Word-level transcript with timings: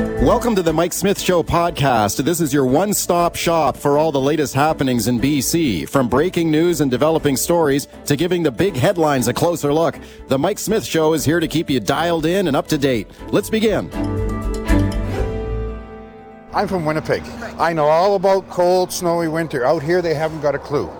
Welcome 0.00 0.54
to 0.54 0.62
the 0.62 0.72
Mike 0.72 0.94
Smith 0.94 1.20
Show 1.20 1.42
podcast. 1.42 2.24
This 2.24 2.40
is 2.40 2.54
your 2.54 2.64
one 2.64 2.94
stop 2.94 3.36
shop 3.36 3.76
for 3.76 3.98
all 3.98 4.10
the 4.10 4.20
latest 4.20 4.54
happenings 4.54 5.08
in 5.08 5.20
BC. 5.20 5.86
From 5.86 6.08
breaking 6.08 6.50
news 6.50 6.80
and 6.80 6.90
developing 6.90 7.36
stories 7.36 7.86
to 8.06 8.16
giving 8.16 8.42
the 8.42 8.50
big 8.50 8.76
headlines 8.76 9.28
a 9.28 9.34
closer 9.34 9.74
look, 9.74 9.98
the 10.28 10.38
Mike 10.38 10.58
Smith 10.58 10.86
Show 10.86 11.12
is 11.12 11.22
here 11.22 11.38
to 11.38 11.46
keep 11.46 11.68
you 11.68 11.80
dialed 11.80 12.24
in 12.24 12.48
and 12.48 12.56
up 12.56 12.66
to 12.68 12.78
date. 12.78 13.08
Let's 13.28 13.50
begin. 13.50 13.90
I'm 16.54 16.66
from 16.66 16.86
Winnipeg. 16.86 17.22
I 17.58 17.74
know 17.74 17.84
all 17.84 18.14
about 18.14 18.48
cold, 18.48 18.92
snowy 18.92 19.28
winter. 19.28 19.66
Out 19.66 19.82
here, 19.82 20.00
they 20.00 20.14
haven't 20.14 20.40
got 20.40 20.54
a 20.54 20.58
clue. 20.58 20.90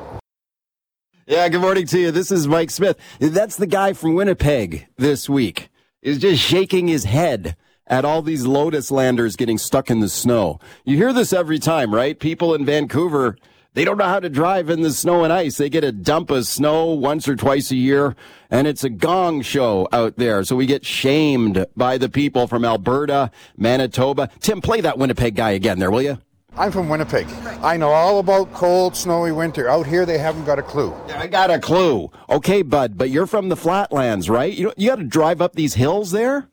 Yeah, 1.27 1.49
good 1.49 1.63
morning 1.63 1.87
to 1.87 1.99
you. 1.99 2.11
This 2.11 2.31
is 2.31 2.47
Mike 2.47 2.71
Smith. 2.71 2.99
That's 3.19 3.57
the 3.57 3.67
guy 3.67 3.95
from 3.95 4.13
Winnipeg 4.13 4.89
this 4.99 5.27
week. 5.27 5.71
Is 6.03 6.19
just 6.19 6.43
shaking 6.43 6.87
his 6.87 7.05
head 7.05 7.57
at 7.91 8.05
all 8.05 8.23
these 8.23 8.47
Lotus 8.47 8.91
landers 8.91 9.37
getting 9.37 9.59
stuck 9.59 9.91
in 9.91 10.01
the 10.01 10.09
snow. 10.09 10.61
You 10.85 10.97
hear 10.97 11.13
this 11.13 11.33
every 11.33 11.59
time, 11.59 11.93
right? 11.93 12.19
People 12.19 12.55
in 12.55 12.65
Vancouver, 12.65 13.37
they 13.75 13.85
don't 13.85 13.99
know 13.99 14.05
how 14.05 14.21
to 14.21 14.31
drive 14.31 14.71
in 14.71 14.81
the 14.81 14.93
snow 14.93 15.25
and 15.25 15.33
ice. 15.33 15.57
They 15.57 15.69
get 15.69 15.85
a 15.85 15.93
dump 15.93 16.31
of 16.31 16.47
snow 16.47 16.87
once 16.87 17.29
or 17.29 17.35
twice 17.35 17.73
a 17.73 17.77
year, 17.77 18.15
and 18.49 18.69
it's 18.69 18.85
a 18.85 18.91
gong 18.91 19.43
show 19.43 19.89
out 19.93 20.17
there. 20.17 20.45
So 20.45 20.55
we 20.55 20.67
get 20.67 20.87
shamed 20.87 21.67
by 21.77 21.99
the 21.99 22.09
people 22.09 22.47
from 22.47 22.65
Alberta, 22.65 23.33
Manitoba. 23.57 24.31
Tim, 24.39 24.61
play 24.61 24.81
that 24.81 24.97
Winnipeg 24.97 25.35
guy 25.35 25.51
again 25.51 25.81
there, 25.81 25.91
will 25.91 26.03
you? 26.03 26.19
I'm 26.57 26.73
from 26.73 26.89
Winnipeg. 26.89 27.29
I 27.63 27.77
know 27.77 27.91
all 27.91 28.19
about 28.19 28.53
cold, 28.53 28.97
snowy 28.97 29.31
winter. 29.31 29.69
Out 29.69 29.87
here, 29.87 30.05
they 30.05 30.19
haven't 30.19 30.45
got 30.45 30.59
a 30.59 30.63
clue. 30.63 30.93
I 31.15 31.29
got 31.29 31.51
a 31.51 31.61
clue. 31.61 32.11
Okay, 32.29 32.63
bud, 32.63 32.99
but 32.99 33.11
you're 33.11 33.29
from 33.29 33.49
the 33.49 33.57
flatlands, 33.57 34.29
right? 34.29 34.53
You 34.53 34.73
you 34.77 34.89
got 34.89 34.97
to 34.97 35.05
drive 35.05 35.41
up 35.41 35.55
these 35.55 35.75
hills 35.75 36.11
there? 36.11 36.50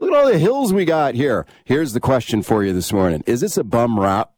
Look 0.00 0.12
at 0.12 0.16
all 0.16 0.30
the 0.30 0.38
hills 0.38 0.72
we 0.72 0.84
got 0.84 1.16
here. 1.16 1.44
Here's 1.64 1.92
the 1.92 2.00
question 2.00 2.42
for 2.42 2.62
you 2.62 2.72
this 2.72 2.92
morning. 2.92 3.24
Is 3.26 3.40
this 3.40 3.56
a 3.56 3.64
bum 3.64 3.98
rap? 3.98 4.32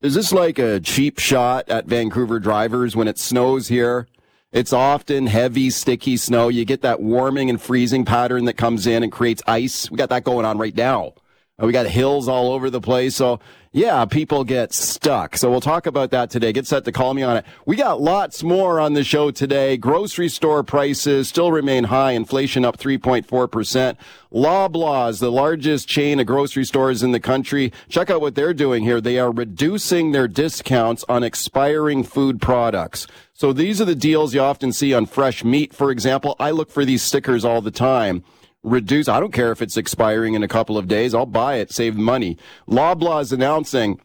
Is 0.00 0.14
this 0.14 0.32
like 0.32 0.60
a 0.60 0.78
cheap 0.78 1.18
shot 1.18 1.68
at 1.68 1.86
Vancouver 1.86 2.38
drivers 2.38 2.94
when 2.94 3.08
it 3.08 3.18
snows 3.18 3.66
here? 3.66 4.06
It's 4.52 4.72
often 4.72 5.26
heavy, 5.26 5.70
sticky 5.70 6.16
snow. 6.18 6.48
You 6.48 6.64
get 6.64 6.82
that 6.82 7.00
warming 7.00 7.50
and 7.50 7.60
freezing 7.60 8.04
pattern 8.04 8.44
that 8.44 8.56
comes 8.56 8.86
in 8.86 9.02
and 9.02 9.10
creates 9.10 9.42
ice. 9.46 9.90
We 9.90 9.96
got 9.96 10.10
that 10.10 10.22
going 10.22 10.46
on 10.46 10.58
right 10.58 10.76
now. 10.76 11.14
Uh, 11.60 11.66
we 11.66 11.72
got 11.72 11.86
hills 11.86 12.28
all 12.28 12.52
over 12.52 12.70
the 12.70 12.80
place. 12.80 13.16
So 13.16 13.40
yeah, 13.74 14.04
people 14.04 14.44
get 14.44 14.74
stuck. 14.74 15.34
So 15.38 15.50
we'll 15.50 15.62
talk 15.62 15.86
about 15.86 16.10
that 16.10 16.28
today. 16.28 16.52
Get 16.52 16.66
set 16.66 16.84
to 16.84 16.92
call 16.92 17.14
me 17.14 17.22
on 17.22 17.38
it. 17.38 17.46
We 17.64 17.74
got 17.76 18.02
lots 18.02 18.42
more 18.42 18.78
on 18.78 18.92
the 18.92 19.02
show 19.02 19.30
today. 19.30 19.78
Grocery 19.78 20.28
store 20.28 20.62
prices 20.62 21.28
still 21.28 21.50
remain 21.50 21.84
high. 21.84 22.12
Inflation 22.12 22.66
up 22.66 22.76
3.4%. 22.76 23.96
Loblaws, 24.30 25.20
the 25.20 25.32
largest 25.32 25.88
chain 25.88 26.20
of 26.20 26.26
grocery 26.26 26.66
stores 26.66 27.02
in 27.02 27.12
the 27.12 27.20
country. 27.20 27.72
Check 27.88 28.10
out 28.10 28.20
what 28.20 28.34
they're 28.34 28.52
doing 28.52 28.82
here. 28.82 29.00
They 29.00 29.18
are 29.18 29.32
reducing 29.32 30.12
their 30.12 30.28
discounts 30.28 31.02
on 31.08 31.22
expiring 31.22 32.04
food 32.04 32.42
products. 32.42 33.06
So 33.32 33.54
these 33.54 33.80
are 33.80 33.86
the 33.86 33.94
deals 33.94 34.34
you 34.34 34.40
often 34.42 34.74
see 34.74 34.92
on 34.92 35.06
fresh 35.06 35.44
meat, 35.44 35.72
for 35.72 35.90
example. 35.90 36.36
I 36.38 36.50
look 36.50 36.70
for 36.70 36.84
these 36.84 37.02
stickers 37.02 37.42
all 37.42 37.62
the 37.62 37.70
time 37.70 38.22
reduce. 38.62 39.08
I 39.08 39.20
don't 39.20 39.32
care 39.32 39.52
if 39.52 39.62
it's 39.62 39.76
expiring 39.76 40.34
in 40.34 40.42
a 40.42 40.48
couple 40.48 40.78
of 40.78 40.88
days. 40.88 41.14
I'll 41.14 41.26
buy 41.26 41.56
it, 41.56 41.72
save 41.72 41.96
money. 41.96 42.36
Loblaw 42.68 43.22
is 43.22 43.32
announcing 43.32 44.00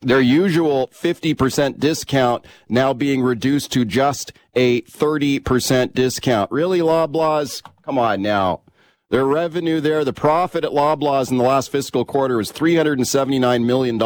their 0.00 0.20
usual 0.20 0.88
50% 0.88 1.78
discount 1.78 2.44
now 2.68 2.92
being 2.92 3.22
reduced 3.22 3.72
to 3.72 3.84
just 3.84 4.32
a 4.54 4.82
30% 4.82 5.94
discount. 5.94 6.50
Really, 6.50 6.80
Loblaws? 6.80 7.62
Come 7.84 7.98
on 7.98 8.22
now. 8.22 8.62
Their 9.10 9.26
revenue 9.26 9.80
there, 9.80 10.04
the 10.04 10.12
profit 10.12 10.64
at 10.64 10.70
Loblaws 10.72 11.30
in 11.30 11.36
the 11.36 11.44
last 11.44 11.70
fiscal 11.70 12.04
quarter 12.04 12.38
was 12.38 12.50
$379 12.50 13.64
million 13.64 14.00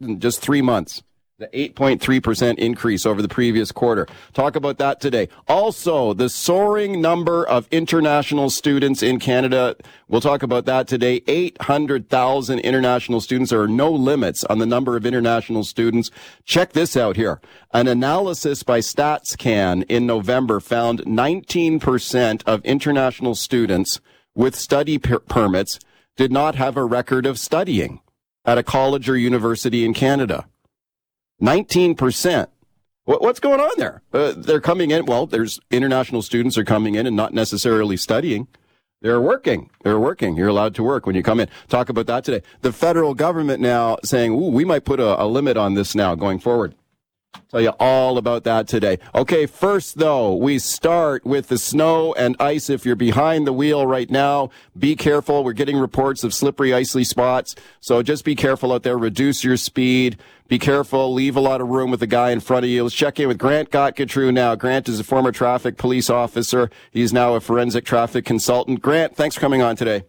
in 0.00 0.20
just 0.20 0.40
three 0.40 0.62
months. 0.62 1.02
The 1.40 1.46
8.3% 1.46 2.58
increase 2.58 3.06
over 3.06 3.22
the 3.22 3.28
previous 3.28 3.70
quarter. 3.70 4.08
Talk 4.32 4.56
about 4.56 4.78
that 4.78 5.00
today. 5.00 5.28
Also, 5.46 6.12
the 6.12 6.28
soaring 6.28 7.00
number 7.00 7.46
of 7.46 7.68
international 7.70 8.50
students 8.50 9.04
in 9.04 9.20
Canada. 9.20 9.76
We'll 10.08 10.20
talk 10.20 10.42
about 10.42 10.64
that 10.64 10.88
today. 10.88 11.22
800,000 11.28 12.58
international 12.58 13.20
students. 13.20 13.50
There 13.52 13.60
are 13.60 13.68
no 13.68 13.88
limits 13.88 14.42
on 14.42 14.58
the 14.58 14.66
number 14.66 14.96
of 14.96 15.06
international 15.06 15.62
students. 15.62 16.10
Check 16.44 16.72
this 16.72 16.96
out 16.96 17.14
here. 17.14 17.40
An 17.72 17.86
analysis 17.86 18.64
by 18.64 18.80
StatsCan 18.80 19.84
in 19.88 20.06
November 20.06 20.58
found 20.58 21.02
19% 21.02 22.42
of 22.48 22.64
international 22.64 23.36
students 23.36 24.00
with 24.34 24.56
study 24.56 24.98
per- 24.98 25.20
permits 25.20 25.78
did 26.16 26.32
not 26.32 26.56
have 26.56 26.76
a 26.76 26.84
record 26.84 27.26
of 27.26 27.38
studying 27.38 28.00
at 28.44 28.58
a 28.58 28.64
college 28.64 29.08
or 29.08 29.16
university 29.16 29.84
in 29.84 29.94
Canada. 29.94 30.48
19%. 31.40 32.48
what's 33.04 33.40
going 33.40 33.60
on 33.60 33.70
there? 33.76 34.02
Uh, 34.12 34.32
they're 34.36 34.60
coming 34.60 34.90
in. 34.90 35.06
Well, 35.06 35.26
there's 35.26 35.60
international 35.70 36.22
students 36.22 36.58
are 36.58 36.64
coming 36.64 36.94
in 36.94 37.06
and 37.06 37.16
not 37.16 37.32
necessarily 37.32 37.96
studying. 37.96 38.48
They're 39.00 39.20
working. 39.20 39.70
They're 39.84 40.00
working. 40.00 40.36
You're 40.36 40.48
allowed 40.48 40.74
to 40.74 40.82
work 40.82 41.06
when 41.06 41.14
you 41.14 41.22
come 41.22 41.38
in. 41.38 41.48
Talk 41.68 41.88
about 41.88 42.06
that 42.06 42.24
today. 42.24 42.44
The 42.62 42.72
federal 42.72 43.14
government 43.14 43.60
now 43.60 43.98
saying, 44.04 44.32
ooh, 44.32 44.50
we 44.50 44.64
might 44.64 44.84
put 44.84 44.98
a, 44.98 45.22
a 45.22 45.26
limit 45.26 45.56
on 45.56 45.74
this 45.74 45.94
now 45.94 46.16
going 46.16 46.40
forward. 46.40 46.74
Tell 47.50 47.60
you 47.62 47.72
all 47.80 48.18
about 48.18 48.44
that 48.44 48.68
today. 48.68 48.98
Okay, 49.14 49.46
first 49.46 49.98
though, 49.98 50.34
we 50.34 50.58
start 50.58 51.24
with 51.24 51.48
the 51.48 51.56
snow 51.56 52.12
and 52.12 52.36
ice. 52.38 52.68
If 52.68 52.84
you're 52.84 52.94
behind 52.94 53.46
the 53.46 53.54
wheel 53.54 53.86
right 53.86 54.10
now, 54.10 54.50
be 54.78 54.94
careful. 54.94 55.42
We're 55.42 55.54
getting 55.54 55.78
reports 55.78 56.24
of 56.24 56.34
slippery, 56.34 56.74
icy 56.74 57.04
spots. 57.04 57.54
So 57.80 58.02
just 58.02 58.26
be 58.26 58.34
careful 58.34 58.70
out 58.70 58.82
there. 58.82 58.98
Reduce 58.98 59.44
your 59.44 59.56
speed. 59.56 60.18
Be 60.48 60.58
careful. 60.58 61.12
Leave 61.14 61.36
a 61.36 61.40
lot 61.40 61.62
of 61.62 61.68
room 61.68 61.90
with 61.90 62.00
the 62.00 62.06
guy 62.06 62.32
in 62.32 62.40
front 62.40 62.64
of 62.64 62.70
you. 62.70 62.82
Let's 62.82 62.94
check 62.94 63.18
in 63.18 63.28
with 63.28 63.38
Grant 63.38 63.70
Gottgetreu 63.70 64.32
now. 64.32 64.54
Grant 64.54 64.86
is 64.86 65.00
a 65.00 65.04
former 65.04 65.32
traffic 65.32 65.78
police 65.78 66.10
officer. 66.10 66.70
He's 66.90 67.14
now 67.14 67.34
a 67.34 67.40
forensic 67.40 67.86
traffic 67.86 68.26
consultant. 68.26 68.82
Grant, 68.82 69.16
thanks 69.16 69.36
for 69.36 69.40
coming 69.40 69.62
on 69.62 69.74
today. 69.74 70.04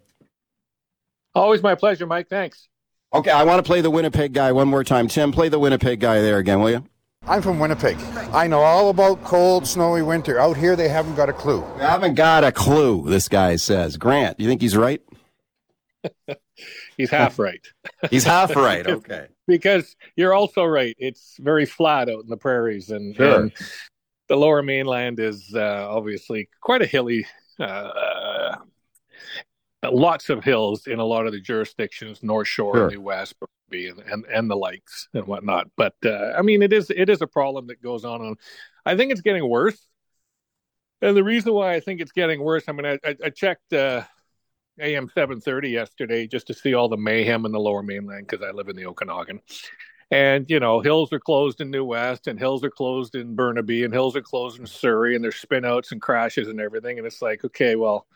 Always 1.33 1.63
my 1.63 1.75
pleasure, 1.75 2.05
Mike. 2.05 2.27
Thanks. 2.27 2.67
Okay, 3.13 3.31
I 3.31 3.43
want 3.43 3.63
to 3.63 3.67
play 3.67 3.79
the 3.79 3.89
Winnipeg 3.89 4.33
guy 4.33 4.51
one 4.51 4.67
more 4.67 4.83
time. 4.83 5.07
Tim, 5.07 5.31
play 5.31 5.47
the 5.47 5.59
Winnipeg 5.59 6.01
guy 6.01 6.21
there 6.21 6.37
again, 6.37 6.59
will 6.59 6.69
you? 6.69 6.85
I'm 7.23 7.41
from 7.41 7.59
Winnipeg. 7.59 7.97
I 8.33 8.47
know 8.47 8.61
all 8.61 8.89
about 8.89 9.23
cold, 9.23 9.67
snowy 9.67 10.01
winter. 10.01 10.39
Out 10.39 10.57
here, 10.57 10.75
they 10.75 10.89
haven't 10.89 11.15
got 11.15 11.29
a 11.29 11.33
clue. 11.33 11.63
They 11.77 11.85
haven't 11.85 12.15
got 12.15 12.43
a 12.43 12.51
clue, 12.51 13.03
this 13.07 13.27
guy 13.27 13.57
says. 13.57 13.97
Grant, 13.97 14.39
you 14.39 14.47
think 14.47 14.61
he's 14.61 14.75
right? 14.75 15.01
he's 16.97 17.09
half 17.09 17.37
right. 17.37 17.61
he's 18.09 18.23
half 18.23 18.55
right, 18.55 18.87
okay. 18.87 19.27
because 19.47 19.95
you're 20.15 20.33
also 20.33 20.63
right. 20.63 20.95
It's 20.97 21.37
very 21.39 21.65
flat 21.65 22.09
out 22.09 22.23
in 22.23 22.29
the 22.29 22.37
prairies, 22.37 22.89
and, 22.89 23.15
sure. 23.15 23.41
and 23.41 23.51
the 24.27 24.35
lower 24.35 24.63
mainland 24.63 25.19
is 25.19 25.53
uh, 25.53 25.87
obviously 25.89 26.49
quite 26.61 26.81
a 26.81 26.85
hilly 26.85 27.25
uh, 27.59 27.63
uh, 27.63 28.18
lots 29.83 30.29
of 30.29 30.43
hills 30.43 30.87
in 30.87 30.99
a 30.99 31.05
lot 31.05 31.25
of 31.25 31.31
the 31.31 31.39
jurisdictions, 31.39 32.21
North 32.21 32.47
Shore, 32.47 32.75
sure. 32.75 32.89
New 32.89 33.01
West, 33.01 33.35
and, 33.71 33.99
and 33.99 34.25
and 34.25 34.49
the 34.49 34.55
likes 34.55 35.07
and 35.13 35.25
whatnot. 35.25 35.69
But 35.75 35.95
uh, 36.05 36.33
I 36.37 36.41
mean, 36.41 36.61
it 36.61 36.73
is 36.73 36.89
it 36.89 37.09
is 37.09 37.21
a 37.21 37.27
problem 37.27 37.67
that 37.67 37.81
goes 37.81 38.05
on. 38.05 38.21
On 38.21 38.35
I 38.85 38.95
think 38.95 39.11
it's 39.11 39.21
getting 39.21 39.47
worse, 39.47 39.79
and 41.01 41.15
the 41.15 41.23
reason 41.23 41.53
why 41.53 41.73
I 41.73 41.79
think 41.79 42.01
it's 42.01 42.11
getting 42.11 42.41
worse. 42.41 42.63
I 42.67 42.71
mean, 42.71 42.85
I, 42.85 42.99
I, 43.05 43.15
I 43.25 43.29
checked 43.29 43.73
uh, 43.73 44.03
AM 44.79 45.09
seven 45.13 45.39
thirty 45.39 45.69
yesterday 45.69 46.27
just 46.27 46.47
to 46.47 46.53
see 46.53 46.73
all 46.73 46.89
the 46.89 46.97
mayhem 46.97 47.45
in 47.45 47.51
the 47.51 47.59
Lower 47.59 47.83
Mainland 47.83 48.27
because 48.27 48.45
I 48.45 48.51
live 48.51 48.69
in 48.69 48.75
the 48.75 48.85
Okanagan. 48.85 49.41
And 50.11 50.49
you 50.49 50.59
know, 50.59 50.79
hills 50.79 51.13
are 51.13 51.19
closed 51.19 51.61
in 51.61 51.69
New 51.69 51.85
West, 51.85 52.27
and 52.27 52.39
hills 52.39 52.63
are 52.63 52.71
closed 52.71 53.15
in 53.15 53.35
Burnaby, 53.35 53.83
and 53.83 53.93
hills 53.93 54.15
are 54.15 54.21
closed 54.21 54.59
in 54.59 54.65
Surrey, 54.65 55.15
and 55.15 55.23
there's 55.23 55.39
spinouts 55.39 55.91
and 55.91 56.01
crashes 56.01 56.47
and 56.47 56.59
everything. 56.59 56.97
And 56.97 57.05
it's 57.05 57.21
like, 57.21 57.45
okay, 57.45 57.75
well, 57.75 58.07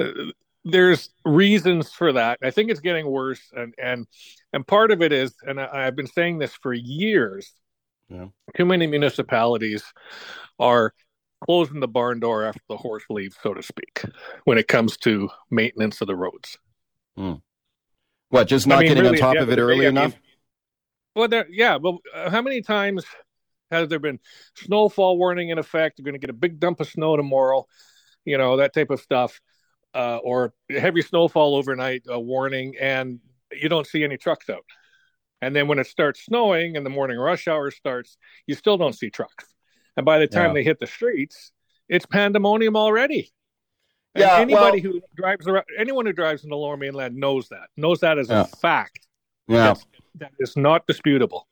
uh, 0.00 0.32
there's 0.64 1.10
reasons 1.24 1.90
for 1.90 2.12
that. 2.12 2.38
I 2.42 2.50
think 2.50 2.70
it's 2.70 2.80
getting 2.80 3.06
worse, 3.06 3.40
and 3.54 3.74
and 3.78 4.06
and 4.52 4.66
part 4.66 4.90
of 4.90 5.02
it 5.02 5.12
is, 5.12 5.34
and 5.42 5.60
I, 5.60 5.84
have 5.84 5.96
been 5.96 6.06
saying 6.06 6.38
this 6.38 6.54
for 6.54 6.72
years. 6.72 7.52
Yeah. 8.08 8.26
Too 8.56 8.66
many 8.66 8.86
municipalities 8.86 9.82
are 10.58 10.92
closing 11.44 11.80
the 11.80 11.88
barn 11.88 12.20
door 12.20 12.44
after 12.44 12.60
the 12.68 12.76
horse 12.76 13.04
leaves, 13.08 13.36
so 13.42 13.54
to 13.54 13.62
speak, 13.62 14.04
when 14.44 14.58
it 14.58 14.68
comes 14.68 14.96
to 14.98 15.30
maintenance 15.50 16.00
of 16.00 16.06
the 16.06 16.16
roads. 16.16 16.58
Hmm. 17.16 17.34
What? 18.28 18.48
Just 18.48 18.66
not 18.66 18.78
I 18.78 18.80
mean, 18.80 18.88
getting 18.88 19.04
really, 19.04 19.20
on 19.20 19.34
top 19.34 19.42
of 19.42 19.50
it 19.50 19.58
early 19.58 19.86
enough. 19.86 20.14
well, 21.16 21.28
there, 21.28 21.46
yeah. 21.50 21.76
Well, 21.76 21.98
uh, 22.14 22.30
how 22.30 22.42
many 22.42 22.60
times 22.62 23.04
has 23.70 23.88
there 23.88 23.98
been 23.98 24.20
snowfall 24.56 25.16
warning 25.16 25.48
in 25.48 25.58
effect? 25.58 25.98
You're 25.98 26.04
going 26.04 26.14
to 26.14 26.18
get 26.18 26.30
a 26.30 26.34
big 26.34 26.60
dump 26.60 26.80
of 26.80 26.88
snow 26.88 27.16
tomorrow. 27.16 27.66
You 28.24 28.38
know 28.38 28.58
that 28.58 28.74
type 28.74 28.90
of 28.90 29.00
stuff 29.00 29.40
uh, 29.94 30.18
or 30.18 30.54
heavy 30.70 31.02
snowfall 31.02 31.54
overnight 31.54 32.02
uh, 32.10 32.18
warning, 32.18 32.74
and 32.80 33.20
you 33.52 33.68
don't 33.68 33.86
see 33.86 34.04
any 34.04 34.16
trucks 34.16 34.48
out. 34.48 34.64
And 35.40 35.54
then 35.56 35.66
when 35.66 35.78
it 35.78 35.86
starts 35.86 36.24
snowing 36.24 36.76
and 36.76 36.86
the 36.86 36.90
morning 36.90 37.18
rush 37.18 37.48
hour 37.48 37.70
starts, 37.70 38.16
you 38.46 38.54
still 38.54 38.78
don't 38.78 38.94
see 38.94 39.10
trucks. 39.10 39.44
And 39.96 40.06
by 40.06 40.18
the 40.18 40.26
time 40.26 40.48
yeah. 40.48 40.54
they 40.54 40.62
hit 40.62 40.78
the 40.78 40.86
streets, 40.86 41.52
it's 41.88 42.06
pandemonium 42.06 42.76
already. 42.76 43.32
Yeah, 44.14 44.36
anybody 44.36 44.82
well, 44.82 44.92
who 44.92 45.00
drives 45.16 45.48
around, 45.48 45.64
anyone 45.78 46.06
who 46.06 46.12
drives 46.12 46.44
in 46.44 46.50
the 46.50 46.56
Lower 46.56 46.76
Mainland 46.76 47.16
knows 47.16 47.48
that. 47.48 47.68
Knows 47.76 48.00
that 48.00 48.18
as 48.18 48.28
yeah. 48.28 48.42
a 48.42 48.44
fact. 48.44 49.06
Yeah, 49.48 49.74
that 50.18 50.32
is 50.38 50.56
not 50.56 50.86
disputable. 50.86 51.48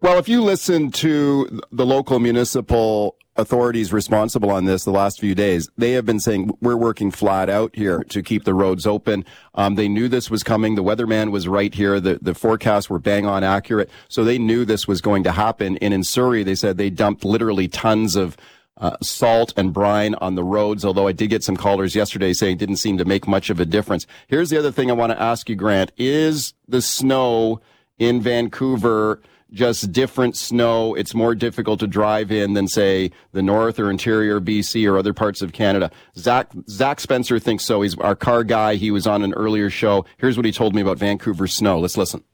Well, 0.00 0.18
if 0.18 0.28
you 0.28 0.42
listen 0.42 0.90
to 0.92 1.60
the 1.70 1.86
local 1.86 2.18
municipal 2.18 3.16
authorities 3.36 3.92
responsible 3.92 4.50
on 4.50 4.66
this 4.66 4.84
the 4.84 4.90
last 4.90 5.20
few 5.20 5.34
days, 5.34 5.68
they 5.78 5.92
have 5.92 6.04
been 6.04 6.20
saying 6.20 6.50
we're 6.60 6.76
working 6.76 7.10
flat 7.10 7.48
out 7.48 7.74
here 7.74 8.04
to 8.04 8.22
keep 8.22 8.44
the 8.44 8.52
roads 8.52 8.86
open. 8.86 9.24
Um, 9.54 9.76
they 9.76 9.88
knew 9.88 10.08
this 10.08 10.30
was 10.30 10.42
coming. 10.42 10.74
The 10.74 10.82
weatherman 10.82 11.30
was 11.30 11.48
right 11.48 11.72
here. 11.72 12.00
The, 12.00 12.18
the 12.20 12.34
forecasts 12.34 12.90
were 12.90 12.98
bang 12.98 13.26
on 13.26 13.42
accurate. 13.44 13.90
So 14.08 14.24
they 14.24 14.38
knew 14.38 14.64
this 14.64 14.86
was 14.86 15.00
going 15.00 15.24
to 15.24 15.32
happen. 15.32 15.78
And 15.78 15.94
in 15.94 16.04
Surrey, 16.04 16.42
they 16.42 16.54
said 16.54 16.76
they 16.76 16.90
dumped 16.90 17.24
literally 17.24 17.68
tons 17.68 18.16
of 18.16 18.36
uh, 18.78 18.96
salt 19.00 19.52
and 19.56 19.72
brine 19.72 20.14
on 20.16 20.34
the 20.34 20.42
roads, 20.42 20.84
although 20.84 21.06
I 21.06 21.12
did 21.12 21.30
get 21.30 21.44
some 21.44 21.56
callers 21.56 21.94
yesterday 21.94 22.32
saying 22.32 22.54
it 22.54 22.58
didn't 22.58 22.76
seem 22.76 22.98
to 22.98 23.04
make 23.04 23.28
much 23.28 23.48
of 23.48 23.60
a 23.60 23.64
difference. 23.64 24.06
Here's 24.26 24.50
the 24.50 24.58
other 24.58 24.72
thing 24.72 24.90
I 24.90 24.94
want 24.94 25.12
to 25.12 25.22
ask 25.22 25.48
you, 25.48 25.54
Grant. 25.54 25.92
Is 25.96 26.54
the 26.66 26.82
snow 26.82 27.60
in 27.98 28.20
Vancouver 28.20 29.22
just 29.52 29.92
different 29.92 30.36
snow. 30.36 30.94
It's 30.94 31.14
more 31.14 31.34
difficult 31.34 31.80
to 31.80 31.86
drive 31.86 32.32
in 32.32 32.54
than 32.54 32.66
say 32.66 33.10
the 33.32 33.42
north 33.42 33.78
or 33.78 33.90
interior 33.90 34.40
BC 34.40 34.90
or 34.90 34.98
other 34.98 35.12
parts 35.12 35.42
of 35.42 35.52
Canada. 35.52 35.90
Zach 36.16 36.50
Zach 36.68 37.00
Spencer 37.00 37.38
thinks 37.38 37.64
so. 37.64 37.82
He's 37.82 37.96
our 37.98 38.16
car 38.16 38.44
guy. 38.44 38.76
He 38.76 38.90
was 38.90 39.06
on 39.06 39.22
an 39.22 39.34
earlier 39.34 39.70
show. 39.70 40.04
Here's 40.16 40.36
what 40.36 40.46
he 40.46 40.52
told 40.52 40.74
me 40.74 40.82
about 40.82 40.98
Vancouver 40.98 41.46
snow. 41.46 41.78
Let's 41.78 41.96
listen. 41.96 42.24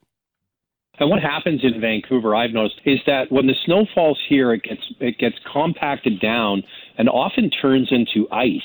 And 1.00 1.10
what 1.10 1.22
happens 1.22 1.60
in 1.62 1.80
Vancouver, 1.80 2.34
I've 2.34 2.50
noticed, 2.50 2.80
is 2.84 2.98
that 3.06 3.30
when 3.30 3.46
the 3.46 3.54
snow 3.64 3.86
falls 3.94 4.18
here, 4.28 4.52
it 4.52 4.62
gets 4.62 4.82
it 5.00 5.18
gets 5.18 5.36
compacted 5.50 6.20
down 6.20 6.62
and 6.96 7.08
often 7.08 7.50
turns 7.50 7.88
into 7.90 8.28
ice. 8.32 8.60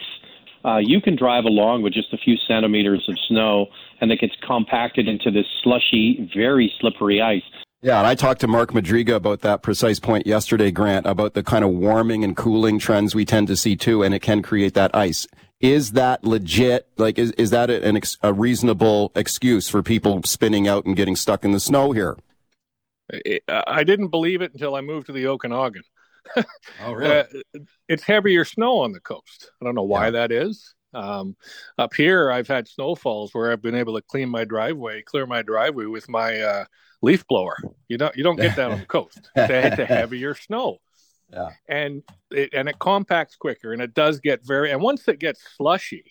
Uh, 0.65 0.77
you 0.77 1.01
can 1.01 1.15
drive 1.15 1.43
along 1.43 1.83
with 1.83 1.93
just 1.93 2.13
a 2.13 2.17
few 2.17 2.35
centimeters 2.47 3.05
of 3.09 3.17
snow, 3.27 3.67
and 3.99 4.11
it 4.11 4.19
gets 4.19 4.33
compacted 4.47 5.07
into 5.07 5.29
this 5.29 5.45
slushy, 5.61 6.29
very 6.33 6.71
slippery 6.79 7.21
ice. 7.21 7.43
Yeah, 7.83 7.97
and 7.97 8.07
I 8.07 8.15
talked 8.15 8.39
to 8.41 8.47
Mark 8.47 8.71
Madryga 8.71 9.13
about 9.13 9.41
that 9.41 9.61
precise 9.61 9.99
point 9.99 10.25
yesterday, 10.25 10.71
Grant, 10.71 11.05
about 11.05 11.33
the 11.33 11.43
kind 11.43 11.65
of 11.65 11.71
warming 11.71 12.23
and 12.23 12.33
cooling 12.35 12.79
trends 12.79 13.13
we 13.13 13.25
tend 13.25 13.47
to 13.47 13.57
see 13.57 13.75
too, 13.75 14.03
and 14.03 14.15
it 14.15 14.21
can 14.21 14.41
create 14.41 14.73
that 14.75 14.95
ice. 14.95 15.27
Is 15.59 15.91
that 15.91 16.23
legit? 16.23 16.87
Like, 16.95 17.19
is, 17.19 17.31
is 17.31 17.49
that 17.49 17.69
an 17.69 17.97
ex- 17.97 18.17
a 18.23 18.31
reasonable 18.31 19.11
excuse 19.15 19.67
for 19.67 19.83
people 19.83 20.21
spinning 20.23 20.65
out 20.65 20.85
and 20.85 20.95
getting 20.95 21.17
stuck 21.17 21.43
in 21.43 21.51
the 21.51 21.59
snow 21.59 21.91
here? 21.91 22.15
I 23.49 23.83
didn't 23.83 24.07
believe 24.07 24.41
it 24.41 24.53
until 24.53 24.75
I 24.75 24.81
moved 24.81 25.07
to 25.07 25.11
the 25.11 25.27
Okanagan. 25.27 25.83
oh, 26.81 26.93
really? 26.93 27.25
Uh, 27.55 27.59
it's 27.89 28.03
heavier 28.03 28.45
snow 28.45 28.77
on 28.77 28.93
the 28.93 29.01
coast. 29.01 29.51
I 29.61 29.65
don't 29.65 29.75
know 29.75 29.83
why 29.83 30.05
yeah. 30.05 30.11
that 30.11 30.31
is. 30.31 30.73
Um, 30.93 31.35
up 31.77 31.93
here, 31.93 32.31
I've 32.31 32.47
had 32.47 32.69
snowfalls 32.69 33.33
where 33.33 33.51
I've 33.51 33.61
been 33.61 33.75
able 33.75 33.95
to 33.95 34.01
clean 34.01 34.29
my 34.29 34.45
driveway, 34.45 35.01
clear 35.01 35.25
my 35.25 35.41
driveway 35.41 35.85
with 35.85 36.07
my 36.07 36.39
uh, 36.39 36.65
leaf 37.03 37.27
blower. 37.27 37.57
You 37.87 37.99
don't 37.99 38.15
you 38.15 38.23
don't 38.23 38.37
get 38.37 38.55
that 38.55 38.71
on 38.71 38.79
the 38.79 38.85
coast. 38.85 39.29
It's 39.35 39.79
a 39.79 39.85
heavier 39.85 40.33
snow. 40.33 40.79
Yeah. 41.31 41.49
And 41.67 42.03
it 42.31 42.49
and 42.53 42.67
it 42.67 42.79
compacts 42.79 43.35
quicker 43.35 43.73
and 43.73 43.81
it 43.81 43.93
does 43.93 44.19
get 44.19 44.45
very 44.45 44.71
and 44.71 44.81
once 44.81 45.07
it 45.07 45.19
gets 45.19 45.41
slushy, 45.57 46.05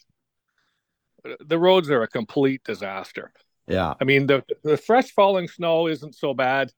the 1.41 1.59
roads 1.59 1.91
are 1.91 2.03
a 2.03 2.09
complete 2.09 2.63
disaster. 2.65 3.33
Yeah. 3.67 3.95
I 4.01 4.05
mean 4.05 4.27
the 4.27 4.45
the 4.63 4.77
fresh 4.77 5.11
falling 5.11 5.49
snow 5.49 5.89
isn't 5.89 6.15
so 6.15 6.35
bad. 6.35 6.71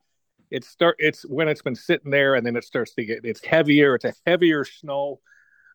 It 0.50 0.64
start 0.64 0.96
it's 0.98 1.26
when 1.26 1.48
it's 1.48 1.62
been 1.62 1.74
sitting 1.74 2.10
there 2.10 2.36
and 2.36 2.46
then 2.46 2.56
it 2.56 2.64
starts 2.64 2.94
to 2.94 3.04
get 3.04 3.24
it's 3.24 3.44
heavier, 3.44 3.96
it's 3.96 4.04
a 4.04 4.14
heavier 4.24 4.64
snow 4.64 5.20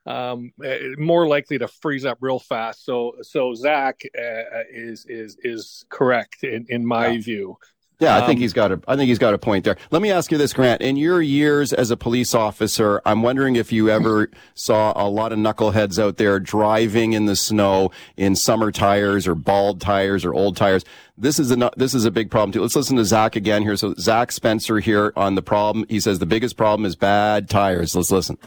um, 0.06 0.54
eh, 0.64 0.96
more 0.98 1.28
likely 1.28 1.58
to 1.60 1.68
freeze 1.68 2.06
up 2.06 2.18
real 2.22 2.40
fast. 2.40 2.86
So, 2.86 3.16
so 3.22 3.54
Zach 3.54 4.02
uh, 4.18 4.64
is 4.72 5.06
is 5.06 5.38
is 5.44 5.86
correct 5.90 6.44
in, 6.44 6.66
in 6.70 6.86
my 6.86 7.10
yeah. 7.10 7.22
view. 7.22 7.58
Yeah, 8.00 8.16
I 8.16 8.26
think 8.26 8.38
um, 8.38 8.42
he's 8.42 8.54
got 8.54 8.72
a. 8.72 8.82
I 8.88 8.96
think 8.96 9.10
he's 9.10 9.20
got 9.20 9.34
a 9.34 9.38
point 9.38 9.66
there. 9.66 9.76
Let 9.92 10.02
me 10.02 10.10
ask 10.10 10.32
you 10.32 10.38
this, 10.38 10.54
Grant. 10.54 10.82
In 10.82 10.96
your 10.96 11.22
years 11.22 11.74
as 11.74 11.92
a 11.92 11.98
police 11.98 12.34
officer, 12.34 13.02
I'm 13.06 13.22
wondering 13.22 13.58
if 13.58 13.74
you 13.74 13.90
ever 13.90 14.32
saw 14.54 14.94
a 14.96 15.10
lot 15.10 15.34
of 15.34 15.40
knuckleheads 15.40 16.02
out 16.02 16.16
there 16.16 16.40
driving 16.40 17.12
in 17.12 17.26
the 17.26 17.36
snow 17.36 17.92
in 18.16 18.38
summer 18.38 18.72
tires 18.72 19.28
or 19.28 19.36
bald 19.36 19.82
tires 19.82 20.24
or 20.24 20.34
old 20.34 20.56
tires. 20.56 20.86
This 21.18 21.40
is 21.40 21.52
a 21.52 21.72
this 21.76 21.94
is 21.94 22.06
a 22.06 22.12
big 22.12 22.32
problem 22.32 22.54
too. 22.54 22.62
Let's 22.62 22.76
listen 22.76 22.96
to 22.96 23.04
Zach 23.04 23.36
again 23.36 23.64
here. 23.64 23.76
So 23.76 23.94
Zach 23.96 24.32
Spencer 24.32 24.80
here 24.80 25.12
on 25.18 25.36
the 25.36 25.42
problem. 25.42 25.86
He 25.90 26.00
says 26.00 26.20
the 26.20 26.26
biggest 26.26 26.56
problem 26.56 26.86
is 26.86 26.96
bad 26.96 27.50
tires. 27.50 27.98
Let's 27.98 28.12
listen. 28.12 28.38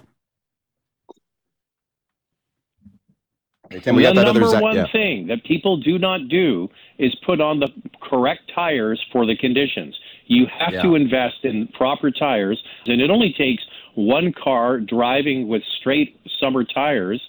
Can 3.81 3.96
we 3.96 4.04
the 4.04 4.12
number 4.12 4.50
one 4.60 4.76
yeah. 4.76 4.90
thing 4.90 5.26
that 5.28 5.44
people 5.44 5.76
do 5.76 5.99
not 5.99 6.28
do 6.28 6.69
is 7.02 7.14
put 7.26 7.40
on 7.40 7.58
the 7.58 7.69
correct 8.00 8.50
tires 8.54 9.04
for 9.12 9.26
the 9.26 9.37
conditions. 9.37 9.99
You 10.26 10.46
have 10.46 10.72
yeah. 10.72 10.82
to 10.82 10.94
invest 10.94 11.44
in 11.44 11.66
proper 11.69 12.10
tires, 12.12 12.62
and 12.87 13.00
it 13.00 13.10
only 13.10 13.34
takes 13.37 13.62
one 13.96 14.32
car 14.32 14.78
driving 14.78 15.49
with 15.49 15.62
straight 15.81 16.19
summer 16.40 16.64
tires 16.64 17.20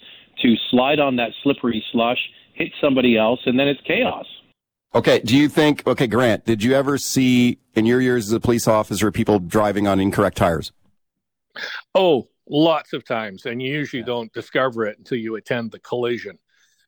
to 0.42 0.56
slide 0.70 1.00
on 1.00 1.16
that 1.16 1.32
slippery 1.42 1.84
slush, 1.92 2.20
hit 2.54 2.72
somebody 2.80 3.18
else, 3.18 3.40
and 3.46 3.60
then 3.60 3.68
it's 3.68 3.82
chaos. 3.82 4.28
Okay. 4.96 5.20
Do 5.20 5.36
you 5.36 5.50
think, 5.50 5.86
okay, 5.88 6.06
Grant, 6.06 6.46
did 6.46 6.64
you 6.64 6.74
ever 6.74 7.00
see 7.00 7.58
in 7.74 7.88
your 7.88 8.00
years 8.00 8.28
as 8.28 8.34
a 8.34 8.40
police 8.40 8.68
officer 8.68 9.12
people 9.12 9.40
driving 9.40 9.88
on 9.88 10.00
incorrect 10.00 10.38
tires? 10.38 10.72
Oh, 11.96 12.28
lots 12.48 12.94
of 12.94 13.04
times. 13.04 13.48
And 13.48 13.60
you 13.60 13.74
usually 13.74 14.02
yeah. 14.02 14.08
don't 14.08 14.34
discover 14.34 14.86
it 14.86 15.00
until 15.00 15.18
you 15.18 15.36
attend 15.36 15.72
the 15.72 15.80
collision 15.80 16.38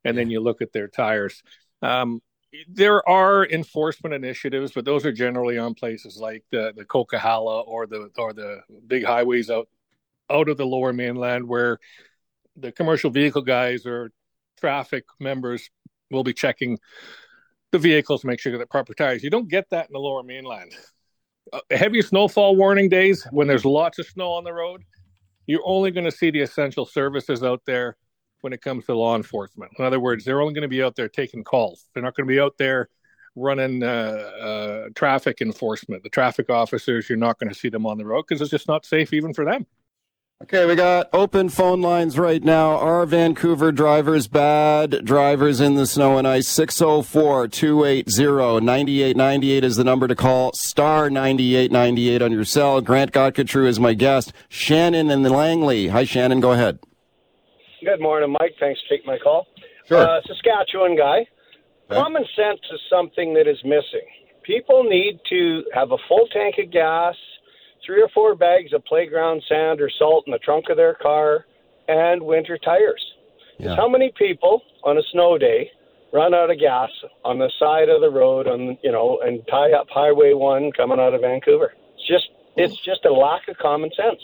and 0.03 0.15
then 0.15 0.29
you 0.29 0.39
look 0.39 0.61
at 0.61 0.71
their 0.71 0.87
tires. 0.87 1.41
Um, 1.81 2.21
there 2.67 3.07
are 3.07 3.45
enforcement 3.45 4.13
initiatives, 4.13 4.71
but 4.73 4.85
those 4.85 5.05
are 5.05 5.11
generally 5.11 5.57
on 5.57 5.73
places 5.73 6.17
like 6.17 6.43
the 6.51 6.73
the 6.75 6.85
Coquihalla 6.85 7.67
or 7.67 7.87
the 7.87 8.09
or 8.17 8.33
the 8.33 8.61
big 8.87 9.03
highways 9.03 9.49
out 9.49 9.67
out 10.29 10.49
of 10.49 10.57
the 10.57 10.65
lower 10.65 10.93
mainland 10.93 11.47
where 11.47 11.79
the 12.55 12.71
commercial 12.71 13.09
vehicle 13.09 13.41
guys 13.41 13.85
or 13.85 14.11
traffic 14.59 15.05
members 15.19 15.69
will 16.11 16.23
be 16.23 16.33
checking 16.33 16.77
the 17.71 17.79
vehicles 17.79 18.21
to 18.21 18.27
make 18.27 18.39
sure 18.39 18.57
that 18.57 18.69
proper 18.69 18.93
tires. 18.93 19.23
You 19.23 19.29
don't 19.29 19.49
get 19.49 19.69
that 19.71 19.87
in 19.87 19.93
the 19.93 19.99
lower 19.99 20.23
mainland. 20.23 20.73
Uh, 21.51 21.59
heavy 21.71 22.01
snowfall 22.01 22.55
warning 22.55 22.89
days 22.89 23.27
when 23.31 23.47
there's 23.47 23.65
lots 23.65 23.99
of 23.99 24.05
snow 24.07 24.31
on 24.31 24.43
the 24.43 24.53
road, 24.53 24.83
you're 25.45 25.61
only 25.65 25.91
going 25.91 26.05
to 26.05 26.11
see 26.11 26.31
the 26.31 26.41
essential 26.41 26.85
services 26.85 27.43
out 27.43 27.61
there 27.65 27.97
when 28.45 28.53
it 28.53 28.61
comes 28.61 28.85
to 28.85 28.95
law 28.95 29.15
enforcement. 29.15 29.71
In 29.79 29.83
other 29.83 29.99
words, 29.99 30.23
they're 30.23 30.39
only 30.39 30.53
going 30.53 30.61
to 30.61 30.67
be 30.67 30.83
out 30.83 30.95
there 30.95 31.09
taking 31.09 31.43
calls. 31.43 31.87
They're 31.93 32.03
not 32.03 32.15
going 32.15 32.27
to 32.27 32.31
be 32.31 32.39
out 32.39 32.59
there 32.59 32.89
running 33.35 33.81
uh, 33.81 33.87
uh, 33.87 34.89
traffic 34.93 35.41
enforcement. 35.41 36.03
The 36.03 36.09
traffic 36.09 36.51
officers, 36.51 37.09
you're 37.09 37.17
not 37.17 37.39
going 37.39 37.49
to 37.49 37.55
see 37.55 37.69
them 37.69 37.87
on 37.87 37.97
the 37.97 38.05
road 38.05 38.25
because 38.27 38.43
it's 38.43 38.51
just 38.51 38.67
not 38.67 38.85
safe 38.85 39.13
even 39.13 39.33
for 39.33 39.45
them. 39.45 39.65
Okay, 40.43 40.67
we 40.67 40.75
got 40.75 41.09
open 41.11 41.49
phone 41.49 41.81
lines 41.81 42.19
right 42.19 42.43
now. 42.43 42.77
Are 42.77 43.03
Vancouver 43.07 43.71
drivers 43.71 44.27
bad? 44.27 45.03
Drivers 45.03 45.59
in 45.59 45.73
the 45.73 45.87
snow 45.87 46.19
and 46.19 46.27
ice. 46.27 46.47
604 46.47 47.47
280 47.47 48.63
9898 48.63 49.63
is 49.63 49.75
the 49.75 49.83
number 49.83 50.07
to 50.07 50.15
call. 50.15 50.51
Star 50.53 51.09
9898 51.09 52.21
on 52.21 52.31
your 52.31 52.45
cell. 52.45 52.79
Grant 52.79 53.11
Gottgetreu 53.11 53.65
is 53.65 53.79
my 53.79 53.95
guest. 53.95 54.33
Shannon 54.49 55.09
and 55.09 55.23
Langley. 55.23 55.87
Hi, 55.87 56.03
Shannon. 56.03 56.41
Go 56.41 56.51
ahead. 56.51 56.77
Good 57.83 57.99
morning, 57.99 58.35
Mike. 58.39 58.55
Thanks 58.59 58.79
for 58.81 58.95
taking 58.95 59.07
my 59.07 59.17
call. 59.17 59.47
Sure. 59.87 59.97
Uh, 59.97 60.21
Saskatchewan 60.25 60.95
guy. 60.95 61.25
Okay. 61.89 62.01
Common 62.01 62.23
sense 62.35 62.61
is 62.73 62.79
something 62.89 63.33
that 63.33 63.47
is 63.47 63.57
missing. 63.63 64.07
People 64.43 64.83
need 64.83 65.19
to 65.29 65.63
have 65.73 65.91
a 65.91 65.97
full 66.07 66.27
tank 66.31 66.55
of 66.57 66.71
gas, 66.71 67.15
three 67.85 68.01
or 68.01 68.09
four 68.13 68.35
bags 68.35 68.73
of 68.73 68.83
playground 68.85 69.43
sand 69.47 69.81
or 69.81 69.89
salt 69.99 70.23
in 70.27 70.31
the 70.31 70.39
trunk 70.39 70.65
of 70.69 70.77
their 70.77 70.95
car, 70.95 71.45
and 71.87 72.21
winter 72.21 72.57
tires. 72.57 73.03
Yeah. 73.59 73.75
How 73.75 73.87
many 73.87 74.11
people 74.17 74.61
on 74.83 74.97
a 74.97 75.03
snow 75.11 75.37
day 75.37 75.69
run 76.11 76.33
out 76.33 76.49
of 76.49 76.59
gas 76.59 76.89
on 77.23 77.39
the 77.39 77.51
side 77.59 77.89
of 77.89 78.01
the 78.01 78.09
road 78.09 78.47
on 78.47 78.77
you 78.83 78.91
know 78.91 79.19
and 79.23 79.41
tie 79.47 79.73
up 79.73 79.87
Highway 79.89 80.33
One 80.33 80.71
coming 80.71 80.99
out 80.99 81.13
of 81.13 81.21
Vancouver? 81.21 81.73
It's 81.95 82.07
just 82.07 82.29
it's 82.55 82.77
just 82.83 83.05
a 83.05 83.11
lack 83.11 83.47
of 83.47 83.57
common 83.57 83.91
sense. 83.95 84.21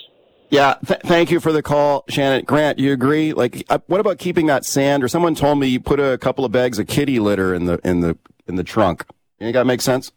Yeah, 0.52 0.76
th- 0.86 1.00
thank 1.06 1.32
you 1.32 1.40
for 1.40 1.54
the 1.54 1.64
call, 1.64 2.04
Shannon. 2.10 2.44
Grant, 2.44 2.78
you 2.78 2.92
agree? 2.92 3.32
Like, 3.32 3.66
uh, 3.70 3.80
what 3.88 4.02
about 4.02 4.20
keeping 4.20 4.48
that 4.48 4.66
sand? 4.66 5.02
Or 5.02 5.08
someone 5.08 5.34
told 5.34 5.58
me 5.58 5.68
you 5.68 5.80
put 5.80 6.02
a 6.02 6.18
couple 6.18 6.44
of 6.44 6.52
bags 6.52 6.78
of 6.78 6.88
kitty 6.88 7.20
litter 7.20 7.56
in 7.56 7.66
the 7.66 7.80
in 7.86 8.02
the 8.02 8.18
in 8.48 8.56
the 8.56 8.64
trunk. 8.64 9.06
You 9.40 9.46
think 9.46 9.54
that 9.54 9.66
makes 9.66 9.86
sense? 9.86 10.12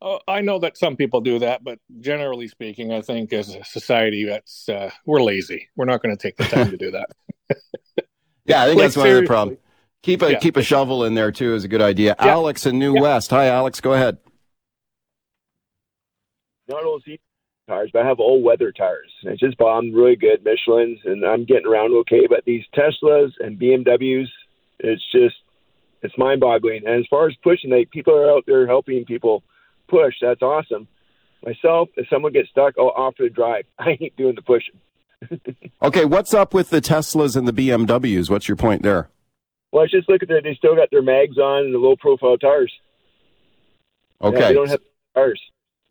Oh, 0.00 0.18
I 0.26 0.40
know 0.40 0.58
that 0.60 0.78
some 0.78 0.96
people 0.96 1.20
do 1.20 1.38
that, 1.40 1.62
but 1.62 1.78
generally 2.00 2.48
speaking, 2.48 2.90
I 2.90 3.02
think 3.02 3.34
as 3.34 3.54
a 3.54 3.64
society, 3.64 4.24
that's 4.24 4.66
uh, 4.68 4.90
we're 5.04 5.22
lazy. 5.22 5.68
We're 5.76 5.84
not 5.84 6.02
going 6.02 6.16
to 6.16 6.20
take 6.20 6.38
the 6.38 6.44
time 6.44 6.70
to 6.70 6.76
do 6.78 6.90
that. 6.92 7.10
yeah, 8.46 8.62
I 8.62 8.66
think 8.66 8.78
like, 8.78 8.84
that's 8.86 8.96
one 8.96 9.10
of 9.10 9.16
the 9.16 9.26
problem. 9.26 9.58
Keep 10.02 10.22
a 10.22 10.32
yeah. 10.32 10.38
keep 10.38 10.56
a 10.56 10.62
shovel 10.62 11.04
in 11.04 11.14
there 11.14 11.32
too 11.32 11.54
is 11.54 11.64
a 11.64 11.68
good 11.68 11.82
idea. 11.82 12.16
Yeah. 12.18 12.28
Alex 12.28 12.64
in 12.64 12.78
New 12.78 12.94
yeah. 12.94 13.02
West. 13.02 13.30
Hi, 13.30 13.48
Alex. 13.48 13.82
Go 13.82 13.92
ahead. 13.92 14.16
Tires, 17.66 17.90
but 17.92 18.02
I 18.02 18.08
have 18.08 18.20
all 18.20 18.42
weather 18.42 18.72
tires. 18.72 19.10
And 19.22 19.32
it's 19.32 19.40
just 19.40 19.58
bombed 19.58 19.94
really 19.94 20.16
good, 20.16 20.44
Michelin's, 20.44 21.00
and 21.04 21.24
I'm 21.24 21.44
getting 21.44 21.66
around 21.66 21.92
okay. 22.00 22.26
But 22.28 22.44
these 22.44 22.64
Teslas 22.74 23.32
and 23.40 23.58
BMWs, 23.58 24.28
it's 24.80 25.02
just 25.12 25.36
it's 26.02 26.16
mind 26.18 26.40
boggling. 26.40 26.86
And 26.86 27.00
as 27.00 27.06
far 27.08 27.28
as 27.28 27.34
pushing, 27.42 27.70
like 27.70 27.90
people 27.90 28.14
are 28.14 28.30
out 28.30 28.44
there 28.46 28.66
helping 28.66 29.04
people 29.04 29.42
push. 29.88 30.14
That's 30.20 30.42
awesome. 30.42 30.88
Myself, 31.44 31.88
if 31.96 32.08
someone 32.08 32.32
gets 32.32 32.48
stuck, 32.50 32.74
oh, 32.78 32.88
I'll 32.88 33.06
offer 33.06 33.24
to 33.24 33.30
drive. 33.30 33.64
I 33.78 33.96
ain't 34.00 34.16
doing 34.16 34.34
the 34.34 34.42
pushing. 34.42 34.80
okay, 35.82 36.04
what's 36.04 36.34
up 36.34 36.52
with 36.52 36.70
the 36.70 36.80
Teslas 36.80 37.36
and 37.36 37.48
the 37.48 37.52
BMWs? 37.52 38.30
What's 38.30 38.48
your 38.48 38.56
point 38.56 38.82
there? 38.82 39.08
Well, 39.72 39.84
I 39.84 39.86
just 39.86 40.08
look 40.08 40.22
at 40.22 40.28
that. 40.28 40.42
They 40.44 40.54
still 40.54 40.76
got 40.76 40.90
their 40.90 41.02
mags 41.02 41.38
on 41.38 41.64
and 41.64 41.74
the 41.74 41.78
low 41.78 41.96
profile 41.96 42.36
tires. 42.36 42.72
Okay. 44.22 44.38
Yeah, 44.38 44.48
they 44.48 44.54
don't 44.54 44.68
have 44.68 44.80
tires. 45.14 45.40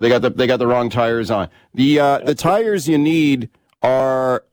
They 0.05 0.09
got 0.09 0.21
the 0.21 0.29
they 0.29 0.45
got 0.45 0.57
the 0.57 0.67
wrong 0.67 0.91
tires 0.91 1.31
on. 1.31 1.49
The 1.73 1.99
uh, 1.99 2.19
the 2.19 2.35
tires 2.35 2.87
you 2.87 2.95
need 2.95 3.49
are 3.81 4.43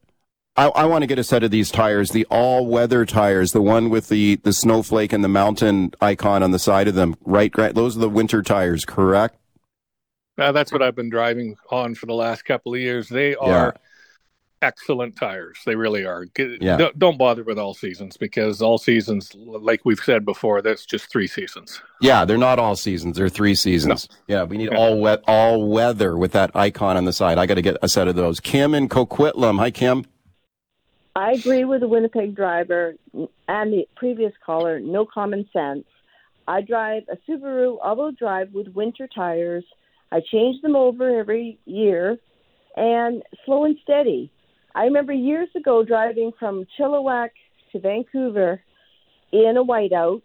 I, 0.57 0.69
I 0.69 0.85
want 0.87 1.03
to 1.03 1.07
get 1.07 1.19
a 1.19 1.25
set 1.25 1.43
of 1.43 1.51
these 1.51 1.71
tires, 1.71 2.13
the 2.13 2.25
all 2.31 2.67
weather 2.67 3.05
tires, 3.05 3.53
the 3.53 3.61
one 3.61 3.91
with 3.91 4.09
the, 4.09 4.37
the 4.37 4.55
snowflake 4.55 5.13
and 5.13 5.23
the 5.23 5.29
mountain 5.29 5.93
icon 6.01 6.43
on 6.43 6.53
the 6.53 6.59
side 6.59 6.89
of 6.89 6.95
them. 6.95 7.17
Right, 7.21 7.53
right. 7.59 7.75
Those 7.75 7.99
are 7.99 8.01
the 8.01 8.09
winter 8.09 8.41
tires, 8.41 8.87
correct? 8.87 9.37
Uh, 10.39 10.53
that's 10.53 10.73
what 10.73 10.81
I've 10.81 10.97
been 10.97 11.11
driving 11.11 11.57
on 11.71 11.97
for 11.97 12.07
the 12.07 12.15
last 12.15 12.47
couple 12.47 12.73
of 12.73 12.81
years. 12.81 13.11
They 13.11 13.35
are 13.35 13.77
excellent 14.63 15.17
tires. 15.17 15.59
They 15.67 15.75
really 15.75 16.05
are. 16.05 16.27
Yeah. 16.39 16.77
Don't, 16.77 16.99
don't, 16.99 17.19
bother 17.19 17.45
with 17.45 17.59
all 17.59 17.75
seasons 17.75 18.17
because 18.17 18.63
all 18.63 18.79
seasons, 18.79 19.35
like 19.35 19.85
we've 19.85 20.01
said 20.01 20.25
before, 20.25 20.63
that's 20.63 20.87
just 20.87 21.11
three 21.11 21.27
seasons. 21.27 21.81
Yeah, 22.01 22.25
they're 22.25 22.39
not 22.39 22.59
all 22.59 22.77
seasons. 22.77 23.17
They're 23.17 23.29
three 23.29 23.55
seasons. 23.55 24.09
No. 24.29 24.37
Yeah, 24.37 24.45
we 24.45 24.57
need 24.57 24.71
yeah. 24.73 24.79
all 24.79 25.01
wet, 25.01 25.23
all 25.27 25.69
weather 25.69 26.17
with 26.17 26.33
that 26.33 26.55
icon 26.55 26.97
on 26.97 27.05
the 27.05 27.13
side. 27.13 27.39
I 27.39 27.47
got 27.47 27.55
to 27.55 27.63
get 27.63 27.77
a 27.83 27.89
set 27.89 28.09
of 28.09 28.17
those. 28.17 28.41
Kim 28.41 28.75
and 28.75 28.89
Coquitlam. 28.89 29.59
Hi, 29.59 29.71
Kim. 29.71 30.07
I 31.15 31.33
agree 31.33 31.65
with 31.65 31.81
the 31.81 31.89
Winnipeg 31.89 32.35
driver 32.35 32.95
and 33.13 33.73
the 33.73 33.87
previous 33.97 34.33
caller. 34.45 34.81
No 34.81 35.05
common 35.05 35.47
sense. 35.53 35.85
I 36.49 36.63
drive 36.63 37.05
a 37.11 37.17
Subaru 37.31 37.77
all-wheel 37.83 38.13
drive 38.13 38.53
with 38.53 38.69
winter 38.69 39.09
tires. 39.15 39.65
I 40.11 40.21
change 40.21 40.61
them 40.63 40.75
over 40.75 41.19
every 41.19 41.59
year, 41.65 42.19
and 42.77 43.23
slow 43.45 43.65
and 43.65 43.77
steady. 43.83 44.31
I 44.75 44.85
remember 44.85 45.13
years 45.13 45.49
ago 45.57 45.85
driving 45.85 46.33
from 46.39 46.67
Chilliwack 46.79 47.31
to 47.73 47.81
Vancouver 47.81 48.63
in 49.33 49.57
a 49.57 49.65
whiteout. 49.65 50.23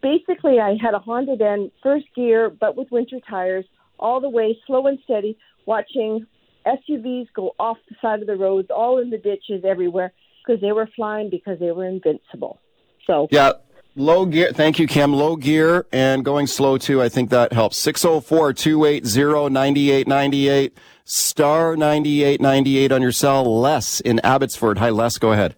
Basically, 0.00 0.60
I 0.60 0.76
had 0.80 0.94
a 0.94 1.00
Honda 1.00 1.36
then, 1.36 1.72
first 1.82 2.06
gear, 2.14 2.50
but 2.50 2.76
with 2.76 2.88
winter 2.90 3.18
tires, 3.28 3.64
all 3.98 4.20
the 4.20 4.28
way 4.28 4.56
slow 4.66 4.86
and 4.86 5.00
steady, 5.04 5.36
watching 5.66 6.26
SUVs 6.66 7.26
go 7.34 7.54
off 7.58 7.78
the 7.88 7.96
side 8.00 8.20
of 8.20 8.28
the 8.28 8.36
roads, 8.36 8.68
all 8.70 8.98
in 8.98 9.10
the 9.10 9.18
ditches 9.18 9.64
everywhere, 9.64 10.12
because 10.44 10.60
they 10.60 10.72
were 10.72 10.88
flying 10.94 11.30
because 11.30 11.58
they 11.58 11.72
were 11.72 11.86
invincible. 11.86 12.60
So 13.06 13.26
yeah, 13.30 13.52
low 13.96 14.26
gear. 14.26 14.52
Thank 14.52 14.78
you, 14.78 14.86
Kim. 14.86 15.12
Low 15.12 15.34
gear 15.36 15.86
and 15.92 16.24
going 16.24 16.46
slow 16.46 16.78
too. 16.78 17.02
I 17.02 17.08
think 17.08 17.30
that 17.30 17.52
helps. 17.52 17.84
604-280-9898 17.84 20.70
star 21.04 21.76
9898 21.76 22.92
on 22.92 23.02
your 23.02 23.12
cell. 23.12 23.60
Les 23.60 24.00
in 24.00 24.20
Abbotsford. 24.20 24.78
Hi, 24.78 24.90
Les. 24.90 25.18
Go 25.18 25.32
ahead. 25.32 25.54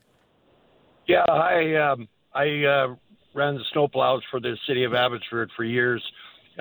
Yeah, 1.07 1.25
I 1.29 1.75
um, 1.77 2.09
I 2.35 2.65
uh, 2.65 2.95
ran 3.35 3.55
the 3.55 3.65
snowplows 3.75 4.21
for 4.31 4.41
the 4.41 4.57
city 4.67 4.85
of 4.85 4.95
Abbotsford 4.95 5.51
for 5.57 5.65
years. 5.65 6.03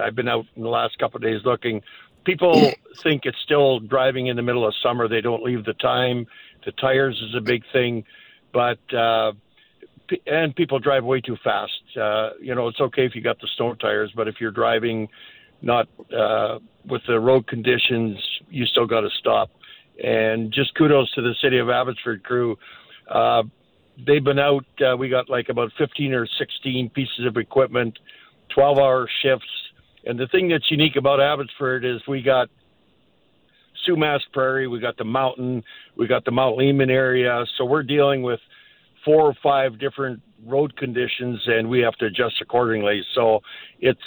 I've 0.02 0.16
been 0.16 0.28
out 0.28 0.46
in 0.56 0.64
the 0.64 0.70
last 0.70 0.98
couple 0.98 1.18
of 1.18 1.24
days 1.24 1.42
looking 1.46 1.82
people 2.24 2.72
think 3.04 3.26
it's 3.26 3.38
still 3.44 3.80
driving 3.80 4.28
in 4.28 4.36
the 4.36 4.42
middle 4.42 4.68
of 4.68 4.74
summer. 4.82 5.08
They 5.08 5.22
don't 5.22 5.44
leave 5.44 5.66
the 5.66 5.74
time. 5.74 6.26
The 6.66 6.72
tires 6.74 7.22
is 7.28 7.36
a 7.36 7.42
big 7.42 7.64
thing, 7.72 8.06
but 8.54 8.80
uh, 8.94 9.34
and 10.26 10.56
people 10.56 10.80
drive 10.80 11.04
way 11.04 11.22
too 11.22 11.38
fast. 11.44 11.72
Uh, 12.00 12.32
you 12.40 12.56
know, 12.56 12.68
it's 12.68 12.80
okay 12.80 13.06
if 13.06 13.16
you 13.16 13.22
got 13.22 13.40
the 13.40 13.48
snow 13.58 13.74
tires, 13.76 14.12
but 14.16 14.28
if 14.28 14.36
you're 14.40 14.52
driving 14.52 15.10
not 15.62 15.88
uh, 16.16 16.60
with 16.86 17.02
the 17.08 17.20
road 17.20 17.48
conditions, 17.48 18.18
you 18.50 18.66
still 18.66 18.86
got 18.86 19.02
to 19.02 19.10
stop. 19.20 19.50
And 20.04 20.52
just 20.52 20.74
kudos 20.76 21.12
to 21.14 21.22
the 21.22 21.36
city 21.42 21.60
of 21.60 21.70
Abbotsford 21.70 22.24
crew. 22.24 22.58
Uh, 23.10 23.44
they've 24.06 24.24
been 24.24 24.40
out. 24.40 24.66
Uh, 24.82 24.98
we 24.98 25.10
got 25.10 25.30
like 25.30 25.50
about 25.50 25.72
15 25.78 26.14
or 26.14 26.28
16 26.40 26.90
pieces 26.90 27.26
of 27.28 27.38
equipment, 27.38 27.98
12 28.50 28.78
hour 28.78 29.10
shifts 29.22 29.48
and 30.06 30.20
the 30.20 30.28
thing 30.28 30.50
that's 30.50 30.70
unique 30.70 30.96
about 30.96 31.22
Abbotsford 31.22 31.86
is 31.86 32.02
we 32.08 32.22
got 32.22 32.50
Sumas 33.88 34.20
Prairie, 34.34 34.68
we 34.68 34.80
got 34.80 34.98
the 34.98 35.06
mountain, 35.06 35.64
we 35.96 36.08
got 36.08 36.26
the 36.26 36.32
Mount 36.32 36.58
Lehman 36.58 36.90
area. 36.90 37.46
So 37.58 37.66
we're 37.66 37.84
dealing 37.84 38.22
with 38.22 38.40
four 39.06 39.22
or 39.22 39.34
five 39.42 39.80
different 39.80 40.22
road 40.46 40.76
conditions, 40.78 41.42
and 41.48 41.70
we 41.70 41.80
have 41.80 41.96
to 41.96 42.06
adjust 42.06 42.36
accordingly. 42.42 43.02
So 43.16 43.40
it's. 43.80 44.02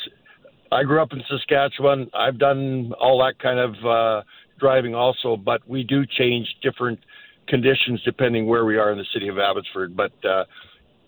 I 0.72 0.82
grew 0.82 1.00
up 1.00 1.12
in 1.12 1.22
Saskatchewan. 1.28 2.10
I've 2.14 2.38
done 2.38 2.92
all 3.00 3.18
that 3.24 3.38
kind 3.38 3.58
of 3.58 3.86
uh, 3.86 4.22
driving 4.58 4.94
also, 4.94 5.36
but 5.36 5.66
we 5.68 5.84
do 5.84 6.04
change 6.06 6.46
different 6.62 7.00
conditions 7.48 8.02
depending 8.04 8.46
where 8.46 8.64
we 8.64 8.76
are 8.76 8.90
in 8.90 8.98
the 8.98 9.06
city 9.12 9.28
of 9.28 9.38
Abbotsford. 9.38 9.96
But 9.96 10.12
uh, 10.24 10.44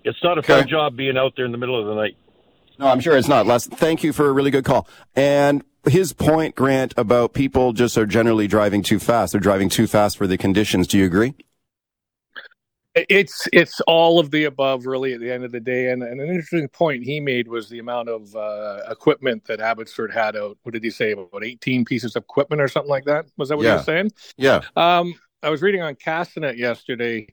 it's 0.04 0.22
not 0.22 0.38
a 0.38 0.40
okay. 0.40 0.60
fun 0.60 0.68
job 0.68 0.96
being 0.96 1.16
out 1.16 1.32
there 1.36 1.44
in 1.44 1.52
the 1.52 1.58
middle 1.58 1.80
of 1.80 1.86
the 1.86 1.94
night. 1.94 2.16
No, 2.78 2.86
I'm 2.86 3.00
sure 3.00 3.16
it's 3.16 3.28
not. 3.28 3.46
Les, 3.46 3.66
thank 3.66 4.04
you 4.04 4.12
for 4.12 4.28
a 4.28 4.32
really 4.32 4.52
good 4.52 4.64
call. 4.64 4.86
And 5.16 5.64
his 5.88 6.12
point, 6.12 6.54
Grant, 6.54 6.94
about 6.96 7.32
people 7.32 7.72
just 7.72 7.98
are 7.98 8.06
generally 8.06 8.46
driving 8.46 8.82
too 8.82 9.00
fast. 9.00 9.32
They're 9.32 9.40
driving 9.40 9.68
too 9.68 9.88
fast 9.88 10.16
for 10.16 10.28
the 10.28 10.38
conditions. 10.38 10.86
Do 10.86 10.98
you 10.98 11.04
agree? 11.04 11.34
It's 13.08 13.48
it's 13.52 13.80
all 13.82 14.18
of 14.18 14.30
the 14.30 14.44
above, 14.44 14.86
really. 14.86 15.14
At 15.14 15.20
the 15.20 15.32
end 15.32 15.44
of 15.44 15.52
the 15.52 15.60
day, 15.60 15.90
and, 15.90 16.02
and 16.02 16.20
an 16.20 16.28
interesting 16.28 16.68
point 16.68 17.04
he 17.04 17.20
made 17.20 17.48
was 17.48 17.68
the 17.68 17.78
amount 17.78 18.08
of 18.08 18.34
uh, 18.34 18.80
equipment 18.90 19.44
that 19.46 19.60
Abbotsford 19.60 20.12
had 20.12 20.36
out. 20.36 20.58
What 20.62 20.72
did 20.72 20.84
he 20.84 20.90
say? 20.90 21.12
About 21.12 21.44
18 21.44 21.84
pieces 21.84 22.16
of 22.16 22.22
equipment 22.24 22.62
or 22.62 22.68
something 22.68 22.90
like 22.90 23.04
that. 23.04 23.26
Was 23.36 23.48
that 23.48 23.56
what 23.56 23.64
yeah. 23.64 23.72
he 23.72 23.76
was 23.76 23.86
saying? 23.86 24.10
Yeah. 24.36 24.60
Um, 24.76 25.14
I 25.42 25.50
was 25.50 25.62
reading 25.62 25.82
on 25.82 25.94
Castanet 25.94 26.56
yesterday. 26.56 27.28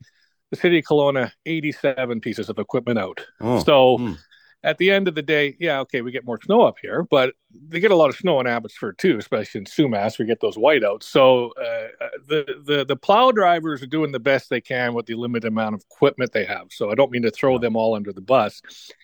The 0.51 0.57
city 0.57 0.77
of 0.77 0.86
Kelowna, 0.86 1.31
87 1.45 2.22
pieces 2.22 2.50
of 2.50 2.60
equipment 2.60 3.00
out. 3.00 3.25
Oh. 3.41 3.63
So. 3.63 3.98
Mm 3.98 4.17
at 4.65 4.79
the 4.79 4.89
end 4.89 5.07
of 5.07 5.13
the 5.13 5.22
day, 5.22 5.55
yeah, 5.60 5.79
okay, 5.81 6.01
we 6.01 6.12
get 6.12 6.25
more 6.25 6.39
snow 6.41 6.63
up 6.63 6.77
here, 6.81 7.03
but 7.03 7.36
they 7.69 7.79
get 7.79 7.91
a 7.91 7.95
lot 7.95 8.10
of 8.10 8.15
snow 8.15 8.39
in 8.39 8.48
Abbotsford 8.48 8.98
too, 8.98 9.17
especially 9.19 9.60
in 9.60 9.65
Sumas. 9.65 10.17
We 10.17 10.25
get 10.25 10.41
those 10.41 10.57
whiteouts. 10.57 11.03
So 11.03 11.53
uh, 11.57 12.03
uh, 12.03 12.10
the 12.27 12.55
the 12.65 12.86
the 12.86 12.95
plow 12.95 13.31
drivers 13.31 13.84
are 13.84 13.88
doing 13.88 14.12
the 14.12 14.19
best 14.19 14.50
they 14.50 14.62
can 14.62 14.95
with 14.95 15.05
the 15.05 15.13
limited 15.13 15.48
amount 15.48 15.75
of 15.75 15.84
equipment 15.91 16.34
they 16.34 16.45
have. 16.45 16.67
So 16.72 16.91
I 16.91 16.95
don't 16.95 17.12
mean 17.12 17.22
to 17.22 17.31
throw 17.31 17.60
them 17.60 17.75
all 17.75 17.95
under 17.95 18.12
the 18.12 18.22
bus. 18.22 18.62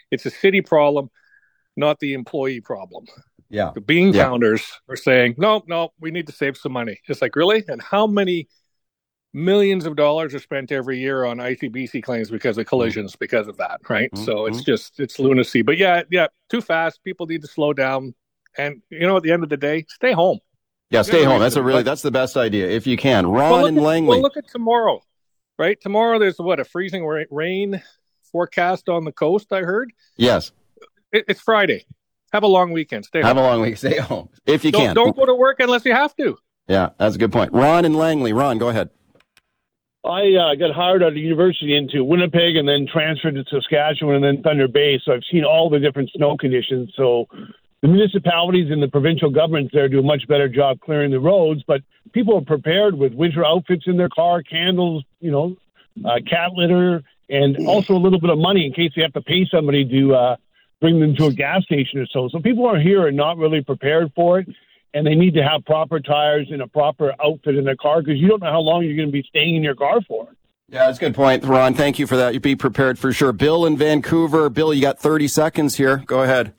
It's 0.10 0.26
a 0.26 0.32
city 0.32 0.62
problem, 0.62 1.12
not 1.78 2.00
the 2.00 2.14
employee 2.14 2.62
problem. 2.62 3.06
Yeah, 3.50 3.72
the 3.76 3.82
bean 3.82 4.14
yeah. 4.14 4.24
counters 4.24 4.66
are 4.90 4.96
saying, 4.96 5.36
no, 5.38 5.62
no, 5.68 5.94
we 6.00 6.10
need 6.10 6.26
to 6.26 6.34
save 6.34 6.58
some 6.58 6.72
money. 6.72 7.00
It's 7.08 7.22
like 7.22 7.36
really, 7.36 7.64
and 7.68 7.82
how 7.82 8.08
many? 8.08 8.48
Millions 9.34 9.86
of 9.86 9.96
dollars 9.96 10.34
are 10.34 10.40
spent 10.40 10.72
every 10.72 11.00
year 11.00 11.26
on 11.26 11.38
ICBC 11.38 12.04
claims 12.04 12.30
because 12.30 12.58
of 12.58 12.66
collisions 12.66 13.16
because 13.16 13.48
of 13.48 13.58
that, 13.58 13.80
right? 13.90 14.12
Mm-hmm. 14.12 14.26
So 14.26 14.46
it's 14.46 14.64
just 14.64 15.00
it's 15.00 15.20
lunacy. 15.20 15.62
But 15.62 15.78
yeah, 15.78 16.04
yeah, 16.10 16.28
too 16.50 16.62
fast. 16.62 17.04
People 17.04 17.26
need 17.28 17.42
to 17.42 17.48
slow 17.48 17.74
down. 17.74 18.14
And 18.58 18.82
you 18.90 19.08
know, 19.08 19.18
at 19.18 19.24
the 19.24 19.32
end 19.32 19.44
of 19.44 19.50
the 19.50 19.58
day, 19.58 19.86
stay 19.90 20.12
home. 20.12 20.40
Yeah, 20.90 21.04
stay 21.04 21.24
home. 21.24 21.40
That's 21.40 21.56
a 21.56 21.64
really 21.64 21.84
that's 21.84 22.02
the 22.02 22.12
best 22.12 22.36
idea 22.36 22.70
if 22.70 22.86
you 22.86 22.98
can. 22.98 23.26
Ron 23.26 23.52
well, 23.52 23.66
and 23.66 23.78
at, 23.78 23.84
Langley. 23.84 24.10
Well, 24.10 24.22
look 24.22 24.36
at 24.36 24.50
tomorrow, 24.50 25.02
right? 25.58 25.80
Tomorrow 25.80 26.20
there's 26.20 26.38
what 26.38 26.60
a 26.60 26.66
freezing 26.66 27.06
rain 27.30 27.82
forecast 28.32 28.90
on 28.90 29.06
the 29.06 29.14
coast. 29.14 29.54
I 29.54 29.62
heard. 29.62 29.94
Yes. 30.18 30.52
It, 31.14 31.26
it's 31.30 31.40
Friday. 31.40 31.86
Have 32.34 32.44
a 32.44 32.48
long 32.48 32.72
weekend. 32.72 33.06
Stay. 33.06 33.22
Home. 33.22 33.28
Have 33.28 33.38
a 33.38 33.42
long 33.42 33.62
week. 33.62 33.78
Stay 33.78 34.00
home 34.00 34.30
if 34.46 34.66
you 34.66 34.72
don't, 34.74 34.82
can. 34.82 34.96
Don't 34.96 35.16
go 35.16 35.26
to 35.26 35.36
work 35.36 35.62
unless 35.62 35.86
you 35.86 35.94
have 35.94 36.14
to. 36.18 36.38
Yeah, 36.68 36.90
that's 36.98 37.16
a 37.16 37.18
good 37.18 37.32
point. 37.32 37.54
Ron 37.54 37.86
and 37.86 37.96
Langley. 37.96 38.34
Ron, 38.34 38.58
go 38.58 38.70
ahead. 38.70 38.90
I 40.04 40.34
uh, 40.34 40.56
got 40.56 40.74
hired 40.74 41.04
out 41.04 41.10
of 41.10 41.18
university 41.18 41.76
into 41.76 42.04
Winnipeg 42.04 42.56
and 42.56 42.68
then 42.68 42.88
transferred 42.92 43.36
to 43.36 43.44
Saskatchewan 43.50 44.16
and 44.16 44.24
then 44.24 44.42
Thunder 44.42 44.68
Bay. 44.68 45.00
So 45.04 45.14
I've 45.14 45.24
seen 45.32 45.44
all 45.44 45.70
the 45.70 45.80
different 45.80 46.10
snow 46.16 46.38
conditions. 46.38 46.92
So 46.96 47.28
the 47.82 47.88
municipalities 47.88 48.72
and 48.72 48.82
the 48.82 48.88
provincial 48.88 49.30
governments 49.30 49.72
there 49.74 49.88
do 49.88 50.00
a 50.00 50.04
much 50.04 50.28
better 50.28 50.50
job 50.50 50.80
clearing 50.80 51.12
the 51.12 51.20
roads. 51.20 51.62
But 51.68 51.82
people 52.14 52.36
are 52.38 52.46
prepared 52.46 52.98
with 52.98 53.14
winter 53.14 53.46
outfits 53.46 53.84
in 53.86 53.98
their 53.98 54.10
car, 54.10 54.42
candles, 54.42 55.04
you 55.20 55.30
know, 55.30 55.56
uh, 56.04 56.20
cat 56.28 56.54
litter, 56.54 57.04
and 57.30 57.68
also 57.68 57.96
a 57.96 58.02
little 58.02 58.20
bit 58.20 58.32
of 58.32 58.40
money 58.40 58.66
in 58.66 58.74
case 58.74 58.92
they 58.96 59.04
have 59.04 59.14
to 59.14 59.22
pay 59.22 59.46
somebody 59.54 59.88
to 59.88 60.16
uh, 60.16 60.36
bring 60.80 61.00
them 61.00 61.16
to 61.16 61.26
a 61.26 61.34
gas 61.34 61.64
station 61.64 62.00
or 62.00 62.08
so. 62.08 62.28
So 62.28 62.40
people 62.40 62.66
are 62.66 62.80
here 62.80 63.08
and 63.08 63.16
not 63.16 63.38
really 63.38 63.62
prepared 63.62 64.12
for 64.16 64.40
it 64.40 64.48
and 64.94 65.06
they 65.06 65.16
need 65.16 65.34
to 65.36 65.44
have 65.44 65.66
proper 65.66 66.00
tires 66.00 66.48
and 66.52 66.62
a 66.62 66.68
proper 66.68 67.14
outfit 67.24 67.56
in 67.56 67.66
their 67.66 67.76
car 67.76 68.02
because 68.02 68.20
you 68.20 68.28
don't 68.28 68.42
know 68.42 68.52
how 68.52 68.60
long 68.60 68.84
you're 68.84 68.96
going 68.96 69.08
to 69.08 69.12
be 69.12 69.24
staying 69.28 69.56
in 69.56 69.64
your 69.64 69.76
car 69.76 70.02
for. 70.08 70.28
Yeah, 70.70 70.86
that's 70.86 70.98
a 70.98 71.02
good 71.02 71.16
point, 71.16 71.44
Ron. 71.44 71.74
Thank 71.74 72.00
you 72.00 72.08
for 72.08 72.16
that. 72.16 72.34
You 72.34 72.40
be 72.40 72.56
prepared 72.56 72.98
for 72.98 73.12
sure. 73.12 73.34
Bill 73.34 73.66
in 73.66 73.76
Vancouver. 73.76 74.50
Bill, 74.50 74.74
you 74.74 74.82
got 74.82 75.00
30 75.00 75.28
seconds 75.28 75.76
here. 75.76 75.98
Go 76.06 76.24
ahead. 76.24 76.54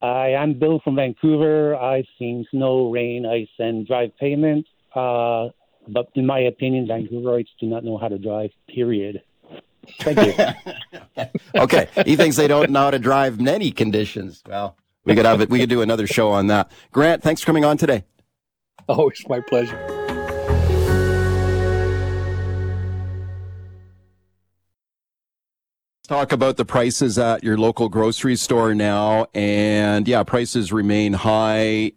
Hi, 0.00 0.32
I 0.32 0.42
am 0.42 0.54
Bill 0.54 0.80
from 0.82 0.96
Vancouver. 0.96 1.76
I've 1.76 2.06
seen 2.18 2.46
snow, 2.50 2.90
rain, 2.90 3.26
ice, 3.26 3.48
and 3.58 3.86
drive 3.86 4.16
pavement. 4.18 4.66
Uh, 4.94 5.48
but 5.88 6.08
in 6.14 6.26
my 6.26 6.40
opinion, 6.40 6.86
Vancouverites 6.86 7.48
do 7.60 7.66
not 7.66 7.84
know 7.84 7.98
how 7.98 8.08
to 8.08 8.18
drive, 8.18 8.50
period. 8.68 9.22
Thank 10.00 10.18
you. 10.18 11.24
okay. 11.54 11.88
He 12.06 12.16
thinks 12.16 12.36
they 12.36 12.48
don't 12.48 12.70
know 12.70 12.80
how 12.80 12.90
to 12.92 12.98
drive 12.98 13.38
in 13.38 13.48
any 13.48 13.72
conditions. 13.72 14.42
Well, 14.48 14.76
we 15.04 15.14
could 15.14 15.26
have 15.26 15.40
it. 15.40 15.50
We 15.50 15.58
could 15.58 15.68
do 15.68 15.82
another 15.82 16.06
show 16.06 16.30
on 16.30 16.48
that. 16.48 16.70
Grant, 16.90 17.22
thanks 17.22 17.40
for 17.40 17.46
coming 17.46 17.64
on 17.64 17.76
today. 17.76 18.04
Always 18.88 19.22
my 19.28 19.40
pleasure. 19.40 20.02
talk 26.12 26.30
about 26.30 26.58
the 26.58 26.64
prices 26.64 27.18
at 27.18 27.42
your 27.42 27.56
local 27.56 27.88
grocery 27.88 28.36
store 28.36 28.74
now. 28.74 29.26
And 29.32 30.06
yeah, 30.06 30.22
prices 30.24 30.70
remain 30.70 31.14
high. 31.14 31.92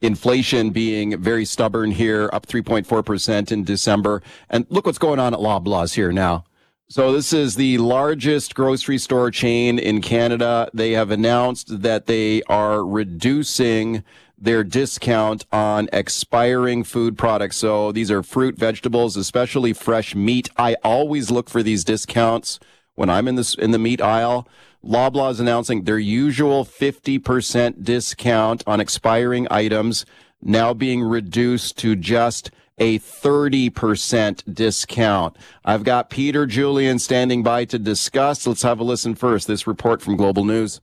Inflation 0.00 0.70
being 0.70 1.20
very 1.20 1.44
stubborn 1.44 1.90
here, 1.90 2.30
up 2.32 2.46
3.4% 2.46 3.50
in 3.50 3.64
December. 3.64 4.22
And 4.48 4.64
look 4.70 4.86
what's 4.86 4.98
going 4.98 5.18
on 5.18 5.34
at 5.34 5.40
Loblaws 5.40 5.94
here 5.94 6.12
now. 6.12 6.44
So 6.90 7.12
this 7.12 7.32
is 7.32 7.54
the 7.54 7.78
largest 7.78 8.56
grocery 8.56 8.98
store 8.98 9.30
chain 9.30 9.78
in 9.78 10.00
Canada. 10.00 10.68
They 10.74 10.90
have 10.90 11.12
announced 11.12 11.82
that 11.82 12.06
they 12.06 12.42
are 12.48 12.84
reducing 12.84 14.02
their 14.36 14.64
discount 14.64 15.46
on 15.52 15.88
expiring 15.92 16.82
food 16.82 17.16
products. 17.16 17.58
So 17.58 17.92
these 17.92 18.10
are 18.10 18.24
fruit, 18.24 18.58
vegetables, 18.58 19.16
especially 19.16 19.72
fresh 19.72 20.16
meat. 20.16 20.50
I 20.56 20.74
always 20.82 21.30
look 21.30 21.48
for 21.48 21.62
these 21.62 21.84
discounts 21.84 22.58
when 22.96 23.08
I'm 23.08 23.28
in 23.28 23.36
this 23.36 23.54
in 23.54 23.70
the 23.70 23.78
meat 23.78 24.02
aisle, 24.02 24.46
Loblaw 24.84 25.30
is 25.30 25.40
announcing 25.40 25.84
their 25.84 25.98
usual 25.98 26.64
50% 26.66 27.82
discount 27.82 28.62
on 28.66 28.80
expiring 28.80 29.46
items 29.50 30.04
now 30.42 30.74
being 30.74 31.02
reduced 31.02 31.78
to 31.78 31.96
just 31.96 32.50
a 32.80 32.98
30% 32.98 34.54
discount. 34.54 35.36
I've 35.64 35.84
got 35.84 36.10
Peter 36.10 36.46
Julian 36.46 36.98
standing 36.98 37.42
by 37.42 37.66
to 37.66 37.78
discuss. 37.78 38.46
Let's 38.46 38.62
have 38.62 38.80
a 38.80 38.84
listen 38.84 39.14
first. 39.14 39.46
This 39.46 39.66
report 39.66 40.00
from 40.00 40.16
Global 40.16 40.44
News. 40.44 40.80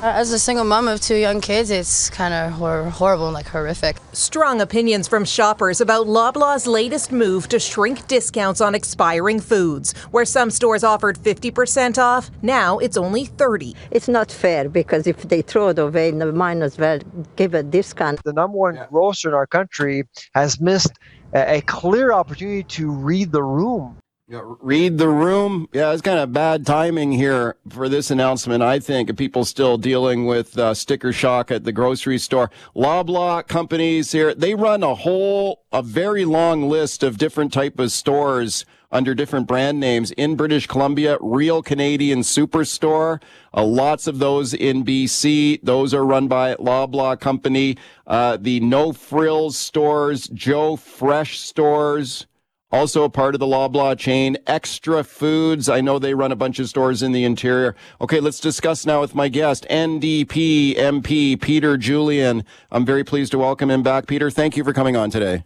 Uh, 0.00 0.06
as 0.06 0.32
a 0.32 0.38
single 0.38 0.64
mom 0.64 0.88
of 0.88 1.00
two 1.00 1.16
young 1.16 1.40
kids, 1.40 1.70
it's 1.70 2.10
kind 2.10 2.34
of 2.34 2.52
hor- 2.52 2.90
horrible 2.90 3.26
and 3.26 3.34
like 3.34 3.46
horrific. 3.46 3.96
Strong 4.12 4.60
opinions 4.60 5.06
from 5.06 5.24
shoppers 5.24 5.80
about 5.80 6.06
Loblaw's 6.06 6.66
latest 6.66 7.12
move 7.12 7.48
to 7.48 7.60
shrink 7.60 8.06
discounts 8.08 8.60
on 8.60 8.74
expiring 8.74 9.38
foods. 9.38 9.92
Where 10.10 10.24
some 10.24 10.50
stores 10.50 10.82
offered 10.82 11.18
50% 11.18 11.98
off, 11.98 12.30
now 12.42 12.78
it's 12.78 12.96
only 12.96 13.26
30. 13.26 13.76
It's 13.90 14.08
not 14.08 14.32
fair 14.32 14.68
because 14.68 15.06
if 15.06 15.22
they 15.22 15.42
throw 15.42 15.68
it 15.68 15.78
away, 15.78 16.10
they 16.10 16.30
might 16.32 16.62
as 16.62 16.78
well 16.78 16.98
give 17.36 17.54
a 17.54 17.62
discount. 17.62 18.24
The 18.24 18.32
number 18.32 18.58
one 18.58 18.80
grocer 18.90 19.28
in 19.28 19.34
our 19.34 19.46
country 19.46 20.04
has 20.34 20.60
missed 20.60 20.92
a 21.32 21.60
clear 21.62 22.12
opportunity 22.12 22.64
to 22.64 22.90
read 22.90 23.30
the 23.32 23.42
room 23.42 24.01
read 24.28 24.98
the 24.98 25.08
room. 25.08 25.68
Yeah, 25.72 25.92
it's 25.92 26.02
kind 26.02 26.18
of 26.18 26.32
bad 26.32 26.64
timing 26.64 27.12
here 27.12 27.56
for 27.68 27.88
this 27.88 28.10
announcement. 28.10 28.62
I 28.62 28.78
think 28.78 29.16
people 29.16 29.44
still 29.44 29.76
dealing 29.76 30.26
with 30.26 30.58
uh, 30.58 30.74
sticker 30.74 31.12
shock 31.12 31.50
at 31.50 31.64
the 31.64 31.72
grocery 31.72 32.18
store. 32.18 32.50
Loblaw 32.74 33.46
companies 33.46 34.12
here, 34.12 34.34
they 34.34 34.54
run 34.54 34.82
a 34.82 34.94
whole, 34.94 35.64
a 35.72 35.82
very 35.82 36.24
long 36.24 36.68
list 36.68 37.02
of 37.02 37.18
different 37.18 37.52
type 37.52 37.78
of 37.78 37.92
stores 37.92 38.64
under 38.90 39.14
different 39.14 39.46
brand 39.46 39.80
names 39.80 40.10
in 40.12 40.36
British 40.36 40.66
Columbia. 40.66 41.16
Real 41.20 41.62
Canadian 41.62 42.20
Superstore, 42.20 43.22
uh, 43.54 43.64
lots 43.64 44.06
of 44.06 44.18
those 44.18 44.52
in 44.52 44.84
BC. 44.84 45.60
Those 45.62 45.94
are 45.94 46.04
run 46.04 46.28
by 46.28 46.54
Loblaw 46.56 47.18
company. 47.18 47.76
Uh, 48.06 48.36
the 48.38 48.60
No 48.60 48.92
Frills 48.92 49.56
stores, 49.56 50.28
Joe 50.28 50.76
Fresh 50.76 51.40
stores 51.40 52.26
also 52.72 53.04
a 53.04 53.10
part 53.10 53.34
of 53.34 53.38
the 53.38 53.46
Loblaw 53.46 53.96
chain. 53.98 54.36
Extra 54.46 55.04
Foods. 55.04 55.68
I 55.68 55.80
know 55.80 55.98
they 55.98 56.14
run 56.14 56.32
a 56.32 56.36
bunch 56.36 56.58
of 56.58 56.68
stores 56.68 57.02
in 57.02 57.12
the 57.12 57.24
interior. 57.24 57.76
Okay, 58.00 58.18
let's 58.18 58.40
discuss 58.40 58.84
now 58.86 59.00
with 59.00 59.14
my 59.14 59.28
guest, 59.28 59.66
NDP 59.70 60.76
MP 60.76 61.40
Peter 61.40 61.76
Julian. 61.76 62.44
I'm 62.70 62.84
very 62.84 63.04
pleased 63.04 63.32
to 63.32 63.38
welcome 63.38 63.70
him 63.70 63.82
back. 63.82 64.06
Peter, 64.06 64.30
thank 64.30 64.56
you 64.56 64.64
for 64.64 64.72
coming 64.72 64.96
on 64.96 65.10
today. 65.10 65.44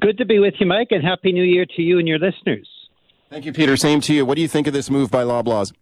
Good 0.00 0.16
to 0.18 0.24
be 0.24 0.38
with 0.38 0.54
you, 0.58 0.66
Mike, 0.66 0.88
and 0.90 1.04
Happy 1.04 1.32
New 1.32 1.42
Year 1.42 1.66
to 1.76 1.82
you 1.82 1.98
and 1.98 2.08
your 2.08 2.18
listeners. 2.18 2.68
Thank 3.28 3.44
you, 3.44 3.52
Peter. 3.52 3.76
Same 3.76 4.00
to 4.02 4.14
you. 4.14 4.24
What 4.24 4.36
do 4.36 4.42
you 4.42 4.48
think 4.48 4.66
of 4.66 4.72
this 4.72 4.90
move 4.90 5.10
by 5.10 5.24
Loblaws? 5.24 5.72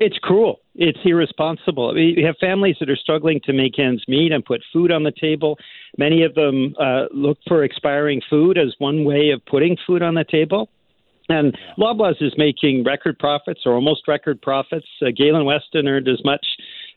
It's 0.00 0.16
cruel. 0.16 0.60
It's 0.74 0.98
irresponsible. 1.04 1.92
We 1.92 2.22
have 2.26 2.36
families 2.40 2.76
that 2.80 2.88
are 2.88 2.96
struggling 2.96 3.38
to 3.44 3.52
make 3.52 3.78
ends 3.78 4.02
meet 4.08 4.32
and 4.32 4.42
put 4.42 4.62
food 4.72 4.90
on 4.90 5.02
the 5.02 5.12
table. 5.12 5.58
Many 5.98 6.22
of 6.22 6.34
them 6.34 6.74
uh, 6.80 7.04
look 7.12 7.36
for 7.46 7.64
expiring 7.64 8.22
food 8.30 8.56
as 8.56 8.74
one 8.78 9.04
way 9.04 9.30
of 9.30 9.44
putting 9.44 9.76
food 9.86 10.02
on 10.02 10.14
the 10.14 10.24
table. 10.24 10.70
And 11.28 11.56
Loblaws 11.78 12.22
is 12.22 12.32
making 12.38 12.82
record 12.82 13.18
profits 13.18 13.60
or 13.66 13.74
almost 13.74 14.08
record 14.08 14.40
profits. 14.40 14.86
Uh, 15.02 15.10
Galen 15.14 15.44
Weston 15.44 15.86
earned 15.86 16.08
as 16.08 16.24
much 16.24 16.46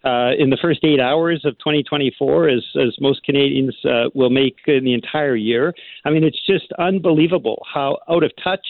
uh, 0.06 0.32
in 0.40 0.50
the 0.50 0.58
first 0.62 0.80
eight 0.84 1.02
hours 1.02 1.44
of 1.44 1.58
2024 1.60 2.50
as, 2.50 2.64
as 2.82 2.96
most 3.02 3.22
Canadians 3.26 3.76
uh, 3.84 4.06
will 4.14 4.30
make 4.30 4.56
in 4.66 4.86
the 4.86 4.94
entire 4.94 5.36
year. 5.36 5.74
I 6.06 6.10
mean, 6.10 6.24
it's 6.24 6.44
just 6.46 6.72
unbelievable 6.80 7.66
how 7.72 7.98
out 8.10 8.24
of 8.24 8.32
touch 8.42 8.66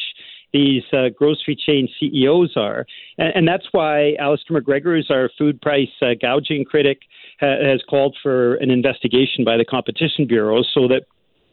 these 0.54 0.84
uh, 0.94 1.10
grocery 1.10 1.56
chain 1.56 1.90
CEOs 2.00 2.54
are. 2.56 2.86
And, 3.18 3.36
and, 3.36 3.48
that's 3.48 3.66
why 3.72 4.14
Alistair 4.20 4.56
MacGregor, 4.56 4.96
who's 4.96 5.10
our 5.10 5.30
food 5.38 5.60
price 5.62 5.90
uh, 6.02 6.14
gouging 6.22 6.64
critic, 6.64 7.00
ha- 7.40 7.58
has 7.64 7.82
called 7.90 8.16
for 8.22 8.56
an 8.56 8.70
investigation 8.70 9.44
by 9.44 9.58
the 9.58 9.66
Competition 9.66 10.28
Bureau 10.28 10.62
so 10.74 10.88
that 10.88 11.04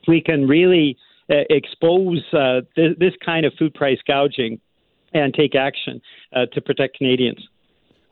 we 0.06 0.20
can 0.20 0.46
really 0.46 0.96
uh, 1.30 1.36
expose 1.48 2.22
uh, 2.32 2.60
th- 2.76 2.98
this 2.98 3.14
kind 3.24 3.46
of 3.46 3.54
food 3.58 3.74
price 3.74 3.98
gouging 4.06 4.60
and 5.12 5.34
take 5.34 5.54
action 5.54 6.00
uh, 6.34 6.46
to 6.52 6.60
protect 6.60 6.96
Canadians. 6.96 7.40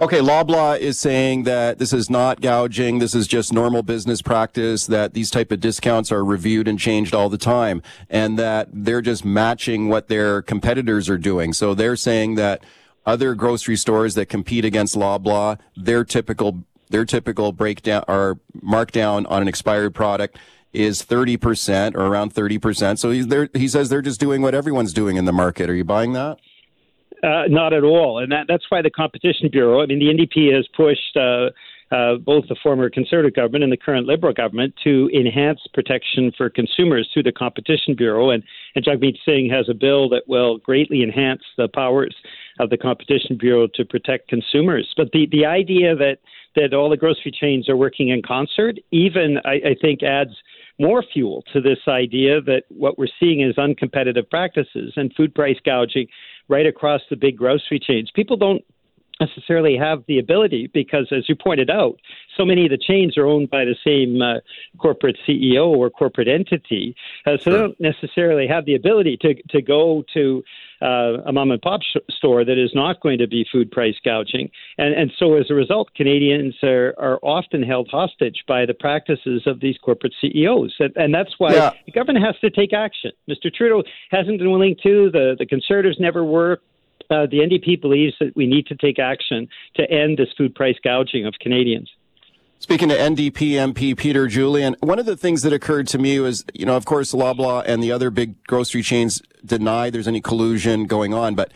Okay, 0.01 0.21
Loblaw 0.21 0.79
is 0.79 0.97
saying 0.97 1.43
that 1.43 1.79
this 1.79 1.93
is 1.93 2.09
not 2.09 2.41
gouging. 2.41 3.01
This 3.01 3.17
is 3.17 3.27
just 3.27 3.53
normal 3.53 3.83
business 3.83 4.23
practice, 4.23 4.87
that 4.87 5.13
these 5.13 5.29
type 5.29 5.51
of 5.51 5.59
discounts 5.59 6.13
are 6.13 6.25
reviewed 6.25 6.69
and 6.69 6.79
changed 6.79 7.13
all 7.13 7.29
the 7.29 7.37
time, 7.37 7.83
and 8.09 8.39
that 8.39 8.69
they're 8.73 9.01
just 9.03 9.25
matching 9.25 9.89
what 9.89 10.07
their 10.07 10.41
competitors 10.41 11.09
are 11.09 11.19
doing. 11.19 11.53
So 11.53 11.75
they're 11.75 11.97
saying 11.97 12.37
that 12.37 12.63
other 13.07 13.35
grocery 13.35 13.75
stores 13.75 14.15
that 14.15 14.27
compete 14.27 14.65
against 14.65 14.95
Loblaw, 14.95 15.59
their 15.77 16.05
typical, 16.05 16.63
their 16.91 17.05
typical 17.05 17.51
breakdown 17.51 18.05
or 18.07 18.39
markdown 18.63 19.29
on 19.29 19.43
an 19.43 19.49
expired 19.49 19.97
product 19.97 20.39
is 20.73 21.03
30% 21.03 21.97
or 21.97 22.07
around 22.07 22.33
30%. 22.33 22.99
So 23.01 23.11
he 23.53 23.67
says 23.67 23.89
they're 23.89 24.01
just 24.01 24.21
doing 24.21 24.43
what 24.43 24.55
everyone's 24.55 24.93
doing 24.93 25.17
in 25.17 25.25
the 25.25 25.33
market. 25.33 25.69
Are 25.69 25.75
you 25.75 25.83
buying 25.83 26.13
that? 26.13 26.39
Uh, 27.23 27.45
not 27.49 27.73
at 27.73 27.83
all, 27.83 28.21
and 28.21 28.31
that, 28.31 28.47
that's 28.47 28.65
why 28.69 28.81
the 28.81 28.91
Competition 28.91 29.49
Bureau. 29.51 29.83
I 29.83 29.87
mean, 29.87 29.99
the 29.99 30.07
NDP 30.07 30.55
has 30.55 30.69
pushed 30.77 31.17
uh, 31.17 31.51
uh, 31.91 32.17
both 32.17 32.45
the 32.49 32.57
former 32.63 32.89
Conservative 32.91 33.35
government 33.35 33.65
and 33.65 33.73
the 33.73 33.77
current 33.77 34.07
Liberal 34.07 34.33
government 34.33 34.75
to 34.85 35.11
enhance 35.13 35.61
protection 35.75 36.31
for 36.37 36.49
consumers 36.49 37.09
through 37.13 37.25
the 37.25 37.33
Competition 37.33 37.97
Bureau, 37.97 38.31
and, 38.31 38.45
and 38.77 38.85
Jagmeet 38.85 39.17
Singh 39.25 39.51
has 39.51 39.69
a 39.69 39.75
bill 39.75 40.09
that 40.11 40.29
will 40.29 40.59
greatly 40.59 41.03
enhance 41.03 41.43
the 41.57 41.67
powers 41.67 42.15
of 42.59 42.71
the 42.71 42.77
Competition 42.77 43.37
Bureau 43.39 43.69
to 43.75 43.85
protect 43.85 44.29
consumers. 44.29 44.93
But 44.97 45.13
the 45.13 45.27
the 45.31 45.47
idea 45.47 45.95
that 45.97 46.19
that 46.57 46.75
all 46.75 46.91
the 46.91 46.97
grocery 46.97 47.31
chains 47.31 47.69
are 47.69 47.77
working 47.77 48.09
in 48.09 48.23
concert, 48.23 48.79
even 48.91 49.39
I, 49.45 49.55
I 49.71 49.77
think 49.81 50.03
adds 50.03 50.33
more 50.79 51.03
fuel 51.03 51.45
to 51.53 51.61
this 51.61 51.79
idea 51.89 52.41
that 52.43 52.63
what 52.69 52.99
we're 52.99 53.09
seeing 53.19 53.41
is 53.41 53.57
uncompetitive 53.57 54.31
practices 54.31 54.93
and 54.97 55.13
food 55.15 55.35
price 55.35 55.59
gouging 55.65 56.07
right 56.49 56.67
across 56.67 57.01
the 57.11 57.17
big 57.17 57.37
grocery 57.37 57.81
chains. 57.81 58.11
People 58.15 58.37
don't 58.37 58.65
necessarily 59.21 59.77
have 59.77 60.05
the 60.07 60.19
ability 60.19 60.71
because, 60.73 61.09
as 61.11 61.29
you 61.29 61.37
pointed 61.37 61.71
out, 61.71 61.97
so 62.37 62.45
many 62.45 62.65
of 62.65 62.71
the 62.71 62.79
chains 62.79 63.19
are 63.19 63.27
owned 63.27 63.51
by 63.51 63.65
the 63.65 63.77
same 63.85 64.23
uh, 64.23 64.41
corporate 64.81 65.19
CEO 65.27 65.67
or 65.67 65.91
corporate 65.91 66.29
entity. 66.29 66.95
Uh, 67.27 67.33
so 67.33 67.37
sure. 67.39 67.53
they 67.53 67.59
don't 67.59 67.81
necessarily 67.81 68.47
have 68.47 68.65
the 68.65 68.75
ability 68.75 69.17
to, 69.21 69.35
to 69.51 69.61
go 69.61 70.05
to 70.15 70.43
uh, 70.81 71.19
a 71.27 71.33
mom 71.33 71.51
and 71.51 71.61
pop 71.61 71.81
sh- 71.83 71.97
store 72.11 72.45
that 72.45 72.57
is 72.57 72.71
not 72.75 73.01
going 73.01 73.19
to 73.19 73.27
be 73.27 73.45
food 73.51 73.71
price 73.71 73.97
gouging. 74.05 74.51
And, 74.77 74.95
and 74.95 75.13
so 75.19 75.35
as 75.35 75.47
a 75.51 75.55
result, 75.55 75.93
Canadians 75.95 76.55
are, 76.63 76.95
are 76.99 77.19
often 77.23 77.63
held 77.63 77.89
hostage 77.91 78.45
by 78.47 78.65
the 78.67 78.75
practices 78.75 79.43
of 79.47 79.61
these 79.61 79.77
corporate 79.83 80.15
CEOs. 80.21 80.77
And, 80.79 80.97
and 80.97 81.15
that's 81.15 81.35
why 81.39 81.55
yeah. 81.55 81.71
the 81.87 81.93
government 81.93 82.25
has 82.25 82.37
to 82.41 82.51
take 82.51 82.73
action. 82.73 83.11
Mr. 83.29 83.53
Trudeau 83.53 83.83
hasn't 84.11 84.39
been 84.39 84.51
willing 84.51 84.77
to, 84.85 85.11
the, 85.11 85.35
the 85.39 85.47
Conservatives 85.47 85.97
never 85.99 86.25
were. 86.25 86.61
Uh, 87.11 87.27
the 87.27 87.39
NDP 87.39 87.81
believes 87.81 88.15
that 88.21 88.37
we 88.37 88.47
need 88.47 88.67
to 88.67 88.77
take 88.77 88.99
action 88.99 89.49
to 89.77 89.91
end 89.91 90.19
this 90.19 90.29
food 90.37 90.55
price 90.55 90.77
gouging 90.85 91.27
of 91.27 91.35
Canadians. 91.41 91.91
Speaking 92.61 92.89
to 92.89 92.97
NDP 92.97 93.53
MP 93.53 93.97
Peter 93.97 94.27
Julian, 94.27 94.77
one 94.81 94.99
of 94.99 95.07
the 95.07 95.17
things 95.17 95.43
that 95.43 95.53
occurred 95.53 95.87
to 95.89 95.99
me 95.99 96.19
was, 96.19 96.45
you 96.55 96.67
know, 96.67 96.77
of 96.77 96.85
course, 96.85 97.13
Loblaw 97.13 97.63
and 97.67 97.83
the 97.83 97.93
other 97.93 98.11
big 98.11 98.43
grocery 98.45 98.83
chains 98.83 99.23
deny 99.45 99.91
there's 99.91 100.09
any 100.09 100.21
collusion 100.21 100.87
going 100.87 101.15
on, 101.15 101.35
but 101.35 101.53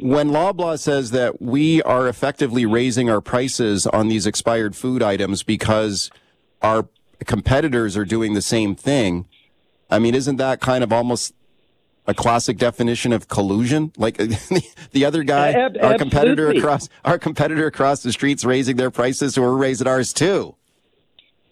when 0.00 0.30
Loblaw 0.30 0.78
says 0.78 1.10
that 1.10 1.42
we 1.42 1.82
are 1.82 2.08
effectively 2.08 2.64
raising 2.64 3.10
our 3.10 3.20
prices 3.20 3.86
on 3.86 4.08
these 4.08 4.26
expired 4.26 4.74
food 4.74 5.02
items 5.02 5.42
because 5.42 6.10
our 6.62 6.88
competitors 7.26 7.96
are 7.96 8.06
doing 8.06 8.32
the 8.32 8.42
same 8.42 8.74
thing, 8.74 9.26
I 9.90 9.98
mean, 9.98 10.14
isn't 10.14 10.36
that 10.36 10.60
kind 10.60 10.82
of 10.82 10.92
almost 10.92 11.34
a 12.06 12.14
classic 12.14 12.58
definition 12.58 13.12
of 13.12 13.28
collusion? 13.28 13.92
Like 13.96 14.16
the 14.92 15.04
other 15.04 15.22
guy, 15.22 15.52
Ab- 15.52 15.76
our 15.82 15.98
competitor 15.98 16.50
across 16.50 16.88
our 17.04 17.18
competitor 17.18 17.66
across 17.66 18.02
the 18.02 18.12
street's 18.12 18.44
raising 18.44 18.76
their 18.76 18.90
prices, 18.90 19.34
so 19.34 19.42
we're 19.42 19.56
raising 19.56 19.86
ours 19.86 20.12
too. 20.12 20.56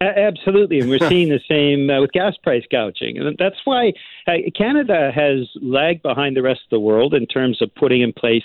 Absolutely, 0.01 0.81
and 0.81 0.89
we're 0.89 0.99
seeing 1.09 1.29
the 1.29 1.41
same 1.49 1.91
uh, 1.91 2.01
with 2.01 2.13
gas 2.13 2.35
price 2.43 2.65
gouging, 2.71 3.19
and 3.19 3.37
that's 3.39 3.59
why 3.65 3.93
uh, 4.27 4.33
Canada 4.57 5.11
has 5.15 5.49
lagged 5.61 6.03
behind 6.03 6.37
the 6.37 6.43
rest 6.43 6.61
of 6.65 6.71
the 6.71 6.81
world 6.81 7.15
in 7.15 7.27
terms 7.27 7.61
of 7.61 7.75
putting 7.75 8.03
in 8.03 8.13
place 8.13 8.45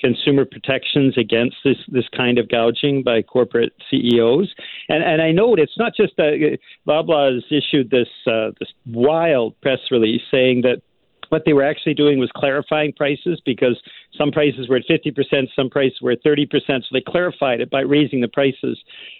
consumer 0.00 0.44
protections 0.44 1.16
against 1.18 1.56
this 1.64 1.76
this 1.88 2.08
kind 2.16 2.38
of 2.38 2.48
gouging 2.48 3.02
by 3.02 3.22
corporate 3.22 3.72
CEOs. 3.90 4.54
And 4.88 5.02
and 5.02 5.22
I 5.22 5.32
note 5.32 5.58
it's 5.58 5.78
not 5.78 5.92
just 5.96 6.16
that 6.16 6.34
uh, 6.34 6.90
Loblaw 6.90 7.34
has 7.34 7.44
issued 7.50 7.90
this 7.90 8.08
uh, 8.26 8.50
this 8.58 8.72
wild 8.86 9.60
press 9.60 9.80
release 9.90 10.22
saying 10.30 10.62
that 10.62 10.82
what 11.30 11.42
they 11.44 11.52
were 11.52 11.64
actually 11.64 11.94
doing 11.94 12.18
was 12.18 12.30
clarifying 12.34 12.92
prices 12.92 13.40
because 13.44 13.80
some 14.16 14.30
prices 14.30 14.68
were 14.68 14.76
at 14.76 14.86
50%, 14.88 15.48
some 15.54 15.70
prices 15.70 15.98
were 16.00 16.12
at 16.12 16.24
30%. 16.24 16.48
So 16.66 16.82
they 16.92 17.00
clarified 17.00 17.60
it 17.60 17.70
by 17.70 17.80
raising 17.80 18.20
the 18.20 18.28
prices 18.28 18.78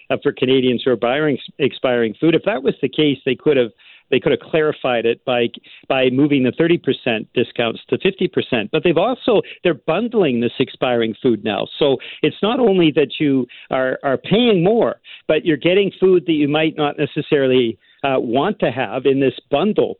uh, 0.09 0.17
for 0.21 0.31
Canadians 0.31 0.83
who 0.83 0.91
are 0.91 0.95
buying 0.95 1.37
expiring 1.57 2.15
food. 2.19 2.35
If 2.35 2.43
that 2.45 2.63
was 2.63 2.75
the 2.81 2.89
case, 2.89 3.17
they 3.25 3.35
could 3.35 3.57
have 3.57 3.71
they 4.11 4.19
could 4.19 4.31
have 4.31 4.41
clarified 4.41 5.05
it 5.05 5.23
by 5.25 5.47
by 5.87 6.09
moving 6.09 6.43
the 6.43 6.51
30% 6.51 7.27
discounts 7.33 7.81
to 7.89 7.97
50%. 7.97 8.69
But 8.71 8.83
they've 8.83 8.97
also 8.97 9.41
they're 9.63 9.73
bundling 9.73 10.41
this 10.41 10.53
expiring 10.59 11.15
food 11.21 11.43
now. 11.43 11.67
So 11.77 11.97
it's 12.21 12.41
not 12.41 12.59
only 12.59 12.91
that 12.95 13.19
you 13.19 13.47
are 13.69 13.99
are 14.03 14.17
paying 14.17 14.63
more, 14.63 14.99
but 15.27 15.45
you're 15.45 15.57
getting 15.57 15.91
food 15.99 16.25
that 16.25 16.33
you 16.33 16.47
might 16.47 16.75
not 16.75 16.97
necessarily 16.97 17.77
uh, 18.03 18.15
want 18.19 18.59
to 18.59 18.71
have 18.71 19.05
in 19.05 19.19
this 19.19 19.37
bundle. 19.49 19.97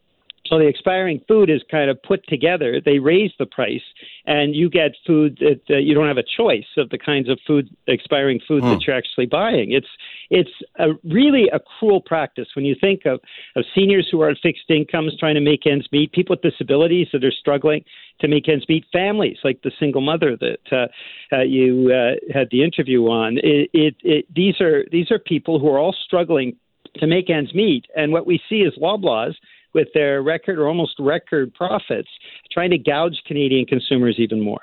So 0.49 0.57
the 0.57 0.65
expiring 0.65 1.21
food 1.27 1.49
is 1.49 1.61
kind 1.69 1.91
of 1.91 2.01
put 2.01 2.25
together. 2.27 2.81
They 2.83 2.97
raise 2.97 3.31
the 3.37 3.45
price, 3.45 3.83
and 4.25 4.55
you 4.55 4.69
get 4.69 4.91
food 5.05 5.37
that 5.39 5.61
uh, 5.69 5.77
you 5.77 5.93
don't 5.93 6.07
have 6.07 6.17
a 6.17 6.23
choice 6.23 6.65
of 6.75 6.89
the 6.89 6.97
kinds 6.97 7.29
of 7.29 7.39
food, 7.45 7.69
expiring 7.87 8.39
food 8.47 8.63
that 8.63 8.87
you're 8.87 8.95
actually 8.95 9.27
buying. 9.27 9.71
It's 9.71 9.87
it's 10.31 10.49
a, 10.79 10.89
really 11.03 11.49
a 11.53 11.59
cruel 11.59 12.01
practice 12.01 12.47
when 12.55 12.65
you 12.65 12.75
think 12.79 13.05
of, 13.05 13.19
of 13.55 13.63
seniors 13.75 14.07
who 14.11 14.21
are 14.21 14.29
on 14.29 14.35
fixed 14.41 14.69
incomes 14.69 15.15
trying 15.19 15.35
to 15.35 15.41
make 15.41 15.67
ends 15.67 15.87
meet, 15.91 16.11
people 16.11 16.33
with 16.33 16.51
disabilities 16.51 17.07
that 17.13 17.23
are 17.23 17.31
struggling 17.31 17.83
to 18.19 18.27
make 18.27 18.49
ends 18.49 18.65
meet, 18.67 18.85
families 18.91 19.37
like 19.43 19.61
the 19.61 19.71
single 19.79 20.01
mother 20.01 20.35
that 20.37 20.59
uh, 20.71 20.87
uh, 21.35 21.41
you 21.41 21.91
uh, 21.93 22.15
had 22.33 22.47
the 22.51 22.63
interview 22.63 23.03
on. 23.05 23.37
It, 23.37 23.69
it, 23.73 23.95
it, 24.03 24.25
these 24.33 24.59
are 24.61 24.85
these 24.91 25.11
are 25.11 25.19
people 25.19 25.59
who 25.59 25.69
are 25.69 25.77
all 25.77 25.95
struggling 26.05 26.55
to 26.95 27.05
make 27.05 27.29
ends 27.29 27.53
meet, 27.53 27.85
and 27.95 28.11
what 28.11 28.25
we 28.25 28.41
see 28.49 28.61
is 28.61 28.73
Loblaws 28.81 29.35
with 29.73 29.87
their 29.93 30.21
record 30.21 30.59
or 30.59 30.67
almost 30.67 30.95
record 30.99 31.53
profits, 31.53 32.09
trying 32.51 32.71
to 32.71 32.77
gouge 32.77 33.21
Canadian 33.27 33.65
consumers 33.65 34.15
even 34.17 34.41
more. 34.41 34.61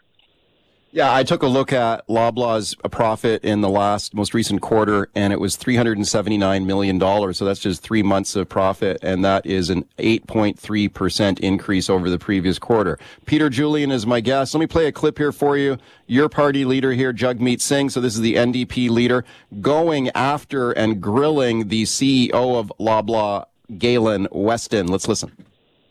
Yeah, 0.97 1.15
I 1.15 1.25
took 1.25 1.43
a 1.43 1.47
look 1.47 1.75
at 1.75 2.09
Loblaw's 2.09 2.75
profit 2.91 3.45
in 3.45 3.61
the 3.61 3.69
last 3.69 4.15
most 4.15 4.33
recent 4.33 4.63
quarter, 4.63 5.11
and 5.15 5.31
it 5.31 5.39
was 5.39 5.57
three 5.57 5.77
hundred 5.77 5.99
and 5.99 6.09
seventy 6.09 6.39
nine 6.39 6.65
million 6.65 6.97
dollars. 6.97 7.37
So 7.37 7.45
that's 7.45 7.61
just 7.61 7.83
three 7.83 8.03
months 8.03 8.35
of 8.35 8.49
profit, 8.49 9.01
and 9.03 9.23
that 9.23 9.45
is 9.45 9.69
an 9.69 9.85
eight 9.99 10.27
point 10.27 10.59
three 10.59 10.89
percent 10.89 11.39
increase 11.41 11.91
over 11.91 12.09
the 12.09 12.19
previous 12.19 12.59
quarter. 12.59 12.99
Peter 13.27 13.51
Julian 13.51 13.91
is 13.91 14.07
my 14.07 14.21
guest. 14.21 14.55
Let 14.55 14.61
me 14.61 14.67
play 14.67 14.87
a 14.87 14.93
clip 14.93 15.19
here 15.19 15.33
for 15.33 15.59
you. 15.59 15.77
Your 16.07 16.31
party 16.31 16.65
leader 16.65 16.93
here, 16.93 17.13
Jagmeet 17.13 17.61
Singh. 17.61 17.91
So 17.91 18.01
this 18.01 18.15
is 18.15 18.23
the 18.23 18.37
NDP 18.37 18.89
leader 18.89 19.23
going 19.61 20.09
after 20.15 20.71
and 20.71 21.03
grilling 21.03 21.69
the 21.69 21.83
CEO 21.83 22.33
of 22.33 22.73
Loblaw, 22.81 23.45
Galen 23.79 24.29
Weston. 24.31 24.87
Let's 24.89 25.09
listen. 25.09 25.33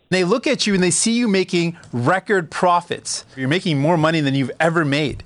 They 0.10 0.24
look 0.24 0.46
at 0.48 0.68
you 0.68 0.74
and 0.74 0.84
they 0.84 0.92
see 0.92 1.14
you 1.14 1.28
making 1.28 1.78
record 1.92 2.52
profits. 2.52 3.26
You're 3.36 3.48
making 3.48 3.80
more 3.80 3.98
money 3.98 4.22
than 4.22 4.36
you've 4.36 4.52
ever 4.60 4.86
made. 4.86 5.24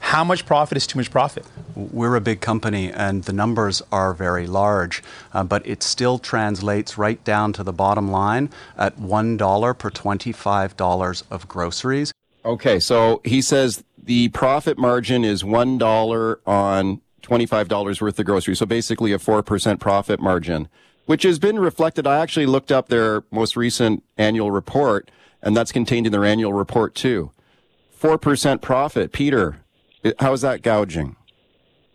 How 0.00 0.24
much 0.24 0.46
profit 0.46 0.76
is 0.76 0.86
too 0.86 0.98
much 0.98 1.10
profit? 1.10 1.44
We're 1.74 2.16
a 2.16 2.20
big 2.20 2.40
company 2.40 2.92
and 2.92 3.24
the 3.24 3.32
numbers 3.32 3.82
are 3.90 4.14
very 4.14 4.46
large, 4.46 5.02
uh, 5.32 5.42
but 5.44 5.66
it 5.66 5.82
still 5.82 6.18
translates 6.18 6.96
right 6.98 7.22
down 7.24 7.52
to 7.54 7.62
the 7.62 7.72
bottom 7.72 8.10
line 8.10 8.50
at 8.76 8.96
$1 8.98 9.78
per 9.78 9.90
$25 9.90 11.22
of 11.30 11.48
groceries. 11.48 12.12
Okay, 12.44 12.78
so 12.78 13.20
he 13.24 13.42
says 13.42 13.82
the 14.00 14.28
profit 14.28 14.78
margin 14.78 15.24
is 15.24 15.44
one 15.44 15.78
dollar 15.78 16.38
on 16.46 17.00
twenty-five 17.22 17.66
dollars 17.66 18.00
worth 18.00 18.16
of 18.20 18.24
groceries. 18.24 18.60
So 18.60 18.66
basically, 18.66 19.12
a 19.12 19.18
four 19.18 19.42
percent 19.42 19.80
profit 19.80 20.20
margin, 20.20 20.68
which 21.06 21.22
has 21.22 21.38
been 21.38 21.58
reflected. 21.58 22.06
I 22.06 22.18
actually 22.18 22.46
looked 22.46 22.70
up 22.70 22.88
their 22.88 23.24
most 23.30 23.56
recent 23.56 24.04
annual 24.18 24.50
report, 24.50 25.10
and 25.42 25.56
that's 25.56 25.72
contained 25.72 26.06
in 26.06 26.12
their 26.12 26.24
annual 26.24 26.52
report 26.52 26.94
too. 26.94 27.30
Four 27.90 28.18
percent 28.18 28.60
profit, 28.60 29.12
Peter. 29.12 29.58
How 30.18 30.32
is 30.32 30.42
that 30.42 30.62
gouging? 30.62 31.16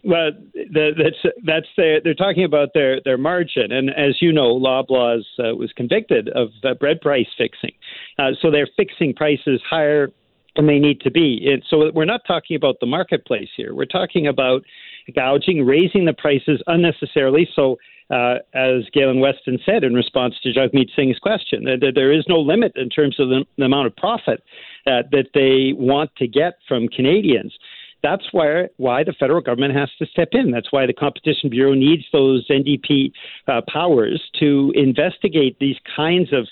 Well, 0.04 0.32
that's 0.74 1.36
that's 1.45 1.67
the, 1.78 2.02
they're 2.04 2.15
talking 2.15 2.43
about 2.43 2.69
their 2.74 3.00
their 3.06 3.19
margin, 3.19 3.71
and 3.71 3.91
as 3.91 4.19
you 4.19 4.34
know, 4.34 4.60
Loblaws 4.60 5.24
uh, 5.38 5.56
was 5.56 5.71
convicted 5.76 6.28
of 6.30 6.50
uh, 6.63 6.74
bread 6.74 7.02
price 7.02 7.28
fixing, 7.38 7.74
uh, 8.17 8.32
so 8.41 8.50
they're 8.50 8.69
fixing 8.76 9.13
prices 9.13 9.62
higher 9.69 10.10
than 10.56 10.65
they 10.67 10.80
need 10.80 11.02
to 11.02 11.12
be. 11.12 11.47
And 11.52 11.63
so 11.69 11.91
we're 11.93 12.06
not 12.06 12.21
talking 12.26 12.56
about 12.56 12.80
the 12.80 12.86
marketplace 12.88 13.50
here. 13.56 13.74
We're 13.74 13.86
talking 13.86 14.28
about 14.28 14.63
gouging, 15.12 15.65
raising 15.65 16.06
the 16.06 16.13
prices 16.13 16.62
unnecessarily. 16.67 17.47
So. 17.56 17.78
Uh, 18.10 18.39
as 18.54 18.84
Galen 18.91 19.21
Weston 19.21 19.58
said 19.65 19.86
in 19.86 19.93
response 19.93 20.36
to 20.43 20.52
Jagmeet 20.52 20.89
Singh's 20.97 21.17
question, 21.17 21.63
that 21.63 21.93
there 21.95 22.12
is 22.12 22.26
no 22.28 22.41
limit 22.41 22.74
in 22.76 22.89
terms 22.89 23.17
of 23.21 23.30
the, 23.30 23.45
the 23.58 23.63
amount 23.63 23.88
of 23.88 23.95
profit 23.95 24.43
uh, 24.86 25.04
that 25.13 25.28
they 25.34 25.71
want 25.82 26.13
to 26.17 26.28
get 26.28 26.56
from 26.67 26.89
Canadians 26.89 27.58
that's 28.04 28.28
why 28.32 28.67
why 28.78 29.04
the 29.04 29.13
federal 29.13 29.41
government 29.41 29.76
has 29.76 29.89
to 30.00 30.06
step 30.08 30.30
in. 30.32 30.52
That's 30.52 30.71
why 30.71 30.86
the 30.86 30.93
Competition 30.93 31.50
Bureau 31.50 31.74
needs 31.74 32.04
those 32.12 32.47
NDP 32.47 33.12
uh, 33.47 33.62
powers 33.71 34.21
to 34.39 34.71
investigate 34.76 35.58
these 35.60 35.78
kinds 35.95 36.34
of 36.34 36.47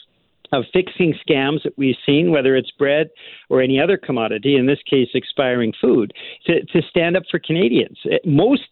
of 0.52 0.66
fixing 0.74 1.14
scams 1.28 1.64
that 1.64 1.78
we've 1.78 1.96
seen, 2.06 2.32
whether 2.32 2.56
it's 2.56 2.72
bread 2.72 3.10
or 3.50 3.62
any 3.62 3.80
other 3.80 3.98
commodity, 3.98 4.56
in 4.56 4.66
this 4.66 4.80
case, 4.90 5.10
expiring 5.14 5.74
food, 5.80 6.14
to, 6.46 6.64
to 6.66 6.82
stand 6.90 7.16
up 7.16 7.24
for 7.30 7.40
Canadians. 7.40 7.98
Most 8.26 8.64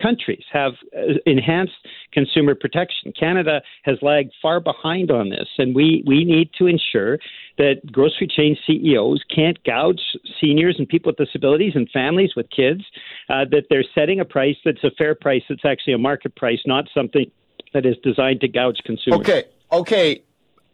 countries 0.00 0.44
have 0.52 0.72
uh, 0.96 1.14
enhanced 1.26 1.74
consumer 2.12 2.54
protection. 2.54 3.12
Canada 3.18 3.62
has 3.82 3.98
lagged 4.02 4.32
far 4.40 4.60
behind 4.60 5.10
on 5.10 5.28
this, 5.30 5.48
and 5.58 5.74
we, 5.74 6.04
we 6.06 6.24
need 6.24 6.50
to 6.58 6.66
ensure 6.66 7.18
that 7.58 7.80
grocery 7.90 8.26
chain 8.26 8.56
CEOs 8.66 9.22
can't 9.34 9.62
gouge 9.64 10.00
seniors 10.40 10.76
and 10.78 10.88
people 10.88 11.10
with 11.10 11.26
disabilities 11.26 11.72
and 11.74 11.88
families 11.90 12.30
with 12.36 12.46
kids, 12.50 12.82
uh, 13.28 13.44
that 13.50 13.64
they're 13.70 13.84
setting 13.94 14.20
a 14.20 14.24
price 14.24 14.56
that's 14.64 14.82
a 14.84 14.90
fair 14.96 15.14
price, 15.14 15.42
that's 15.48 15.64
actually 15.64 15.92
a 15.92 15.98
market 15.98 16.34
price, 16.36 16.60
not 16.66 16.84
something 16.94 17.30
that 17.72 17.84
is 17.84 17.96
designed 18.02 18.40
to 18.40 18.48
gouge 18.48 18.78
consumers. 18.84 19.20
Okay, 19.20 19.44
okay 19.72 20.22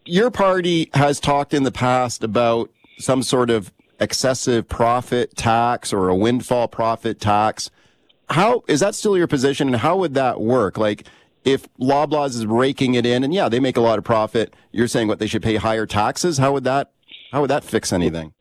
your 0.04 0.30
party 0.30 0.90
has 0.94 1.20
talked 1.20 1.54
in 1.54 1.62
the 1.62 1.72
past 1.72 2.24
about 2.24 2.70
some 2.98 3.22
sort 3.22 3.50
of 3.50 3.72
excessive 4.00 4.68
profit 4.68 5.36
tax 5.36 5.92
or 5.92 6.08
a 6.08 6.16
windfall 6.16 6.68
profit 6.68 7.20
tax. 7.20 7.70
How 8.30 8.62
is 8.68 8.80
that 8.80 8.94
still 8.94 9.16
your 9.16 9.26
position 9.26 9.68
and 9.68 9.76
how 9.76 9.96
would 9.96 10.14
that 10.14 10.40
work? 10.40 10.78
Like 10.78 11.04
if 11.44 11.68
Loblaws 11.78 12.30
is 12.30 12.46
raking 12.46 12.94
it 12.94 13.04
in 13.04 13.24
and 13.24 13.34
yeah, 13.34 13.48
they 13.48 13.60
make 13.60 13.76
a 13.76 13.80
lot 13.80 13.98
of 13.98 14.04
profit, 14.04 14.54
you're 14.72 14.88
saying 14.88 15.08
what 15.08 15.18
they 15.18 15.26
should 15.26 15.42
pay 15.42 15.56
higher 15.56 15.86
taxes? 15.86 16.38
How 16.38 16.52
would 16.52 16.64
that 16.64 16.92
how 17.32 17.40
would 17.42 17.50
that 17.50 17.64
fix 17.64 17.92
anything? 17.92 18.32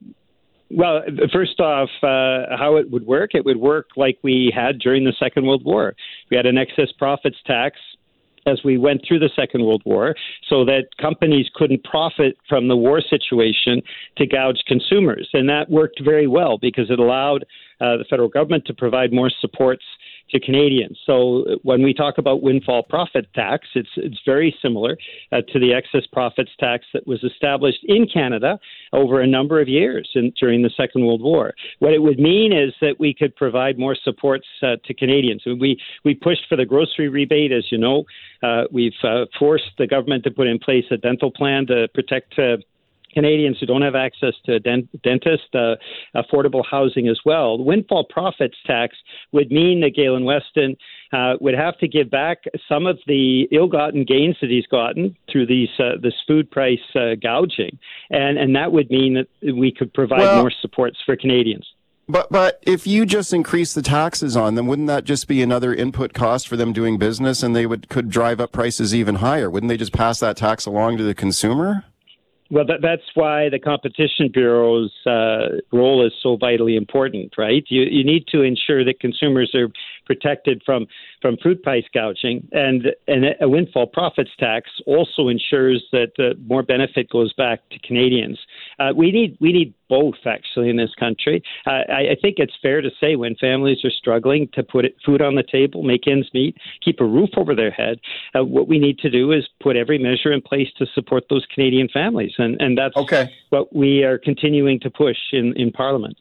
Well, 0.72 1.02
first 1.34 1.60
off, 1.60 1.90
uh, 2.04 2.56
how 2.56 2.76
it 2.76 2.92
would 2.92 3.06
work, 3.06 3.32
it 3.34 3.44
would 3.44 3.58
work 3.58 3.90
like 3.96 4.20
we 4.22 4.54
had 4.56 4.78
during 4.78 5.04
the 5.04 5.14
Second 5.20 5.46
World 5.48 5.64
War. 5.66 5.96
We 6.30 6.38
had 6.38 6.46
an 6.46 6.60
excess 6.60 6.92
profits 6.98 7.38
tax 7.46 7.80
as 8.50 8.64
we 8.64 8.78
went 8.78 9.02
through 9.08 9.20
the 9.20 9.30
Second 9.36 9.66
World 9.66 9.84
War 9.86 10.16
so 10.50 10.66
that 10.66 10.88
companies 11.00 11.48
couldn't 11.54 11.84
profit 11.84 12.38
from 12.48 12.68
the 12.68 12.76
war 12.76 13.02
situation 13.02 13.82
to 14.18 14.26
gouge 14.26 14.62
consumers. 14.68 15.30
And 15.34 15.48
that 15.50 15.70
worked 15.70 16.02
very 16.04 16.28
well 16.28 16.58
because 16.58 16.90
it 16.90 17.00
allowed 17.00 17.46
uh, 17.80 17.98
the 17.98 18.06
federal 18.10 18.30
government 18.30 18.66
to 18.66 18.74
provide 18.74 19.14
more 19.14 19.32
supports 19.40 19.84
to 20.32 20.40
Canadians. 20.40 20.98
So 21.06 21.58
when 21.64 21.84
we 21.84 21.94
talk 21.94 22.18
about 22.18 22.42
windfall 22.42 22.84
profit 22.84 23.28
tax, 23.34 23.68
it's 23.76 23.90
it's 23.98 24.20
very 24.26 24.56
similar 24.62 24.98
uh, 25.32 25.42
to 25.52 25.60
the 25.60 25.74
excess 25.74 26.06
profits 26.12 26.52
tax 26.60 26.86
that 26.94 27.08
was 27.08 27.24
established 27.24 27.84
in 27.84 28.08
Canada 28.08 28.60
over 28.94 29.22
a 29.22 29.28
number 29.28 29.62
of 29.62 29.68
years 29.68 30.10
in, 30.16 30.32
during 30.40 30.62
the 30.62 30.70
Second 30.76 31.06
World 31.06 31.22
War. 31.22 31.54
What 31.80 31.94
it 31.94 32.02
would 32.02 32.20
mean 32.20 32.54
is 32.54 32.74
that 32.82 33.00
we 33.00 33.14
could 33.14 33.36
provide 33.36 33.78
more 33.78 33.96
supports 33.96 34.48
uh, 34.62 34.76
to 34.86 34.94
Canadians. 34.94 35.44
We 35.46 35.80
we 36.04 36.16
pushed 36.16 36.48
for 36.48 36.56
the 36.56 36.66
grocery 36.66 37.10
rebate, 37.10 37.52
as 37.52 37.72
you 37.72 37.78
know. 37.78 38.06
Uh, 38.42 38.64
we've 38.72 38.94
uh, 39.04 39.26
forced 39.38 39.72
the 39.78 39.88
government 39.88 40.24
to 40.24 40.32
put 40.32 40.48
in 40.48 40.60
place 40.60 40.86
a 40.92 40.98
dental 40.98 41.32
plan 41.32 41.66
to 41.68 41.88
protect 41.94 42.38
uh, 42.40 42.58
Canadians 43.14 43.58
who 43.60 43.66
don't 43.66 43.82
have 43.82 43.96
access 43.96 44.34
to 44.46 44.56
a 44.56 44.60
dent- 44.60 44.90
dentist, 45.02 45.54
uh, 45.54 45.76
affordable 46.16 46.64
housing 46.70 47.08
as 47.08 47.20
well. 47.26 47.58
The 47.58 47.64
windfall 47.64 48.06
profits 48.06 48.58
tax 48.66 48.96
would 49.32 49.52
mean 49.52 49.82
that 49.82 49.96
Galen 49.96 50.26
Weston 50.26 50.76
uh, 51.12 51.36
would 51.42 51.56
have 51.56 51.78
to 51.80 51.88
give 51.88 52.10
back 52.10 52.44
some 52.68 52.86
of 52.86 53.00
the 53.08 53.48
ill-gotten 53.52 54.04
gains 54.04 54.36
that 54.42 54.50
he's 54.50 54.68
gotten 54.68 55.16
through 55.32 55.48
these 55.48 55.70
uh, 55.80 55.94
this 56.02 56.14
food 56.28 56.50
price 56.52 56.80
uh, 56.96 57.16
gouging, 57.22 57.78
and 58.12 58.38
and 58.38 58.56
that 58.56 58.72
would 58.72 58.90
mean 58.90 59.16
that 59.16 59.56
we 59.56 59.72
could 59.72 59.94
provide 59.94 60.20
Well- 60.20 60.42
more 60.42 60.52
supports 60.62 60.98
for 61.06 61.16
Canadians. 61.16 61.66
But 62.08 62.32
but 62.32 62.58
if 62.64 62.88
you 62.88 63.06
just 63.06 63.34
increase 63.34 63.76
the 63.76 63.84
taxes 63.84 64.36
on 64.36 64.56
them, 64.56 64.66
wouldn't 64.66 64.88
that 64.88 65.04
just 65.04 65.28
be 65.28 65.44
another 65.44 65.76
input 65.76 66.14
cost 66.14 66.48
for 66.48 66.58
them 66.58 66.74
doing 66.74 66.98
business, 66.98 67.44
and 67.44 67.56
they 67.56 67.68
would 67.68 67.88
could 67.88 68.10
drive 68.10 68.40
up 68.42 68.52
prices 68.52 68.96
even 68.96 69.16
higher? 69.16 69.48
Wouldn't 69.48 69.70
they 69.70 69.78
just 69.78 69.94
pass 69.94 70.20
that 70.20 70.36
tax 70.36 70.66
along 70.66 70.98
to 70.98 71.04
the 71.04 71.14
consumer? 71.14 71.86
Well, 72.52 72.66
that, 72.66 72.82
that's 72.82 73.04
why 73.14 73.50
the 73.50 73.60
Competition 73.60 74.30
Bureau's 74.34 74.92
uh, 75.06 75.60
role 75.72 76.06
is 76.06 76.14
so 76.22 76.36
vitally 76.36 76.76
important, 76.76 77.34
right? 77.38 77.64
You, 77.68 77.84
you 77.84 78.04
need 78.04 78.26
to 78.32 78.42
ensure 78.42 78.84
that 78.86 79.00
consumers 79.00 79.54
are 79.54 79.68
protected 80.10 80.62
from, 80.66 80.88
from 81.22 81.38
food 81.44 81.62
price 81.62 81.84
gouging, 81.94 82.48
and, 82.52 82.88
and 83.08 83.26
a 83.40 83.48
windfall 83.48 83.86
profits 83.86 84.32
tax 84.40 84.70
also 84.88 85.28
ensures 85.28 85.86
that 85.92 86.12
uh, 86.18 86.34
more 86.48 86.64
benefit 86.64 87.10
goes 87.10 87.32
back 87.34 87.60
to 87.70 87.78
Canadians. 87.88 88.40
Uh, 88.80 88.92
we 88.96 89.12
need 89.12 89.38
we 89.40 89.52
need 89.54 89.74
both 89.88 90.16
actually 90.26 90.70
in 90.70 90.78
this 90.78 90.94
country. 91.00 91.44
Uh, 91.68 91.82
I, 91.90 92.02
I 92.12 92.16
think 92.22 92.36
it's 92.38 92.54
fair 92.62 92.82
to 92.82 92.90
say 93.02 93.16
when 93.16 93.36
families 93.36 93.80
are 93.84 93.92
struggling 93.92 94.48
to 94.54 94.64
put 94.64 94.86
it, 94.86 94.96
food 95.06 95.22
on 95.22 95.36
the 95.36 95.44
table, 95.44 95.84
make 95.84 96.08
ends 96.08 96.30
meet, 96.34 96.56
keep 96.84 97.00
a 97.00 97.06
roof 97.06 97.30
over 97.38 97.54
their 97.56 97.72
head, 97.72 98.00
uh, 98.36 98.44
what 98.44 98.68
we 98.68 98.80
need 98.80 98.98
to 99.00 99.10
do 99.10 99.32
is 99.32 99.48
put 99.62 99.76
every 99.76 99.98
measure 99.98 100.32
in 100.32 100.42
place 100.42 100.70
to 100.78 100.86
support 100.96 101.26
those 101.30 101.46
Canadian 101.54 101.88
families, 101.90 102.34
and 102.38 102.60
and 102.60 102.78
that's 102.78 102.98
okay. 102.98 103.30
what 103.50 103.76
we 103.76 104.04
are 104.04 104.18
continuing 104.18 104.80
to 104.80 104.90
push 104.90 105.18
in 105.34 105.54
in 105.56 105.72
Parliament. 105.72 106.18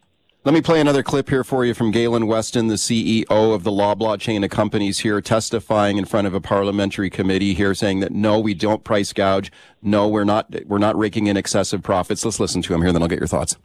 Let 0.49 0.55
me 0.55 0.63
play 0.63 0.81
another 0.81 1.03
clip 1.03 1.29
here 1.29 1.45
for 1.45 1.63
you 1.67 1.75
from 1.75 1.91
Galen 1.91 2.27
Weston, 2.27 2.69
the 2.69 2.77
CEO 2.77 3.27
of 3.29 3.65
the 3.65 3.71
Loblaw 3.71 4.19
chain 4.19 4.43
of 4.43 4.49
companies 4.49 5.01
here, 5.01 5.21
testifying 5.21 5.99
in 5.99 6.07
front 6.07 6.27
of 6.27 6.33
a 6.33 6.41
parliamentary 6.41 7.11
committee 7.11 7.53
here, 7.53 7.75
saying 7.75 8.01
that 8.01 8.13
no, 8.13 8.41
we 8.41 8.55
don't 8.55 8.83
price 8.83 9.13
gouge. 9.13 9.53
No, 9.83 10.09
we're 10.09 10.25
not. 10.25 10.47
We're 10.65 10.79
not 10.79 10.97
raking 10.97 11.27
in 11.27 11.37
excessive 11.37 11.83
profits. 11.83 12.25
Let's 12.25 12.41
listen 12.41 12.63
to 12.63 12.73
him 12.73 12.81
here, 12.81 12.95
then 12.95 13.03
I'll 13.03 13.09
get 13.09 13.19
your 13.19 13.29
thoughts. 13.29 13.57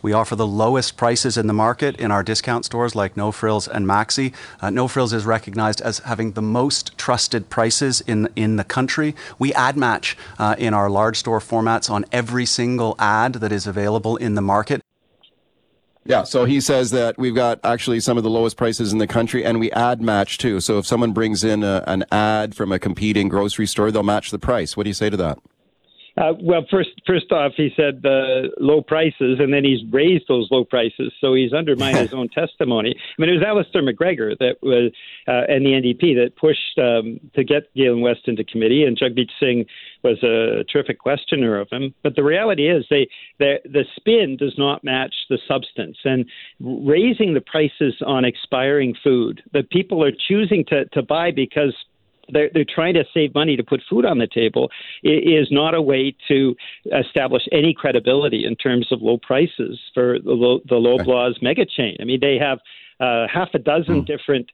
We 0.00 0.14
offer 0.14 0.34
the 0.34 0.46
lowest 0.46 0.96
prices 0.96 1.36
in 1.36 1.48
the 1.48 1.52
market 1.52 2.00
in 2.00 2.10
our 2.10 2.22
discount 2.22 2.64
stores 2.64 2.94
like 2.94 3.14
No 3.14 3.30
Frills 3.30 3.68
and 3.68 3.86
Maxi. 3.86 4.32
Uh, 4.58 4.70
no 4.70 4.88
Frills 4.88 5.12
is 5.12 5.26
recognized 5.26 5.82
as 5.82 5.98
having 5.98 6.32
the 6.32 6.40
most 6.40 6.96
trusted 6.96 7.50
prices 7.50 8.00
in 8.00 8.30
in 8.36 8.56
the 8.56 8.64
country. 8.64 9.14
We 9.38 9.52
ad 9.52 9.76
match 9.76 10.16
uh, 10.38 10.54
in 10.56 10.72
our 10.72 10.88
large 10.88 11.18
store 11.18 11.40
formats 11.40 11.90
on 11.90 12.06
every 12.10 12.46
single 12.46 12.96
ad 12.98 13.34
that 13.34 13.52
is 13.52 13.66
available 13.66 14.16
in 14.16 14.34
the 14.34 14.40
market. 14.40 14.80
Yeah, 16.04 16.24
so 16.24 16.44
he 16.44 16.60
says 16.60 16.90
that 16.90 17.16
we've 17.16 17.34
got 17.34 17.60
actually 17.62 18.00
some 18.00 18.16
of 18.16 18.24
the 18.24 18.30
lowest 18.30 18.56
prices 18.56 18.92
in 18.92 18.98
the 18.98 19.06
country, 19.06 19.44
and 19.44 19.60
we 19.60 19.70
ad 19.70 20.02
match 20.02 20.36
too. 20.38 20.60
So 20.60 20.78
if 20.78 20.86
someone 20.86 21.12
brings 21.12 21.44
in 21.44 21.62
a, 21.62 21.84
an 21.86 22.04
ad 22.10 22.56
from 22.56 22.72
a 22.72 22.78
competing 22.78 23.28
grocery 23.28 23.66
store, 23.66 23.92
they'll 23.92 24.02
match 24.02 24.30
the 24.30 24.38
price. 24.38 24.76
What 24.76 24.82
do 24.82 24.90
you 24.90 24.94
say 24.94 25.10
to 25.10 25.16
that? 25.18 25.38
Uh, 26.16 26.34
well, 26.42 26.66
first, 26.70 26.90
first 27.06 27.32
off, 27.32 27.52
he 27.56 27.70
said 27.74 28.02
the 28.02 28.50
low 28.60 28.82
prices, 28.82 29.38
and 29.40 29.52
then 29.52 29.64
he's 29.64 29.80
raised 29.90 30.24
those 30.28 30.46
low 30.50 30.62
prices, 30.62 31.12
so 31.20 31.34
he's 31.34 31.52
undermined 31.52 31.96
his 31.96 32.12
own 32.12 32.28
testimony. 32.28 32.94
I 32.96 33.20
mean, 33.20 33.30
it 33.30 33.34
was 33.38 33.42
Alistair 33.42 33.82
MacGregor 33.82 34.34
that 34.38 34.56
was, 34.60 34.92
uh, 35.26 35.44
and 35.48 35.64
the 35.64 35.70
NDP 35.70 36.16
that 36.16 36.36
pushed 36.36 36.78
um, 36.78 37.18
to 37.34 37.44
get 37.44 37.72
Galen 37.74 38.02
West 38.02 38.22
into 38.26 38.44
committee, 38.44 38.84
and 38.84 38.98
Jagmeet 38.98 39.30
Singh 39.40 39.64
was 40.02 40.22
a 40.22 40.64
terrific 40.64 40.98
questioner 40.98 41.58
of 41.58 41.68
him. 41.70 41.94
But 42.02 42.16
the 42.16 42.24
reality 42.24 42.68
is, 42.68 42.84
they 42.90 43.08
the 43.38 43.56
the 43.64 43.84
spin 43.96 44.36
does 44.36 44.54
not 44.58 44.84
match 44.84 45.14
the 45.28 45.38
substance, 45.46 45.98
and 46.04 46.26
raising 46.60 47.34
the 47.34 47.40
prices 47.40 47.94
on 48.04 48.24
expiring 48.24 48.94
food 49.02 49.42
that 49.52 49.70
people 49.70 50.04
are 50.04 50.12
choosing 50.12 50.64
to 50.66 50.84
to 50.86 51.02
buy 51.02 51.30
because 51.30 51.74
they're, 52.28 52.50
they're 52.52 52.64
trying 52.64 52.94
to 52.94 53.04
save 53.12 53.34
money 53.34 53.56
to 53.56 53.64
put 53.64 53.82
food 53.88 54.04
on 54.04 54.18
the 54.18 54.28
table 54.32 54.70
is 55.02 55.48
not 55.50 55.74
a 55.74 55.82
way 55.82 56.14
to 56.28 56.54
establish 56.98 57.42
any 57.52 57.74
credibility 57.74 58.44
in 58.44 58.56
terms 58.56 58.88
of 58.90 59.02
low 59.02 59.18
prices 59.18 59.80
for 59.94 60.18
the 60.18 60.32
low, 60.32 60.60
the 60.68 60.76
Loblaws 60.76 61.42
mega 61.42 61.66
chain. 61.66 61.96
I 62.00 62.04
mean, 62.04 62.20
they 62.20 62.38
have 62.38 62.58
uh, 63.00 63.26
half 63.32 63.48
a 63.54 63.58
dozen 63.58 64.04
different. 64.04 64.50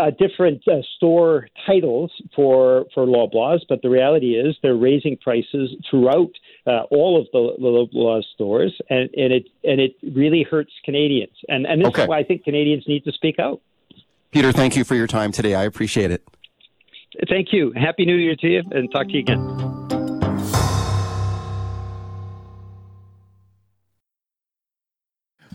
Uh, 0.00 0.10
different 0.26 0.62
uh, 0.66 0.80
store 0.96 1.46
titles 1.66 2.10
for 2.34 2.86
for 2.94 3.04
Loblaws, 3.04 3.60
but 3.68 3.82
the 3.82 3.90
reality 3.90 4.30
is 4.44 4.56
they're 4.62 4.74
raising 4.90 5.14
prices 5.18 5.66
throughout 5.90 6.30
uh, 6.66 6.84
all 6.90 7.20
of 7.20 7.26
the, 7.34 7.42
the 7.58 7.70
Loblaws 7.78 8.24
stores, 8.34 8.72
and, 8.88 9.10
and 9.22 9.30
it 9.38 9.44
and 9.62 9.78
it 9.78 9.92
really 10.14 10.42
hurts 10.50 10.72
Canadians. 10.86 11.36
And 11.48 11.66
and 11.66 11.82
this 11.82 11.88
Okay. 11.88 12.02
is 12.04 12.08
why 12.08 12.18
I 12.20 12.24
think 12.24 12.44
Canadians 12.44 12.84
need 12.86 13.04
to 13.04 13.12
speak 13.12 13.38
out. 13.38 13.60
Peter, 14.30 14.52
thank 14.52 14.74
you 14.74 14.84
for 14.84 14.94
your 14.94 15.06
time 15.06 15.32
today. 15.32 15.54
I 15.54 15.64
appreciate 15.64 16.10
it. 16.10 16.22
Thank 17.28 17.48
you. 17.52 17.72
Happy 17.76 18.06
New 18.06 18.16
Year 18.16 18.36
to 18.36 18.46
you, 18.46 18.62
and 18.70 18.90
talk 18.90 19.06
to 19.08 19.12
you 19.12 19.20
again. 19.20 19.69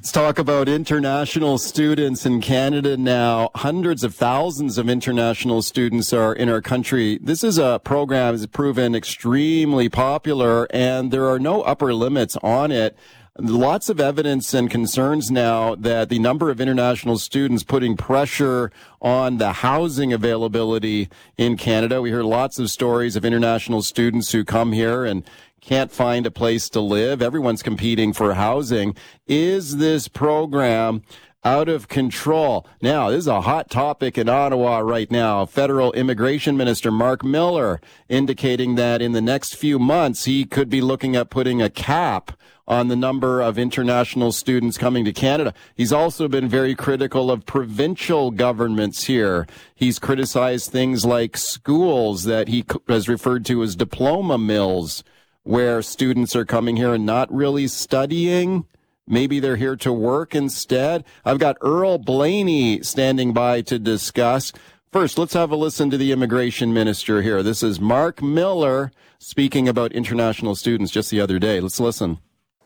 Let's 0.06 0.12
talk 0.12 0.38
about 0.38 0.70
international 0.70 1.58
students 1.58 2.28
in 2.28 2.40
Canada 2.40 2.96
now. 2.96 3.50
Hundreds 3.56 4.04
of 4.04 4.14
thousands 4.14 4.78
of 4.78 4.88
international 4.88 5.64
students 5.64 6.14
are 6.14 6.32
in 6.32 6.48
our 6.48 6.62
country. 6.62 7.18
This 7.24 7.44
is 7.44 7.58
a 7.58 7.82
program 7.84 8.36
that's 8.36 8.46
proven 8.46 8.94
extremely 8.94 9.90
popular 9.90 10.68
and 10.70 11.10
there 11.10 11.28
are 11.28 11.40
no 11.40 11.64
upper 11.64 11.92
limits 11.92 12.38
on 12.44 12.72
it. 12.72 12.96
Lots 13.40 13.90
of 13.90 14.00
evidence 14.00 14.54
and 14.54 14.70
concerns 14.70 15.32
now 15.32 15.74
that 15.74 16.10
the 16.10 16.20
number 16.20 16.52
of 16.52 16.62
international 16.62 17.18
students 17.18 17.64
putting 17.64 17.98
pressure 17.98 18.72
on 19.02 19.40
the 19.40 19.54
housing 19.54 20.14
availability 20.14 21.10
in 21.36 21.58
Canada. 21.58 22.00
We 22.00 22.12
hear 22.12 22.24
lots 22.24 22.60
of 22.60 22.70
stories 22.70 23.16
of 23.16 23.26
international 23.26 23.82
students 23.82 24.32
who 24.34 24.46
come 24.46 24.72
here 24.72 25.04
and 25.04 25.24
can't 25.66 25.92
find 25.92 26.28
a 26.28 26.32
place 26.32 26.70
to 26.70 26.80
live. 26.80 27.24
Everyone's 27.24 27.64
competing 27.64 28.14
for 28.14 28.36
housing. 28.36 28.96
Is 29.26 29.78
this 29.78 30.08
program 30.08 31.02
out 31.44 31.68
of 31.68 31.88
control? 31.88 32.68
Now, 32.84 33.10
this 33.10 33.20
is 33.20 33.28
a 33.28 33.42
hot 33.42 33.72
topic 33.72 34.16
in 34.16 34.30
Ottawa 34.30 34.78
right 34.80 35.10
now. 35.10 35.44
Federal 35.48 35.92
Immigration 35.94 36.56
Minister 36.56 36.92
Mark 36.92 37.24
Miller 37.24 37.82
indicating 38.08 38.76
that 38.76 39.02
in 39.02 39.14
the 39.14 39.22
next 39.22 39.56
few 39.56 39.80
months, 39.80 40.26
he 40.26 40.46
could 40.46 40.70
be 40.70 40.82
looking 40.82 41.16
at 41.16 41.32
putting 41.32 41.64
a 41.64 41.70
cap 41.72 42.38
on 42.68 42.88
the 42.88 42.96
number 42.96 43.42
of 43.42 43.58
international 43.58 44.32
students 44.32 44.78
coming 44.78 45.04
to 45.06 45.14
Canada. 45.14 45.52
He's 45.74 45.94
also 45.94 46.28
been 46.28 46.48
very 46.48 46.76
critical 46.76 47.32
of 47.32 47.48
provincial 47.48 48.30
governments 48.30 49.06
here. 49.06 49.48
He's 49.74 49.98
criticized 49.98 50.72
things 50.72 51.06
like 51.06 51.38
schools 51.38 52.26
that 52.26 52.50
he 52.50 52.64
has 52.88 53.10
referred 53.10 53.46
to 53.46 53.64
as 53.64 53.76
diploma 53.76 54.38
mills 54.38 55.04
where 55.46 55.82
students 55.82 56.36
are 56.36 56.44
coming 56.44 56.76
here 56.76 56.94
and 56.94 57.06
not 57.06 57.34
really 57.34 57.68
studying. 57.68 58.66
Maybe 59.08 59.40
they're 59.40 59.56
here 59.56 59.76
to 59.78 59.94
work 59.94 60.36
instead. 60.36 61.06
I've 61.24 61.40
got 61.40 61.56
Earl 61.62 62.00
Blaney 62.00 62.82
standing 62.82 63.32
by 63.32 63.62
to 63.62 63.80
discuss. 63.80 64.52
First, 64.92 65.18
let's 65.18 65.34
have 65.34 65.52
a 65.52 65.56
listen 65.56 65.90
to 65.92 65.98
the 65.98 66.12
immigration 66.12 66.74
minister 66.74 67.22
here. 67.22 67.44
This 67.44 67.62
is 67.62 67.80
Mark 67.80 68.22
Miller 68.22 68.92
speaking 69.20 69.70
about 69.70 69.92
international 69.94 70.56
students 70.56 70.92
just 70.92 71.12
the 71.12 71.22
other 71.22 71.38
day. 71.40 71.60
Let's 71.60 71.80
listen. 71.80 72.18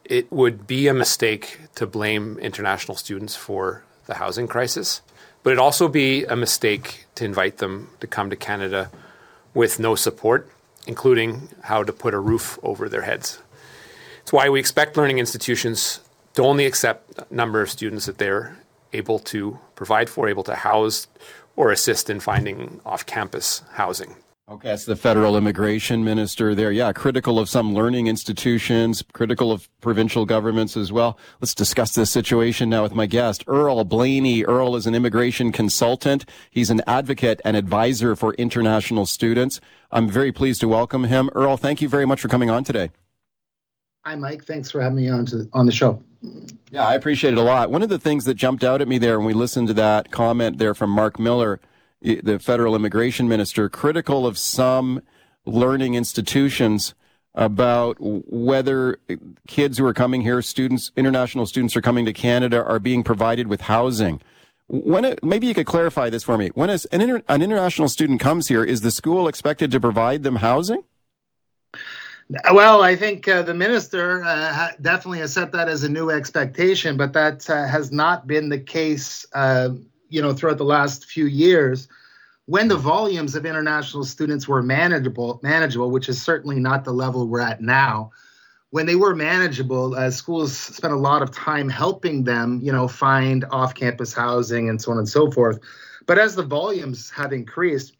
it 0.06 0.32
would 0.32 0.66
be 0.66 0.88
a 0.88 0.94
mistake 0.94 1.60
to 1.76 1.86
blame 1.86 2.38
international 2.40 2.98
students 2.98 3.36
for 3.36 3.84
the 4.08 4.16
housing 4.16 4.48
crisis, 4.48 5.02
but 5.44 5.52
it'd 5.52 5.60
also 5.60 5.88
be 5.88 6.26
a 6.26 6.36
mistake 6.36 7.06
to 7.16 7.24
invite 7.24 7.58
them 7.58 7.90
to 8.00 8.08
come 8.08 8.30
to 8.30 8.36
Canada 8.36 8.90
with 9.54 9.80
no 9.80 9.94
support, 9.96 10.50
including 10.90 11.48
how 11.62 11.84
to 11.84 11.94
put 11.94 12.16
a 12.16 12.20
roof 12.20 12.58
over 12.64 12.90
their 12.90 13.04
heads. 13.04 13.40
It's 14.24 14.34
why 14.34 14.50
we 14.50 14.60
expect 14.60 14.98
learning 14.98 15.20
institutions 15.20 16.00
to 16.34 16.42
only 16.42 16.66
accept 16.66 17.20
a 17.20 17.28
number 17.30 17.62
of 17.62 17.70
students 17.70 18.08
that 18.08 18.18
they're 18.18 18.58
able 18.92 19.20
to 19.20 19.60
provide 19.76 20.10
for, 20.10 20.28
able 20.28 20.44
to 20.44 20.56
house, 20.56 21.08
or 21.56 21.72
assist 21.72 22.10
in 22.10 22.20
finding 22.20 22.82
off 22.88 23.06
campus 23.06 23.62
housing. 23.74 24.16
Okay, 24.50 24.70
that's 24.70 24.86
the 24.86 24.96
federal 24.96 25.38
immigration 25.38 26.04
minister 26.04 26.56
there. 26.56 26.72
Yeah, 26.72 26.92
critical 26.92 27.38
of 27.38 27.48
some 27.48 27.76
learning 27.76 28.08
institutions, 28.08 29.04
critical 29.14 29.52
of 29.52 29.70
provincial 29.80 30.26
governments 30.26 30.76
as 30.76 30.92
well. 30.92 31.20
Let's 31.40 31.54
discuss 31.54 31.94
this 31.94 32.10
situation 32.10 32.68
now 32.68 32.82
with 32.82 32.96
my 32.96 33.06
guest, 33.06 33.44
Earl 33.46 33.84
Blaney. 33.84 34.44
Earl 34.44 34.76
is 34.76 34.88
an 34.88 34.96
immigration 34.96 35.52
consultant. 35.52 36.26
He's 36.50 36.72
an 36.72 36.82
advocate 36.88 37.42
and 37.46 37.56
advisor 37.56 38.16
for 38.16 38.34
international 38.36 39.06
students. 39.06 39.62
I'm 39.92 40.08
very 40.08 40.32
pleased 40.32 40.62
to 40.62 40.68
welcome 40.68 41.06
him. 41.06 41.30
Earl, 41.34 41.58
thank 41.58 41.82
you 41.82 41.90
very 41.90 42.06
much 42.06 42.22
for 42.22 42.28
coming 42.28 42.50
on 42.50 42.64
today. 42.64 42.92
Hi, 44.06 44.16
Mike. 44.16 44.46
Thanks 44.46 44.70
for 44.72 44.82
having 44.82 44.98
me 44.98 45.10
on 45.10 45.26
to 45.28 45.50
on 45.54 45.66
the 45.66 45.72
show. 45.72 46.02
Yeah, 46.72 46.86
I 46.86 46.94
appreciate 46.94 47.34
it 47.34 47.38
a 47.38 47.44
lot. 47.44 47.72
One 47.72 47.82
of 47.82 47.90
the 47.90 47.98
things 47.98 48.26
that 48.26 48.36
jumped 48.36 48.64
out 48.64 48.82
at 48.82 48.88
me 48.88 48.98
there 48.98 49.18
when 49.18 49.26
we 49.26 49.34
listened 49.34 49.68
to 49.70 49.74
that 49.76 50.12
comment 50.12 50.58
there 50.58 50.76
from 50.76 50.90
Mark 50.90 51.18
Miller, 51.20 51.60
the 52.02 52.40
federal 52.40 52.76
immigration 52.76 53.28
minister, 53.28 53.68
critical 53.70 54.28
of 54.28 54.38
some 54.38 55.02
learning 55.46 55.96
institutions. 55.96 56.94
about 57.36 57.98
whether 58.00 59.00
kids 59.48 59.78
who 59.78 59.86
are 59.86 59.94
coming 59.94 60.22
here, 60.22 60.42
students, 60.42 60.92
international 60.96 61.46
students 61.46 61.76
are 61.76 61.82
coming 61.82 62.06
to 62.06 62.14
Canada, 62.14 62.64
are 62.64 62.80
being 62.80 63.04
provided 63.04 63.48
with 63.48 63.62
housing. 63.62 64.22
When 64.70 65.04
it, 65.04 65.24
maybe 65.24 65.48
you 65.48 65.56
could 65.56 65.66
clarify 65.66 66.12
this 66.12 66.24
for 66.24 66.38
me. 66.38 66.50
When 66.54 66.70
an, 66.70 66.80
inter, 66.92 67.24
an 67.28 67.42
international 67.42 67.90
student 67.90 68.20
comes 68.20 68.48
here, 68.48 68.64
is 68.64 68.82
the 68.82 68.92
school 68.92 69.28
expected 69.28 69.72
to 69.72 69.80
provide 69.80 70.22
them 70.22 70.38
housing? 70.38 70.84
Well, 72.52 72.84
I 72.84 72.96
think 72.96 73.28
uh, 73.28 73.42
the 73.42 73.56
minister 73.56 74.24
uh, 74.24 74.72
definitely 74.80 75.18
has 75.20 75.34
set 75.34 75.52
that 75.54 75.68
as 75.68 75.84
a 75.84 75.90
new 75.90 76.12
expectation, 76.12 76.96
but 76.96 77.14
that 77.14 77.50
uh, 77.50 77.66
has 77.66 77.92
not 77.92 78.28
been 78.28 78.50
the 78.50 78.60
case, 78.60 79.26
uh, 79.34 79.70
you 80.10 80.22
know, 80.22 80.34
throughout 80.34 80.60
the 80.60 80.66
last 80.66 81.06
few 81.06 81.26
years. 81.26 81.88
When 82.46 82.68
the 82.68 82.78
volumes 82.78 83.34
of 83.34 83.48
international 83.48 84.04
students 84.04 84.48
were 84.48 84.62
manageable, 84.62 85.40
manageable, 85.42 85.90
which 85.90 86.10
is 86.10 86.22
certainly 86.22 86.60
not 86.60 86.84
the 86.84 86.92
level 86.92 87.28
we're 87.28 87.40
at 87.42 87.62
now, 87.62 88.12
when 88.72 88.86
they 88.86 88.96
were 88.96 89.16
manageable, 89.16 89.96
uh, 89.96 90.12
schools 90.12 90.56
spent 90.56 90.94
a 90.94 90.98
lot 90.98 91.22
of 91.22 91.32
time 91.32 91.70
helping 91.70 92.24
them, 92.24 92.60
you 92.62 92.72
know, 92.72 92.88
find 92.88 93.46
off-campus 93.52 94.14
housing 94.14 94.70
and 94.70 94.82
so 94.82 94.92
on 94.92 94.98
and 94.98 95.10
so 95.10 95.32
forth. 95.32 95.60
But 96.06 96.20
as 96.20 96.36
the 96.36 96.44
volumes 96.44 97.10
have 97.12 97.34
increased, 97.34 97.96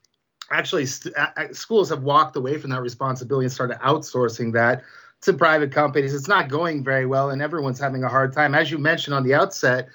actually 0.52 0.86
st- 0.86 1.16
schools 1.52 1.90
have 1.90 2.04
walked 2.04 2.36
away 2.36 2.58
from 2.58 2.70
that 2.72 2.82
responsibility 2.82 3.46
and 3.46 3.54
started 3.54 3.78
outsourcing 3.80 4.54
that 4.54 4.84
to 5.22 5.34
private 5.34 5.72
companies. 5.72 6.14
It's 6.14 6.28
not 6.28 6.50
going 6.50 6.84
very 6.84 7.06
well, 7.06 7.32
and 7.32 7.42
everyone's 7.42 7.80
having 7.80 8.04
a 8.04 8.10
hard 8.10 8.34
time. 8.34 8.56
As 8.56 8.72
you 8.72 8.78
mentioned 8.78 9.16
on 9.16 9.24
the 9.24 9.34
outset, 9.34 9.90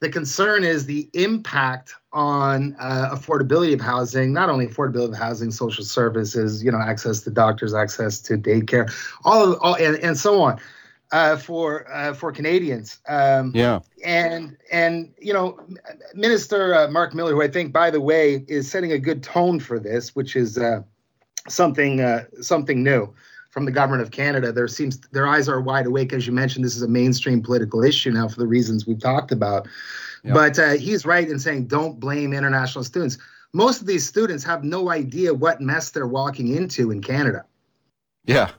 the 0.00 0.08
concern 0.10 0.62
is 0.62 0.86
the 0.86 1.08
impact 1.14 1.94
on 2.12 2.76
uh, 2.78 3.10
affordability 3.12 3.72
of 3.72 3.80
housing, 3.80 4.32
not 4.32 4.50
only 4.50 4.66
affordability 4.66 5.12
of 5.12 5.16
housing, 5.16 5.50
social 5.50 5.84
services, 5.84 6.62
you 6.62 6.70
know, 6.70 6.78
access 6.78 7.20
to 7.20 7.30
doctors, 7.30 7.72
access 7.72 8.20
to 8.20 8.36
daycare, 8.36 8.92
all, 9.24 9.52
of, 9.52 9.58
all 9.62 9.74
and, 9.76 9.96
and 9.96 10.18
so 10.18 10.42
on 10.42 10.60
uh, 11.12 11.36
for 11.36 11.90
uh, 11.92 12.12
for 12.12 12.30
Canadians. 12.30 12.98
Um, 13.08 13.52
yeah. 13.54 13.80
And 14.04 14.56
and 14.70 15.12
you 15.18 15.32
know, 15.32 15.58
Minister 16.14 16.74
uh, 16.74 16.88
Mark 16.88 17.14
Miller, 17.14 17.32
who 17.32 17.42
I 17.42 17.48
think, 17.48 17.72
by 17.72 17.90
the 17.90 18.00
way, 18.00 18.44
is 18.48 18.70
setting 18.70 18.92
a 18.92 18.98
good 18.98 19.22
tone 19.22 19.60
for 19.60 19.78
this, 19.78 20.14
which 20.14 20.36
is 20.36 20.58
uh, 20.58 20.82
something 21.48 22.00
uh, 22.00 22.24
something 22.40 22.82
new 22.82 23.12
from 23.56 23.64
the 23.64 23.72
government 23.72 24.02
of 24.02 24.10
Canada. 24.10 24.52
There 24.52 24.68
seems 24.68 24.98
their 25.12 25.26
eyes 25.26 25.48
are 25.48 25.62
wide 25.62 25.86
awake, 25.86 26.12
as 26.12 26.26
you 26.26 26.32
mentioned. 26.34 26.62
This 26.62 26.76
is 26.76 26.82
a 26.82 26.88
mainstream 26.88 27.40
political 27.40 27.82
issue 27.82 28.10
now 28.10 28.28
for 28.28 28.38
the 28.38 28.46
reasons 28.46 28.86
we've 28.86 29.00
talked 29.00 29.32
about. 29.32 29.66
Yep. 30.24 30.34
But 30.34 30.58
uh, 30.58 30.70
he's 30.72 31.06
right 31.06 31.26
in 31.26 31.38
saying 31.38 31.68
don't 31.68 31.98
blame 31.98 32.34
international 32.34 32.84
students. 32.84 33.16
Most 33.54 33.80
of 33.80 33.86
these 33.86 34.06
students 34.06 34.44
have 34.44 34.62
no 34.62 34.90
idea 34.90 35.32
what 35.32 35.62
mess 35.62 35.88
they're 35.88 36.06
walking 36.06 36.54
into 36.54 36.90
in 36.90 37.00
Canada. 37.00 37.46
Yeah, 38.26 38.50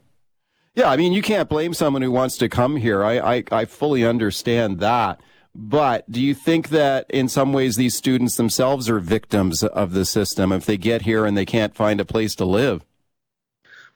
yeah, 0.74 0.90
I 0.90 0.98
mean, 0.98 1.14
you 1.14 1.22
can't 1.22 1.48
blame 1.48 1.76
someone 1.76 2.02
who 2.02 2.12
wants 2.12 2.38
to 2.38 2.50
come 2.50 2.76
here. 2.76 3.04
I, 3.04 3.38
I, 3.38 3.44
I 3.52 3.66
fully 3.66 4.04
understand 4.04 4.80
that. 4.80 5.22
But 5.54 6.10
do 6.10 6.20
you 6.20 6.34
think 6.34 6.70
that 6.70 7.06
in 7.10 7.30
some 7.30 7.54
ways 7.54 7.76
these 7.76 7.96
students 7.96 8.36
themselves 8.36 8.90
are 8.90 9.00
victims 9.00 9.62
of 9.62 9.94
the 9.94 10.06
system 10.06 10.52
if 10.52 10.66
they 10.66 10.78
get 10.78 11.04
here 11.04 11.24
and 11.24 11.38
they 11.38 11.46
can't 11.46 11.76
find 11.76 12.00
a 12.02 12.06
place 12.06 12.34
to 12.36 12.46
live? 12.46 12.84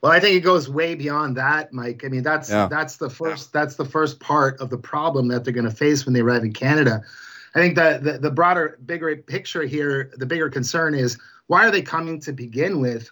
Well, 0.01 0.11
I 0.11 0.19
think 0.19 0.35
it 0.35 0.41
goes 0.41 0.67
way 0.67 0.95
beyond 0.95 1.37
that, 1.37 1.71
Mike. 1.73 2.03
I 2.03 2.07
mean, 2.07 2.23
that's 2.23 2.49
yeah. 2.49 2.67
that's 2.67 2.97
the 2.97 3.09
first 3.09 3.53
that's 3.53 3.75
the 3.75 3.85
first 3.85 4.19
part 4.19 4.59
of 4.59 4.69
the 4.69 4.77
problem 4.77 5.27
that 5.27 5.43
they're 5.43 5.53
going 5.53 5.69
to 5.69 5.75
face 5.75 6.05
when 6.05 6.13
they 6.13 6.21
arrive 6.21 6.43
in 6.43 6.53
Canada. 6.53 7.03
I 7.53 7.59
think 7.59 7.75
that 7.75 8.03
the, 8.03 8.17
the 8.17 8.31
broader, 8.31 8.79
bigger 8.85 9.15
picture 9.17 9.63
here, 9.63 10.11
the 10.15 10.25
bigger 10.25 10.49
concern 10.49 10.95
is 10.95 11.19
why 11.47 11.67
are 11.67 11.71
they 11.71 11.81
coming 11.81 12.19
to 12.21 12.31
begin 12.31 12.79
with 12.79 13.11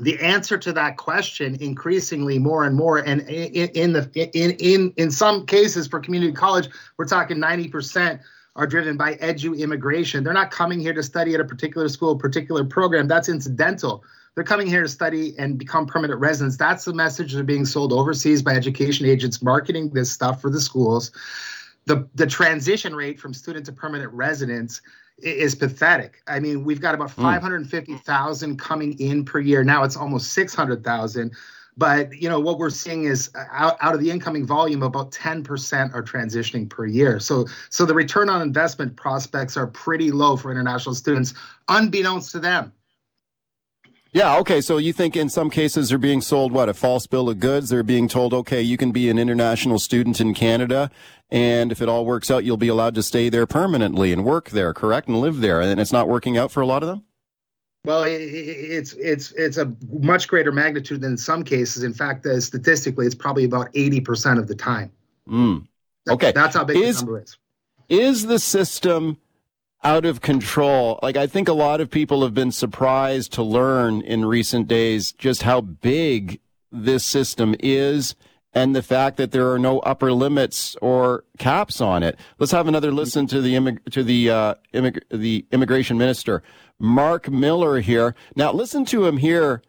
the 0.00 0.18
answer 0.20 0.56
to 0.58 0.72
that 0.72 0.96
question 0.96 1.56
increasingly 1.60 2.38
more 2.38 2.64
and 2.64 2.76
more 2.76 2.98
and 2.98 3.22
in, 3.22 3.68
in 3.70 3.92
the 3.92 4.10
in 4.32 4.52
in 4.52 4.92
in 4.96 5.10
some 5.10 5.44
cases 5.44 5.88
for 5.88 6.00
community 6.00 6.32
college 6.32 6.68
we're 6.96 7.04
talking 7.04 7.36
90% 7.38 8.20
are 8.54 8.66
driven 8.66 8.96
by 8.96 9.16
edu 9.16 9.58
immigration 9.58 10.22
they're 10.22 10.32
not 10.32 10.50
coming 10.50 10.78
here 10.78 10.92
to 10.92 11.02
study 11.02 11.34
at 11.34 11.40
a 11.40 11.44
particular 11.44 11.88
school 11.88 12.16
particular 12.16 12.64
program 12.64 13.08
that's 13.08 13.28
incidental 13.28 14.04
they're 14.38 14.44
coming 14.44 14.68
here 14.68 14.82
to 14.82 14.88
study 14.88 15.34
and 15.36 15.58
become 15.58 15.84
permanent 15.84 16.20
residents 16.20 16.56
that's 16.56 16.84
the 16.84 16.94
message 16.94 17.32
that's 17.32 17.44
being 17.44 17.66
sold 17.66 17.92
overseas 17.92 18.40
by 18.40 18.52
education 18.52 19.04
agents 19.04 19.42
marketing 19.42 19.90
this 19.90 20.12
stuff 20.12 20.40
for 20.40 20.48
the 20.48 20.60
schools 20.60 21.10
the 21.86 22.08
the 22.14 22.26
transition 22.26 22.94
rate 22.94 23.18
from 23.18 23.34
student 23.34 23.66
to 23.66 23.72
permanent 23.72 24.12
residents 24.12 24.80
is 25.20 25.54
pathetic. 25.56 26.22
I 26.28 26.38
mean, 26.38 26.62
we've 26.62 26.80
got 26.80 26.94
about 26.94 27.10
hmm. 27.10 27.22
550,000 27.22 28.56
coming 28.56 28.98
in 29.00 29.24
per 29.24 29.40
year. 29.40 29.64
Now 29.64 29.82
it's 29.82 29.96
almost 29.96 30.32
600,000. 30.32 31.32
But 31.76 32.20
you 32.20 32.28
know 32.28 32.40
what 32.40 32.58
we're 32.58 32.70
seeing 32.70 33.04
is 33.04 33.30
out, 33.36 33.76
out 33.80 33.94
of 33.94 34.00
the 34.00 34.10
incoming 34.10 34.44
volume, 34.44 34.82
about 34.82 35.12
10% 35.12 35.94
are 35.94 36.02
transitioning 36.02 36.68
per 36.68 36.86
year. 36.86 37.20
So 37.20 37.46
so 37.70 37.86
the 37.86 37.94
return 37.94 38.28
on 38.28 38.42
investment 38.42 38.96
prospects 38.96 39.56
are 39.56 39.68
pretty 39.68 40.10
low 40.10 40.36
for 40.36 40.50
international 40.50 40.96
students, 40.96 41.34
unbeknownst 41.68 42.32
to 42.32 42.40
them. 42.40 42.72
Yeah, 44.12 44.38
okay. 44.38 44.60
So 44.60 44.78
you 44.78 44.92
think 44.92 45.16
in 45.16 45.28
some 45.28 45.50
cases 45.50 45.90
they're 45.90 45.98
being 45.98 46.20
sold 46.20 46.52
what 46.52 46.68
a 46.68 46.74
false 46.74 47.06
bill 47.06 47.28
of 47.28 47.40
goods? 47.40 47.68
They're 47.68 47.82
being 47.82 48.08
told, 48.08 48.32
okay, 48.32 48.62
you 48.62 48.76
can 48.76 48.90
be 48.90 49.10
an 49.10 49.18
international 49.18 49.78
student 49.78 50.20
in 50.20 50.34
Canada, 50.34 50.90
and 51.30 51.70
if 51.70 51.82
it 51.82 51.88
all 51.88 52.06
works 52.06 52.30
out, 52.30 52.44
you'll 52.44 52.56
be 52.56 52.68
allowed 52.68 52.94
to 52.94 53.02
stay 53.02 53.28
there 53.28 53.46
permanently 53.46 54.12
and 54.12 54.24
work 54.24 54.50
there, 54.50 54.72
correct, 54.72 55.08
and 55.08 55.20
live 55.20 55.40
there. 55.40 55.60
And 55.60 55.78
it's 55.78 55.92
not 55.92 56.08
working 56.08 56.38
out 56.38 56.50
for 56.50 56.62
a 56.62 56.66
lot 56.66 56.82
of 56.82 56.88
them. 56.88 57.04
Well, 57.84 58.04
it's 58.06 58.92
it's 58.94 59.32
it's 59.32 59.56
a 59.56 59.72
much 59.90 60.26
greater 60.26 60.52
magnitude 60.52 61.00
than 61.00 61.12
in 61.12 61.16
some 61.16 61.44
cases. 61.44 61.84
In 61.84 61.94
fact, 61.94 62.26
uh, 62.26 62.40
statistically, 62.40 63.06
it's 63.06 63.14
probably 63.14 63.44
about 63.44 63.68
eighty 63.74 64.00
percent 64.00 64.38
of 64.38 64.48
the 64.48 64.54
time. 64.54 64.90
Mm. 65.28 65.66
Okay, 66.08 66.32
that's 66.32 66.56
how 66.56 66.64
big 66.64 66.78
is, 66.78 67.00
the 67.00 67.06
number 67.06 67.22
is. 67.22 67.36
Is 67.88 68.26
the 68.26 68.38
system 68.38 69.18
out 69.84 70.04
of 70.04 70.20
control. 70.20 70.98
Like 71.02 71.16
I 71.16 71.26
think 71.26 71.48
a 71.48 71.52
lot 71.52 71.80
of 71.80 71.90
people 71.90 72.22
have 72.22 72.34
been 72.34 72.52
surprised 72.52 73.32
to 73.34 73.42
learn 73.42 74.00
in 74.02 74.24
recent 74.24 74.68
days 74.68 75.12
just 75.12 75.42
how 75.42 75.60
big 75.60 76.40
this 76.70 77.04
system 77.04 77.54
is 77.60 78.14
and 78.52 78.74
the 78.74 78.82
fact 78.82 79.16
that 79.18 79.30
there 79.30 79.52
are 79.52 79.58
no 79.58 79.78
upper 79.80 80.12
limits 80.12 80.76
or 80.80 81.24
caps 81.38 81.80
on 81.80 82.02
it. 82.02 82.18
Let's 82.38 82.52
have 82.52 82.66
another 82.66 82.90
listen 82.90 83.26
to 83.28 83.40
the 83.40 83.54
immig- 83.54 83.90
to 83.92 84.02
the 84.02 84.30
uh, 84.30 84.54
immig- 84.74 85.02
the 85.10 85.46
immigration 85.52 85.98
minister, 85.98 86.42
Mark 86.78 87.28
Miller 87.30 87.80
here. 87.80 88.14
Now 88.34 88.52
listen 88.52 88.84
to 88.86 89.06
him 89.06 89.18
here 89.18 89.62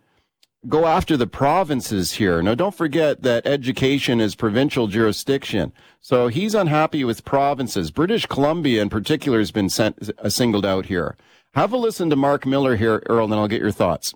go 0.67 0.85
after 0.85 1.15
the 1.15 1.27
provinces 1.27 2.13
here. 2.13 2.41
Now, 2.41 2.55
don't 2.55 2.75
forget 2.75 3.23
that 3.23 3.45
education 3.47 4.19
is 4.19 4.35
provincial 4.35 4.87
jurisdiction. 4.87 5.71
So 6.01 6.27
he's 6.27 6.53
unhappy 6.53 7.03
with 7.03 7.25
provinces. 7.25 7.91
British 7.91 8.25
Columbia, 8.25 8.81
in 8.81 8.89
particular, 8.89 9.39
has 9.39 9.51
been 9.51 9.69
sent, 9.69 10.09
uh, 10.17 10.29
singled 10.29 10.65
out 10.65 10.87
here. 10.87 11.15
Have 11.53 11.71
a 11.71 11.77
listen 11.77 12.09
to 12.09 12.15
Mark 12.15 12.45
Miller 12.45 12.75
here, 12.75 13.01
Earl, 13.07 13.25
and 13.25 13.35
I'll 13.35 13.47
get 13.47 13.61
your 13.61 13.71
thoughts. 13.71 14.13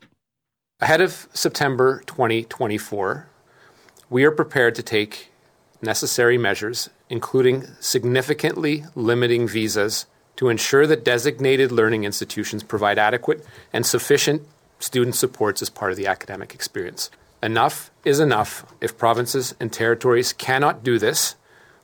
Ahead 0.80 1.02
of 1.02 1.28
September 1.34 2.04
2024, 2.08 3.28
we 4.10 4.24
are 4.26 4.32
prepared 4.32 4.76
to 4.76 4.84
take 4.84 5.32
necessary 5.82 6.38
measures, 6.38 6.90
including 7.10 7.66
significantly 7.80 8.84
limiting 8.96 9.48
visas 9.48 10.06
to 10.36 10.50
ensure 10.50 10.86
that 10.88 11.06
designated 11.06 11.72
learning 11.72 12.04
institutions 12.04 12.64
provide 12.64 13.00
adequate 13.00 13.46
and 13.72 13.86
sufficient 13.86 14.42
student 14.84 15.16
supports 15.16 15.62
as 15.62 15.70
part 15.70 15.92
of 15.92 15.98
the 15.98 16.08
academic 16.08 16.54
experience. 16.54 17.10
Enough 17.42 17.90
is 18.06 18.20
enough. 18.20 18.66
If 18.82 18.98
provinces 18.98 19.56
and 19.60 19.72
territories 19.72 20.34
cannot 20.34 20.84
do 20.84 21.00
this, 21.00 21.36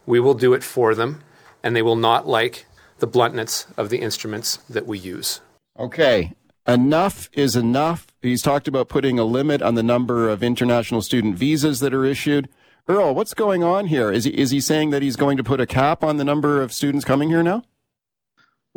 we 0.06 0.20
will 0.20 0.34
do 0.34 0.54
it 0.54 0.64
for 0.64 0.94
them, 0.94 1.24
and 1.64 1.76
they 1.76 1.82
will 1.82 1.96
not 1.96 2.28
like 2.28 2.66
the 3.00 3.08
bluntness 3.08 3.68
of 3.78 3.90
the 3.90 4.00
instruments 4.00 4.58
that 4.70 4.86
we 4.86 5.00
use. 5.00 5.42
Okay. 5.78 6.34
Enough 6.68 7.30
is 7.34 7.56
enough. 7.56 8.08
He's 8.22 8.42
talked 8.42 8.68
about 8.68 8.90
putting 8.90 9.18
a 9.18 9.24
limit 9.24 9.62
on 9.62 9.76
the 9.76 9.84
number 9.84 10.30
of 10.30 10.44
international 10.44 11.02
student 11.02 11.36
visas 11.36 11.80
that 11.80 11.94
are 11.94 12.06
issued. 12.06 12.50
Earl, 12.88 13.16
what's 13.16 13.34
going 13.34 13.64
on 13.64 13.88
here? 13.88 14.12
Is 14.12 14.26
he, 14.26 14.38
is 14.38 14.52
he 14.52 14.60
saying 14.60 14.90
that 14.90 15.02
he's 15.02 15.16
going 15.16 15.38
to 15.38 15.44
put 15.44 15.62
a 15.62 15.66
cap 15.66 16.04
on 16.04 16.18
the 16.18 16.26
number 16.26 16.62
of 16.62 16.74
students 16.74 17.06
coming 17.06 17.30
here 17.30 17.44
now? 17.44 17.64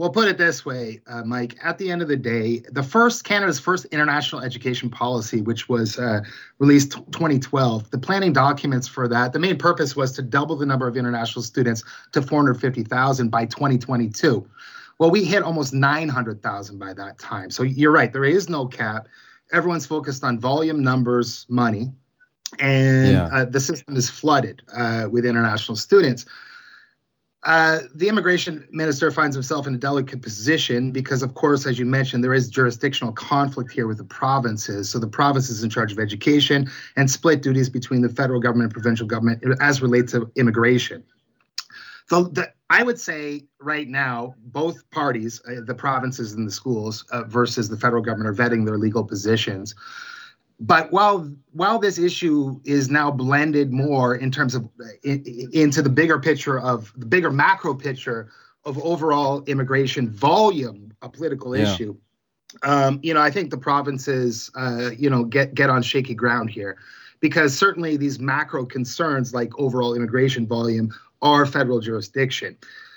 Well, 0.03 0.11
put 0.11 0.27
it 0.27 0.37
this 0.37 0.67
way, 0.67 1.01
uh, 1.07 1.23
Mike. 1.23 1.57
At 1.63 1.79
the 1.79 1.89
end 1.89 2.03
of 2.03 2.09
the 2.09 2.17
day, 2.17 2.65
the 2.73 2.83
first 2.83 3.23
Canada's 3.23 3.61
first 3.61 3.85
international 3.93 4.43
education 4.43 4.91
policy, 4.91 5.43
which 5.43 5.69
was 5.69 5.97
uh, 5.97 6.23
released 6.59 6.95
2012, 7.13 7.89
the 7.93 7.99
planning 7.99 8.33
documents 8.33 8.89
for 8.89 9.07
that, 9.07 9.33
the 9.33 9.39
main 9.39 9.57
purpose 9.57 9.95
was 9.95 10.11
to 10.15 10.23
double 10.23 10.57
the 10.57 10.67
number 10.67 10.89
of 10.89 10.97
international 10.97 11.45
students 11.45 11.85
to 12.11 12.21
450,000 12.21 13.29
by 13.29 13.45
2022. 13.45 14.45
Well, 14.99 15.13
we 15.13 15.23
hit 15.23 15.45
almost 15.45 15.73
900,000 15.73 16.79
by 16.81 16.95
that 16.95 17.21
time. 17.21 17.49
So 17.53 17.63
you're 17.63 17.93
right, 17.93 18.13
there 18.13 18.25
is 18.25 18.49
no 18.49 18.67
cap. 18.67 19.07
Everyone's 19.53 19.87
focused 19.87 20.25
on 20.25 20.37
volume, 20.37 20.83
numbers, 20.83 21.47
money, 21.49 21.93
and 22.59 23.13
yeah. 23.13 23.27
uh, 23.27 23.45
the 23.45 23.61
system 23.61 23.95
is 23.95 24.11
flooded 24.11 24.63
uh, 24.75 25.07
with 25.09 25.25
international 25.25 25.77
students 25.77 26.27
uh, 27.45 27.81
the 27.95 28.09
immigration 28.09 28.67
minister 28.71 29.11
finds 29.11 29.35
himself 29.35 29.67
in 29.67 29.75
a 29.75 29.79
delicate 29.79 30.23
position 30.23 30.93
because, 30.93 31.23
of 31.23 31.35
course, 31.35 31.67
as 31.67 31.77
you 31.77 31.85
mentioned, 31.85 32.23
there 32.23 32.35
is 32.35 32.49
jurisdictional 32.49 33.13
conflict 33.13 33.73
here 33.73 33.89
with 33.89 33.99
the 33.99 34.05
provinces. 34.05 34.89
So 34.89 35.01
the 35.01 35.09
province 35.09 35.51
is 35.51 35.65
in 35.65 35.71
charge 35.71 35.91
of 35.91 35.99
education 35.99 36.71
and 36.95 37.11
split 37.11 37.43
duties 37.43 37.69
between 37.69 38.01
the 38.01 38.09
federal 38.09 38.41
government 38.41 38.67
and 38.67 38.73
provincial 38.73 39.09
government 39.09 39.43
as 39.61 39.83
relates 39.83 40.13
to 40.13 40.31
immigration. 40.37 41.03
The, 42.11 42.29
the, 42.31 42.53
I 42.71 42.85
would 42.85 43.01
say 43.01 43.47
right 43.61 43.89
now, 43.89 44.35
both 44.39 44.89
parties, 44.91 45.41
uh, 45.49 45.63
the 45.65 45.75
provinces 45.75 46.35
and 46.35 46.47
the 46.47 46.53
schools 46.53 47.05
uh, 47.11 47.25
versus 47.25 47.69
the 47.69 47.77
federal 47.77 48.03
government, 48.03 48.29
are 48.29 48.41
vetting 48.41 48.67
their 48.67 48.79
legal 48.79 49.03
positions. 49.03 49.75
But 50.61 50.93
while 50.93 51.31
while 51.53 51.79
this 51.79 51.99
issue 51.99 52.61
is 52.65 52.89
now 52.89 53.11
blended 53.11 53.73
more 53.73 54.15
in 54.15 54.31
terms 54.31 54.55
of 54.55 54.69
in, 55.03 55.25
into 55.53 55.83
the 55.83 55.91
bigger 55.91 56.19
picture 56.19 56.61
of 56.61 56.93
the 56.97 57.07
bigger 57.07 57.31
macro 57.31 57.75
picture 57.75 58.31
of 58.65 58.79
overall 58.83 59.43
immigration 59.47 60.09
volume, 60.11 60.93
a 61.03 61.09
political 61.09 61.57
yeah. 61.57 61.65
issue, 61.65 61.97
um, 62.63 63.01
you 63.03 63.13
know, 63.13 63.21
I 63.21 63.31
think 63.31 63.51
the 63.51 63.59
provinces, 63.59 64.51
uh, 64.55 64.91
you 64.97 65.11
know, 65.11 65.25
get 65.25 65.55
get 65.55 65.71
on 65.71 65.83
shaky 65.83 66.15
ground 66.15 66.51
here, 66.51 66.79
because 67.21 67.57
certainly 67.57 67.97
these 67.97 68.19
macro 68.19 68.65
concerns 68.65 69.35
like 69.35 69.51
overall 69.59 69.95
immigration 69.95 70.47
volume 70.47 70.93
are 71.23 71.47
federal 71.47 71.81
jurisdiction. 71.81 72.57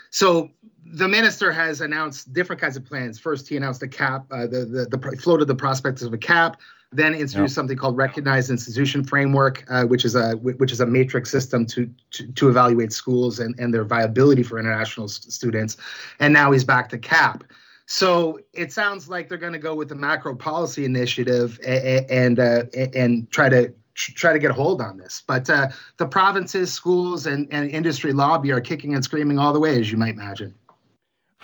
So 0.09 0.51
the 0.85 1.07
minister 1.07 1.51
has 1.51 1.81
announced 1.81 2.31
different 2.31 2.61
kinds 2.61 2.77
of 2.77 2.85
plans. 2.85 3.19
First, 3.19 3.47
he 3.49 3.57
announced 3.57 3.81
a 3.81 3.87
cap, 3.87 4.25
uh, 4.31 4.47
the, 4.47 4.65
the, 4.65 4.97
the 4.97 5.17
floated 5.17 5.45
the 5.45 5.55
prospects 5.55 6.03
of 6.03 6.13
a 6.13 6.17
cap 6.17 6.59
then 6.95 7.13
introduced 7.13 7.55
something 7.55 7.77
called 7.77 7.97
recognized 7.97 8.49
institution 8.49 9.03
framework, 9.03 9.65
uh, 9.69 9.83
which 9.83 10.05
is 10.05 10.15
a 10.15 10.33
which 10.37 10.71
is 10.71 10.79
a 10.79 10.85
matrix 10.85 11.29
system 11.29 11.65
to 11.67 11.89
to, 12.11 12.27
to 12.33 12.49
evaluate 12.49 12.91
schools 12.93 13.39
and, 13.39 13.57
and 13.59 13.73
their 13.73 13.83
viability 13.83 14.43
for 14.43 14.59
international 14.59 15.07
students. 15.07 15.77
And 16.19 16.33
now 16.33 16.51
he's 16.51 16.63
back 16.63 16.89
to 16.89 16.97
CAP. 16.97 17.43
So 17.87 18.39
it 18.53 18.73
sounds 18.73 19.07
like 19.07 19.29
they're 19.29 19.37
going 19.37 19.53
to 19.53 19.59
go 19.59 19.75
with 19.75 19.89
the 19.89 19.95
macro 19.95 20.35
policy 20.35 20.85
initiative 20.85 21.59
and 21.65 22.09
and, 22.09 22.39
uh, 22.39 22.63
and 22.95 23.29
try 23.29 23.49
to 23.49 23.73
try 23.95 24.33
to 24.33 24.39
get 24.39 24.51
a 24.51 24.53
hold 24.53 24.81
on 24.81 24.97
this. 24.97 25.23
But 25.25 25.49
uh, 25.49 25.69
the 25.97 26.05
provinces, 26.05 26.71
schools, 26.71 27.27
and, 27.27 27.47
and 27.51 27.69
industry 27.69 28.11
lobby 28.11 28.51
are 28.51 28.61
kicking 28.61 28.93
and 28.93 29.03
screaming 29.03 29.39
all 29.39 29.53
the 29.53 29.59
way, 29.59 29.79
as 29.79 29.91
you 29.91 29.97
might 29.97 30.15
imagine. 30.15 30.53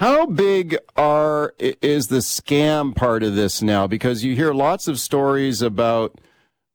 How 0.02 0.26
big 0.26 0.76
are 0.96 1.54
is 1.60 2.08
the 2.08 2.24
scam 2.24 2.96
part 2.96 3.22
of 3.22 3.36
this 3.36 3.62
now? 3.62 3.86
Because 3.86 4.24
you 4.24 4.36
hear 4.36 4.52
lots 4.52 4.88
of 4.88 5.00
stories 5.00 5.62
about 5.62 6.20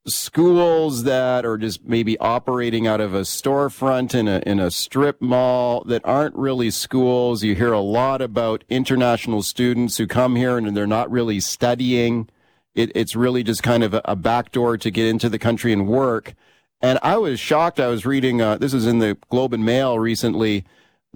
schools 0.06 1.02
that 1.02 1.44
are 1.44 1.58
just 1.58 1.84
maybe 1.84 2.16
operating 2.18 2.86
out 2.86 3.00
of 3.00 3.14
a 3.14 3.22
storefront 3.22 4.14
in 4.14 4.28
a 4.28 4.40
in 4.46 4.60
a 4.60 4.70
strip 4.70 5.20
mall 5.20 5.82
that 5.86 6.02
aren't 6.04 6.36
really 6.36 6.70
schools. 6.70 7.42
You 7.42 7.56
hear 7.56 7.72
a 7.72 7.80
lot 7.80 8.22
about 8.22 8.62
international 8.68 9.42
students 9.42 9.96
who 9.96 10.06
come 10.06 10.36
here 10.36 10.56
and 10.56 10.76
they're 10.76 10.86
not 10.86 11.10
really 11.10 11.40
studying. 11.40 12.28
It, 12.76 12.92
it's 12.94 13.16
really 13.16 13.42
just 13.42 13.60
kind 13.60 13.82
of 13.82 13.92
a, 13.92 14.02
a 14.04 14.14
backdoor 14.14 14.78
to 14.78 14.90
get 14.92 15.08
into 15.08 15.28
the 15.28 15.40
country 15.40 15.72
and 15.72 15.88
work. 15.88 16.34
And 16.80 17.00
I 17.02 17.16
was 17.16 17.40
shocked. 17.40 17.80
I 17.80 17.88
was 17.88 18.06
reading 18.06 18.40
uh, 18.40 18.58
this 18.58 18.72
was 18.72 18.86
in 18.86 19.00
the 19.00 19.18
Globe 19.30 19.52
and 19.52 19.64
Mail 19.64 19.98
recently 19.98 20.64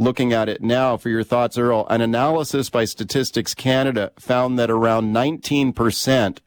looking 0.01 0.33
at 0.33 0.49
it 0.49 0.63
now 0.63 0.97
for 0.97 1.11
your 1.11 1.23
thoughts, 1.23 1.59
Earl. 1.59 1.87
An 1.91 2.01
analysis 2.01 2.71
by 2.71 2.87
Statistics 2.87 3.55
Canada 3.55 4.13
found 4.19 4.59
that 4.59 4.71
around 4.71 5.15
19% 5.15 6.39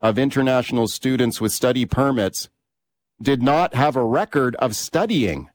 of 0.00 0.18
international 0.18 0.86
students 0.86 1.40
with 1.40 1.50
study 1.50 1.86
permits 1.86 2.48
did 3.20 3.42
not 3.42 3.74
have 3.74 3.96
a 3.96 4.04
record 4.04 4.54
of 4.56 4.76
studying 4.76 5.48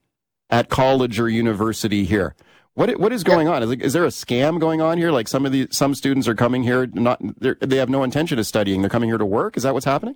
at 0.49 0.69
college 0.69 1.19
or 1.19 1.29
university 1.29 2.03
here. 2.03 2.35
What 2.73 2.99
what 2.99 3.13
is 3.13 3.23
going 3.23 3.47
on? 3.47 3.61
Is, 3.61 3.71
is 3.71 3.93
there 3.93 4.03
a 4.03 4.09
scam 4.09 4.59
going 4.59 4.81
on 4.81 4.97
here? 4.97 5.11
Like 5.11 5.27
some 5.27 5.45
of 5.45 5.51
the 5.51 5.67
some 5.69 5.93
students 5.93 6.27
are 6.27 6.33
coming 6.33 6.63
here 6.63 6.87
not 6.87 7.21
they 7.39 7.77
have 7.77 7.89
no 7.89 8.03
intention 8.03 8.39
of 8.39 8.47
studying. 8.47 8.81
They're 8.81 8.89
coming 8.89 9.09
here 9.09 9.19
to 9.19 9.25
work. 9.25 9.55
Is 9.55 9.63
that 9.63 9.75
what's 9.75 9.85
happening? 9.85 10.15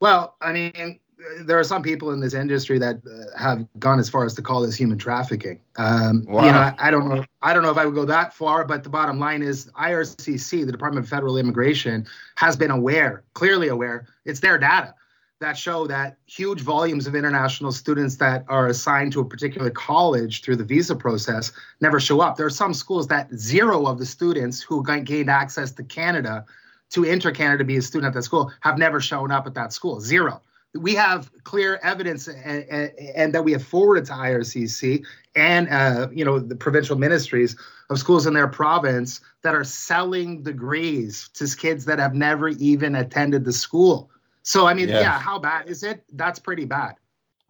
Well, 0.00 0.36
I 0.40 0.52
mean, 0.52 1.00
there 1.40 1.58
are 1.58 1.64
some 1.64 1.82
people 1.82 2.10
in 2.12 2.20
this 2.20 2.34
industry 2.34 2.78
that 2.78 2.96
uh, 3.06 3.38
have 3.38 3.66
gone 3.78 3.98
as 3.98 4.08
far 4.08 4.24
as 4.24 4.34
to 4.34 4.42
call 4.42 4.62
this 4.62 4.74
human 4.74 4.98
trafficking. 4.98 5.60
Um, 5.76 6.24
wow. 6.28 6.44
You 6.44 6.52
know, 6.52 6.58
I, 6.58 6.74
I, 6.78 6.90
don't 6.90 7.08
know. 7.08 7.24
I 7.42 7.52
don't 7.52 7.62
know 7.62 7.70
if 7.70 7.78
I 7.78 7.86
would 7.86 7.94
go 7.94 8.04
that 8.04 8.32
far, 8.32 8.64
but 8.64 8.82
the 8.82 8.90
bottom 8.90 9.18
line 9.18 9.42
is, 9.42 9.70
IRCC, 9.78 10.64
the 10.64 10.72
Department 10.72 11.04
of 11.04 11.10
Federal 11.10 11.36
Immigration, 11.36 12.06
has 12.36 12.56
been 12.56 12.70
aware, 12.70 13.24
clearly 13.34 13.68
aware. 13.68 14.06
It's 14.24 14.40
their 14.40 14.58
data 14.58 14.94
that 15.40 15.56
show 15.56 15.86
that 15.86 16.18
huge 16.26 16.60
volumes 16.60 17.06
of 17.06 17.14
international 17.14 17.72
students 17.72 18.16
that 18.16 18.44
are 18.48 18.66
assigned 18.66 19.12
to 19.12 19.20
a 19.20 19.24
particular 19.24 19.70
college 19.70 20.42
through 20.42 20.56
the 20.56 20.64
visa 20.64 20.94
process 20.94 21.50
never 21.80 21.98
show 21.98 22.20
up. 22.20 22.36
There 22.36 22.44
are 22.46 22.50
some 22.50 22.74
schools 22.74 23.06
that 23.06 23.32
zero 23.34 23.86
of 23.86 23.98
the 23.98 24.04
students 24.04 24.60
who 24.60 24.84
gained 24.84 25.30
access 25.30 25.72
to 25.72 25.82
Canada 25.82 26.44
to 26.90 27.04
enter 27.04 27.30
Canada 27.30 27.58
to 27.58 27.64
be 27.64 27.78
a 27.78 27.82
student 27.82 28.08
at 28.08 28.14
that 28.14 28.22
school 28.24 28.52
have 28.60 28.76
never 28.76 29.00
shown 29.00 29.30
up 29.30 29.46
at 29.46 29.54
that 29.54 29.72
school. 29.72 30.00
Zero 30.00 30.42
we 30.74 30.94
have 30.94 31.30
clear 31.44 31.80
evidence 31.82 32.28
and, 32.28 32.64
and, 32.70 32.92
and, 33.16 33.34
that 33.34 33.42
we 33.42 33.52
have 33.52 33.62
forwarded 33.62 34.04
to 34.06 34.12
IRCC 34.12 35.04
and 35.34 35.68
uh, 35.68 36.08
you 36.12 36.24
know 36.24 36.38
the 36.38 36.54
provincial 36.54 36.96
ministries 36.96 37.56
of 37.88 37.98
schools 37.98 38.26
in 38.26 38.34
their 38.34 38.46
province 38.46 39.20
that 39.42 39.54
are 39.54 39.64
selling 39.64 40.42
degrees 40.42 41.28
to 41.34 41.56
kids 41.56 41.84
that 41.86 41.98
have 41.98 42.14
never 42.14 42.48
even 42.48 42.94
attended 42.94 43.44
the 43.44 43.52
school. 43.52 44.10
So 44.42 44.66
I 44.66 44.74
mean, 44.74 44.88
yeah, 44.88 45.00
yeah 45.00 45.18
how 45.18 45.38
bad 45.38 45.68
is 45.68 45.82
it? 45.82 46.04
That's 46.12 46.38
pretty 46.38 46.64
bad. 46.64 46.94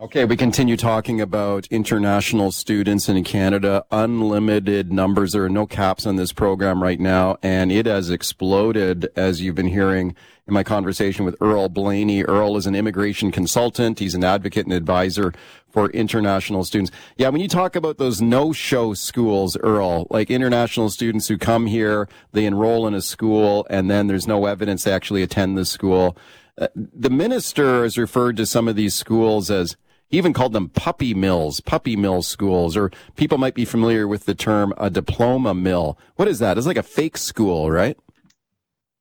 Okay, 0.01 0.25
we 0.25 0.35
continue 0.35 0.79
talking 0.79 1.21
about 1.21 1.67
international 1.67 2.53
students 2.53 3.07
in 3.11 3.23
Canada. 3.23 3.85
Unlimited 3.91 4.91
numbers. 4.91 5.33
There 5.33 5.45
are 5.45 5.51
no 5.51 5.67
caps 5.67 6.07
on 6.07 6.17
this 6.17 6.33
program 6.33 6.83
right 6.83 6.99
now, 6.99 7.37
and 7.43 7.71
it 7.71 7.85
has 7.85 8.09
exploded, 8.09 9.11
as 9.15 9.43
you've 9.43 9.57
been 9.57 9.69
hearing 9.69 10.17
in 10.49 10.55
my 10.55 10.63
conversation 10.63 11.27
with 11.27 11.37
Earl 11.39 11.69
Blaney. 11.69 12.25
Earl 12.25 12.57
is 12.57 12.65
an 12.65 12.75
immigration 12.75 13.31
consultant. 13.31 13.99
He's 13.99 14.15
an 14.15 14.25
advocate 14.25 14.65
and 14.65 14.73
advisor 14.73 15.35
for 15.69 15.91
international 15.91 16.65
students. 16.65 16.91
Yeah, 17.19 17.29
when 17.29 17.43
you 17.43 17.49
talk 17.49 17.77
about 17.77 17.99
those 17.99 18.23
no-show 18.23 18.95
schools, 18.95 19.55
Earl, 19.59 20.07
like 20.09 20.31
international 20.31 20.89
students 20.89 21.29
who 21.29 21.37
come 21.37 21.67
here, 21.67 22.09
they 22.33 22.47
enroll 22.47 22.87
in 22.87 22.95
a 22.95 23.03
school, 23.03 23.67
and 23.69 23.91
then 23.91 24.07
there's 24.07 24.27
no 24.27 24.47
evidence 24.47 24.85
they 24.85 24.93
actually 24.93 25.23
attend 25.23 25.59
the 25.59 25.67
school. 25.67 26.17
Uh, 26.57 26.69
the 26.75 27.11
minister 27.11 27.83
has 27.83 27.99
referred 27.99 28.39
to 28.39 28.47
some 28.47 28.67
of 28.67 28.77
these 28.77 28.95
schools 28.95 29.51
as 29.51 29.77
he 30.11 30.19
even 30.19 30.33
called 30.33 30.53
them 30.53 30.69
puppy 30.69 31.15
mills, 31.15 31.61
puppy 31.61 31.97
mill 31.97 32.23
schools, 32.23 32.77
or 32.77 32.91
people 33.17 33.39
might 33.39 33.55
be 33.55 33.65
familiar 33.65 34.07
with 34.09 34.27
the 34.27 34.35
term 34.35 34.75
a 34.77 34.91
diploma 34.91 35.55
mill. 35.55 35.99
What 36.17 36.29
is 36.29 36.41
that? 36.41 36.59
It's 36.59 36.67
like 36.67 36.77
a 36.77 36.83
fake 36.83 37.17
school, 37.17 37.71
right? 37.71 37.97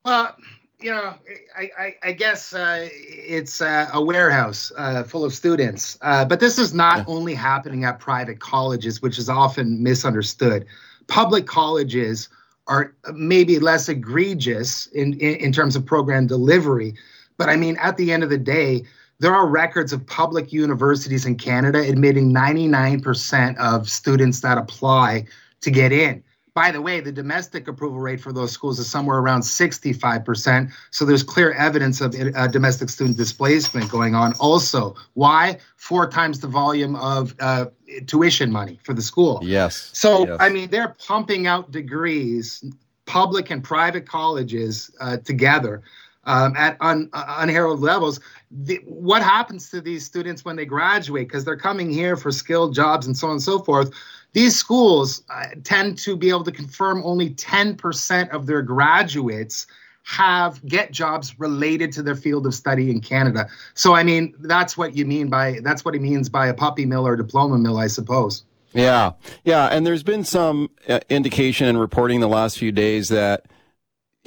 Well, 0.05 0.35
you 0.79 0.91
know, 0.91 1.15
I, 1.57 1.69
I, 1.77 1.95
I 2.03 2.11
guess 2.13 2.53
uh, 2.53 2.87
it's 2.91 3.59
uh, 3.59 3.89
a 3.91 4.01
warehouse 4.01 4.71
uh, 4.77 5.03
full 5.03 5.25
of 5.25 5.33
students. 5.33 5.97
Uh, 6.01 6.23
but 6.23 6.39
this 6.39 6.57
is 6.57 6.73
not 6.73 6.99
yeah. 6.99 7.03
only 7.07 7.33
happening 7.33 7.83
at 7.83 7.99
private 7.99 8.39
colleges, 8.39 9.01
which 9.01 9.17
is 9.17 9.29
often 9.29 9.83
misunderstood. 9.83 10.65
Public 11.07 11.47
colleges 11.47 12.29
are 12.67 12.93
maybe 13.13 13.59
less 13.59 13.89
egregious 13.89 14.85
in, 14.87 15.13
in, 15.13 15.35
in 15.37 15.51
terms 15.51 15.75
of 15.75 15.85
program 15.85 16.27
delivery. 16.27 16.93
But 17.37 17.49
I 17.49 17.55
mean, 17.55 17.77
at 17.77 17.97
the 17.97 18.11
end 18.11 18.23
of 18.23 18.29
the 18.29 18.37
day, 18.37 18.83
there 19.19 19.35
are 19.35 19.47
records 19.47 19.91
of 19.93 20.05
public 20.05 20.53
universities 20.53 21.25
in 21.25 21.35
Canada 21.35 21.79
admitting 21.79 22.33
99% 22.33 23.57
of 23.57 23.89
students 23.89 24.39
that 24.41 24.57
apply 24.57 25.25
to 25.61 25.71
get 25.71 25.91
in. 25.91 26.23
By 26.53 26.71
the 26.71 26.81
way, 26.81 26.99
the 26.99 27.11
domestic 27.11 27.67
approval 27.67 27.99
rate 27.99 28.19
for 28.19 28.33
those 28.33 28.51
schools 28.51 28.79
is 28.79 28.89
somewhere 28.89 29.19
around 29.19 29.41
65%. 29.41 30.71
So 30.91 31.05
there's 31.05 31.23
clear 31.23 31.53
evidence 31.53 32.01
of 32.01 32.15
uh, 32.15 32.47
domestic 32.47 32.89
student 32.89 33.17
displacement 33.17 33.89
going 33.89 34.15
on. 34.15 34.33
Also, 34.39 34.95
why? 35.13 35.59
Four 35.77 36.09
times 36.09 36.39
the 36.39 36.47
volume 36.47 36.95
of 36.95 37.35
uh, 37.39 37.67
tuition 38.07 38.51
money 38.51 38.79
for 38.83 38.93
the 38.93 39.01
school. 39.01 39.39
Yes. 39.43 39.89
So, 39.93 40.27
yes. 40.27 40.37
I 40.39 40.49
mean, 40.49 40.69
they're 40.69 40.95
pumping 41.07 41.45
out 41.47 41.71
degrees, 41.71 42.63
public 43.05 43.51
and 43.51 43.63
private 43.63 44.07
colleges 44.07 44.91
uh, 44.99 45.17
together 45.17 45.83
um, 46.29 46.55
at 46.55 46.77
un, 46.79 47.09
uh, 47.11 47.37
unheralded 47.39 47.83
levels. 47.83 48.19
The, 48.51 48.79
what 48.85 49.23
happens 49.23 49.69
to 49.71 49.81
these 49.81 50.05
students 50.05 50.45
when 50.45 50.55
they 50.55 50.65
graduate? 50.65 51.27
Because 51.27 51.43
they're 51.43 51.57
coming 51.57 51.89
here 51.89 52.15
for 52.15 52.31
skilled 52.31 52.73
jobs 52.73 53.07
and 53.07 53.17
so 53.17 53.27
on 53.27 53.33
and 53.33 53.41
so 53.41 53.59
forth. 53.59 53.91
These 54.33 54.55
schools 54.55 55.23
uh, 55.31 55.45
tend 55.63 55.97
to 55.99 56.15
be 56.15 56.29
able 56.29 56.43
to 56.43 56.51
confirm 56.51 57.01
only 57.03 57.31
10% 57.31 58.29
of 58.29 58.45
their 58.45 58.61
graduates 58.61 59.65
have 60.03 60.63
get 60.65 60.91
jobs 60.91 61.39
related 61.39 61.91
to 61.93 62.03
their 62.03 62.15
field 62.15 62.45
of 62.45 62.53
study 62.53 62.91
in 62.91 63.01
Canada. 63.01 63.47
So 63.73 63.95
I 63.95 64.03
mean, 64.03 64.33
that's 64.39 64.77
what 64.77 64.95
you 64.95 65.05
mean 65.05 65.29
by 65.29 65.59
that's 65.61 65.83
what 65.83 65.93
he 65.93 65.99
means 65.99 66.29
by 66.29 66.47
a 66.47 66.53
puppy 66.53 66.85
mill 66.85 67.05
or 67.05 67.15
diploma 67.15 67.57
mill, 67.57 67.77
I 67.77 67.87
suppose. 67.87 68.43
Yeah, 68.73 69.13
yeah, 69.43 69.67
and 69.67 69.85
there's 69.85 70.03
been 70.03 70.23
some 70.23 70.69
uh, 70.87 70.99
indication 71.09 71.67
and 71.67 71.79
reporting 71.79 72.21
the 72.21 72.27
last 72.27 72.57
few 72.57 72.71
days 72.71 73.09
that 73.09 73.45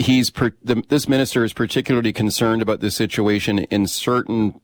he's 0.02 0.30
per, 0.30 0.52
the, 0.62 0.82
this 0.88 1.08
minister 1.08 1.44
is 1.44 1.52
particularly 1.52 2.12
concerned 2.12 2.62
about 2.62 2.80
this 2.80 2.96
situation 2.96 3.60
in 3.60 3.86
certain 3.86 4.60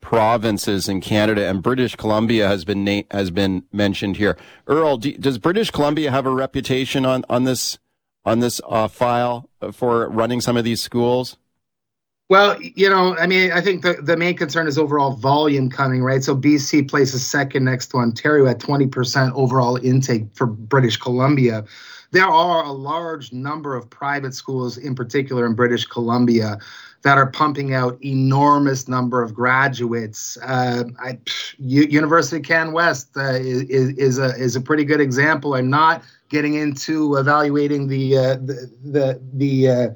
provinces 0.00 0.88
in 0.88 1.00
Canada, 1.00 1.48
and 1.48 1.62
British 1.62 1.96
Columbia 1.96 2.46
has 2.48 2.64
been 2.64 2.84
na- 2.84 3.02
has 3.10 3.30
been 3.30 3.64
mentioned 3.72 4.16
here. 4.16 4.38
Earl, 4.66 4.98
do, 4.98 5.12
does 5.12 5.38
British 5.38 5.70
Columbia 5.70 6.10
have 6.10 6.26
a 6.26 6.30
reputation 6.30 7.04
on 7.04 7.24
on 7.28 7.44
this 7.44 7.78
on 8.24 8.40
this 8.40 8.60
uh, 8.68 8.88
file 8.88 9.48
for 9.72 10.08
running 10.08 10.40
some 10.40 10.56
of 10.56 10.64
these 10.64 10.80
schools? 10.80 11.36
Well, 12.28 12.60
you 12.60 12.90
know, 12.90 13.16
I 13.16 13.28
mean, 13.28 13.52
I 13.52 13.60
think 13.60 13.82
the, 13.82 13.94
the 13.94 14.16
main 14.16 14.36
concern 14.36 14.66
is 14.66 14.78
overall 14.78 15.12
volume 15.12 15.70
coming, 15.70 16.02
right? 16.02 16.24
So 16.24 16.36
BC 16.36 16.88
places 16.88 17.24
second 17.24 17.64
next 17.64 17.88
to 17.88 17.98
Ontario 17.98 18.46
at 18.48 18.58
20% 18.58 19.32
overall 19.34 19.76
intake 19.76 20.24
for 20.34 20.46
British 20.46 20.96
Columbia. 20.96 21.64
There 22.16 22.24
are 22.24 22.64
a 22.64 22.72
large 22.72 23.30
number 23.30 23.76
of 23.76 23.90
private 23.90 24.32
schools, 24.32 24.78
in 24.78 24.94
particular 24.94 25.44
in 25.44 25.52
British 25.52 25.84
Columbia, 25.84 26.58
that 27.02 27.18
are 27.18 27.30
pumping 27.30 27.74
out 27.74 28.02
enormous 28.02 28.88
number 28.88 29.22
of 29.22 29.34
graduates. 29.34 30.38
Uh, 30.42 30.84
I, 30.98 31.18
University 31.58 32.38
of 32.38 32.44
Can 32.44 32.72
West 32.72 33.10
uh, 33.18 33.34
is, 33.34 33.64
is 33.98 34.18
a 34.18 34.34
is 34.34 34.56
a 34.56 34.62
pretty 34.62 34.82
good 34.82 35.02
example. 35.02 35.52
I'm 35.56 35.68
not 35.68 36.02
getting 36.30 36.54
into 36.54 37.16
evaluating 37.16 37.88
the 37.88 38.16
uh, 38.16 38.36
the 38.36 38.70
the 38.82 39.20
the, 39.34 39.68
uh, 39.68 39.88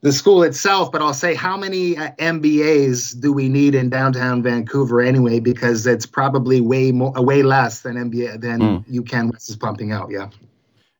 the 0.00 0.12
school 0.12 0.44
itself, 0.44 0.90
but 0.90 1.02
I'll 1.02 1.12
say 1.12 1.34
how 1.34 1.58
many 1.58 1.98
uh, 1.98 2.12
MBAs 2.12 3.20
do 3.20 3.34
we 3.34 3.50
need 3.50 3.74
in 3.74 3.90
downtown 3.90 4.42
Vancouver 4.42 5.02
anyway? 5.02 5.40
Because 5.40 5.86
it's 5.86 6.06
probably 6.06 6.62
way 6.62 6.90
more, 6.90 7.12
way 7.22 7.42
less 7.42 7.80
than 7.80 7.96
MBA 7.96 8.40
than 8.40 8.60
mm. 8.60 8.86
UCAN 8.86 9.30
West 9.30 9.50
is 9.50 9.56
pumping 9.56 9.92
out. 9.92 10.10
Yeah. 10.10 10.30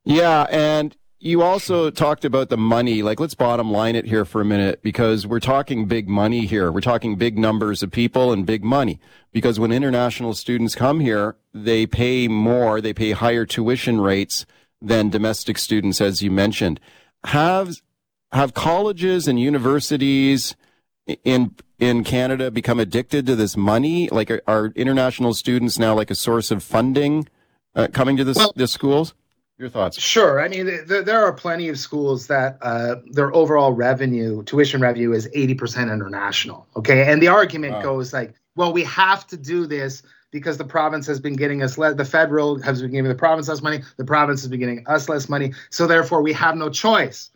Yeah, 0.05 0.47
and 0.51 0.97
you 1.19 1.41
also 1.41 1.89
talked 1.89 2.27
about 2.27 2.51
the 2.51 2.59
money. 2.59 3.03
Like, 3.03 3.19
let's 3.19 3.35
bottom 3.35 3.73
line 3.73 3.97
it 3.97 4.05
here 4.05 4.27
for 4.27 4.43
a 4.43 4.45
minute 4.45 4.83
because 4.83 5.27
we're 5.27 5.41
talking 5.41 5.87
big 5.87 6.07
money 6.07 6.45
here. 6.45 6.71
We're 6.71 6.83
talking 6.83 7.17
big 7.17 7.39
numbers 7.39 7.83
of 7.83 7.91
people 7.91 8.31
and 8.31 8.45
big 8.45 8.63
money. 8.63 9.01
Because 9.33 9.59
when 9.59 9.73
international 9.73 10.35
students 10.35 10.75
come 10.75 11.01
here, 11.01 11.37
they 11.55 11.87
pay 11.87 12.29
more, 12.29 12.83
they 12.83 12.93
pay 12.93 13.13
higher 13.13 13.47
tuition 13.47 14.03
rates 14.03 14.45
than 14.83 15.09
domestic 15.09 15.57
students, 15.57 16.01
as 16.03 16.23
you 16.23 16.31
mentioned. 16.31 16.79
Have 17.25 17.77
have 18.33 18.53
colleges 18.53 19.27
and 19.27 19.41
universities 19.41 20.57
in 21.25 21.55
in 21.79 22.05
Canada 22.05 22.51
become 22.51 22.79
addicted 22.79 23.25
to 23.27 23.35
this 23.35 23.57
money? 23.57 24.11
Like, 24.11 24.31
are, 24.31 24.43
are 24.47 24.67
international 24.77 25.33
students 25.33 25.79
now 25.79 25.95
like 25.95 26.11
a 26.11 26.15
source 26.15 26.51
of 26.51 26.63
funding 26.63 27.29
uh, 27.75 27.89
coming 27.93 28.19
to 28.19 28.25
this 28.25 28.37
well, 28.37 28.53
the 28.55 28.69
schools? 28.69 29.15
Your 29.65 29.71
thoughts? 29.71 29.99
Sure. 29.99 30.43
I 30.43 30.49
mean, 30.49 30.67
th- 30.67 31.07
there 31.07 31.25
are 31.25 31.33
plenty 31.33 31.71
of 31.71 31.79
schools 31.79 32.27
that 32.27 32.59
uh, 32.61 32.97
their 33.07 33.35
overall 33.35 33.73
revenue, 33.73 34.43
tuition 34.43 34.83
revenue, 34.83 35.13
is 35.13 35.27
80% 35.29 35.91
international. 35.91 36.67
Okay. 36.77 37.11
And 37.11 37.23
the 37.23 37.29
argument 37.29 37.73
wow. 37.73 37.83
goes 37.83 38.13
like, 38.13 38.35
well, 38.57 38.75
we 38.75 38.85
have 38.85 39.27
to 39.29 39.39
do 39.39 39.67
this 39.67 40.03
because 40.33 40.59
the 40.59 40.67
province 40.67 41.07
has 41.07 41.19
been 41.19 41.33
getting 41.33 41.63
us 41.63 41.79
less, 41.79 41.95
the 41.95 42.05
federal 42.05 42.61
has 42.61 42.83
been 42.83 42.91
giving 42.91 43.09
the 43.09 43.15
province 43.15 43.49
less 43.49 43.63
money, 43.63 43.81
the 43.97 44.05
province 44.05 44.43
has 44.43 44.51
been 44.51 44.61
getting 44.61 44.87
us 44.87 45.09
less 45.09 45.31
money. 45.31 45.55
So 45.71 45.87
therefore, 45.87 46.21
we 46.21 46.35
have 46.35 46.59
no 46.59 46.69
choice. 46.69 47.31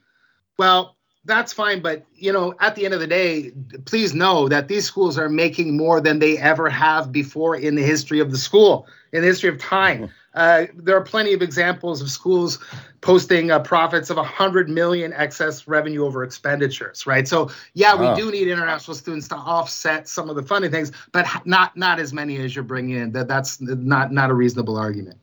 Well, 0.58 0.96
that's 1.24 1.54
fine. 1.54 1.80
But, 1.80 2.04
you 2.14 2.30
know, 2.30 2.52
at 2.60 2.74
the 2.74 2.84
end 2.84 2.92
of 2.92 3.00
the 3.00 3.06
day, 3.06 3.52
please 3.86 4.12
know 4.12 4.50
that 4.50 4.68
these 4.68 4.84
schools 4.84 5.16
are 5.16 5.30
making 5.30 5.78
more 5.78 6.02
than 6.02 6.18
they 6.18 6.36
ever 6.36 6.68
have 6.68 7.10
before 7.10 7.56
in 7.56 7.74
the 7.74 7.82
history 7.82 8.20
of 8.20 8.32
the 8.32 8.38
school, 8.38 8.86
in 9.14 9.22
the 9.22 9.28
history 9.28 9.48
of 9.48 9.58
time. 9.58 10.10
Uh, 10.34 10.66
there 10.74 10.96
are 10.96 11.02
plenty 11.02 11.32
of 11.32 11.42
examples 11.42 12.02
of 12.02 12.10
schools 12.10 12.58
posting 13.00 13.50
uh, 13.50 13.58
profits 13.58 14.10
of 14.10 14.16
100 14.16 14.68
million 14.68 15.12
excess 15.12 15.66
revenue 15.66 16.04
over 16.04 16.22
expenditures, 16.22 17.06
right? 17.06 17.26
So, 17.26 17.50
yeah, 17.74 17.94
we 17.94 18.14
do 18.20 18.30
need 18.30 18.48
international 18.48 18.94
students 18.94 19.28
to 19.28 19.36
offset 19.36 20.06
some 20.08 20.28
of 20.28 20.36
the 20.36 20.42
funding 20.42 20.70
things, 20.70 20.92
but 21.12 21.26
not 21.44 21.76
not 21.76 21.98
as 21.98 22.12
many 22.12 22.36
as 22.38 22.54
you're 22.54 22.64
bringing 22.64 22.96
in. 22.96 23.12
That 23.12 23.28
that's 23.28 23.60
not 23.60 24.12
not 24.12 24.30
a 24.30 24.34
reasonable 24.34 24.76
argument. 24.76 25.18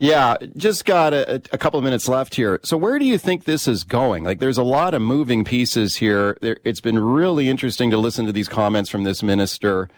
Yeah, 0.00 0.36
just 0.56 0.84
got 0.84 1.12
a, 1.12 1.42
a, 1.52 1.58
couple 1.58 1.78
of 1.78 1.82
minutes 1.82 2.08
left 2.08 2.36
here. 2.36 2.60
So 2.62 2.76
where 2.76 3.00
do 3.00 3.04
you 3.04 3.18
think 3.18 3.44
this 3.44 3.66
is 3.66 3.82
going? 3.82 4.22
Like 4.22 4.38
there's 4.38 4.58
a 4.58 4.62
lot 4.62 4.94
of 4.94 5.02
moving 5.02 5.44
pieces 5.44 5.96
here. 5.96 6.38
There, 6.40 6.56
it's 6.62 6.80
been 6.80 7.00
really 7.00 7.48
interesting 7.48 7.90
to 7.90 7.98
listen 7.98 8.24
to 8.26 8.32
these 8.32 8.48
comments 8.48 8.90
from 8.90 9.02
this 9.02 9.24
minister. 9.24 9.88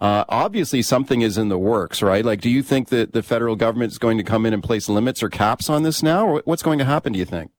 Uh, 0.00 0.24
obviously, 0.28 0.80
something 0.80 1.20
is 1.20 1.36
in 1.36 1.48
the 1.48 1.58
works, 1.58 2.00
right? 2.00 2.24
Like, 2.24 2.40
do 2.40 2.48
you 2.48 2.62
think 2.62 2.88
that 2.88 3.12
the 3.12 3.22
federal 3.22 3.54
government 3.54 3.92
is 3.92 3.98
going 3.98 4.16
to 4.16 4.24
come 4.24 4.46
in 4.46 4.54
and 4.54 4.62
place 4.62 4.88
limits 4.88 5.22
or 5.22 5.28
caps 5.28 5.68
on 5.68 5.82
this 5.82 6.02
now, 6.02 6.26
or 6.26 6.42
what's 6.46 6.62
going 6.62 6.78
to 6.78 6.86
happen? 6.86 7.12
Do 7.12 7.18
you 7.18 7.26
think? 7.26 7.50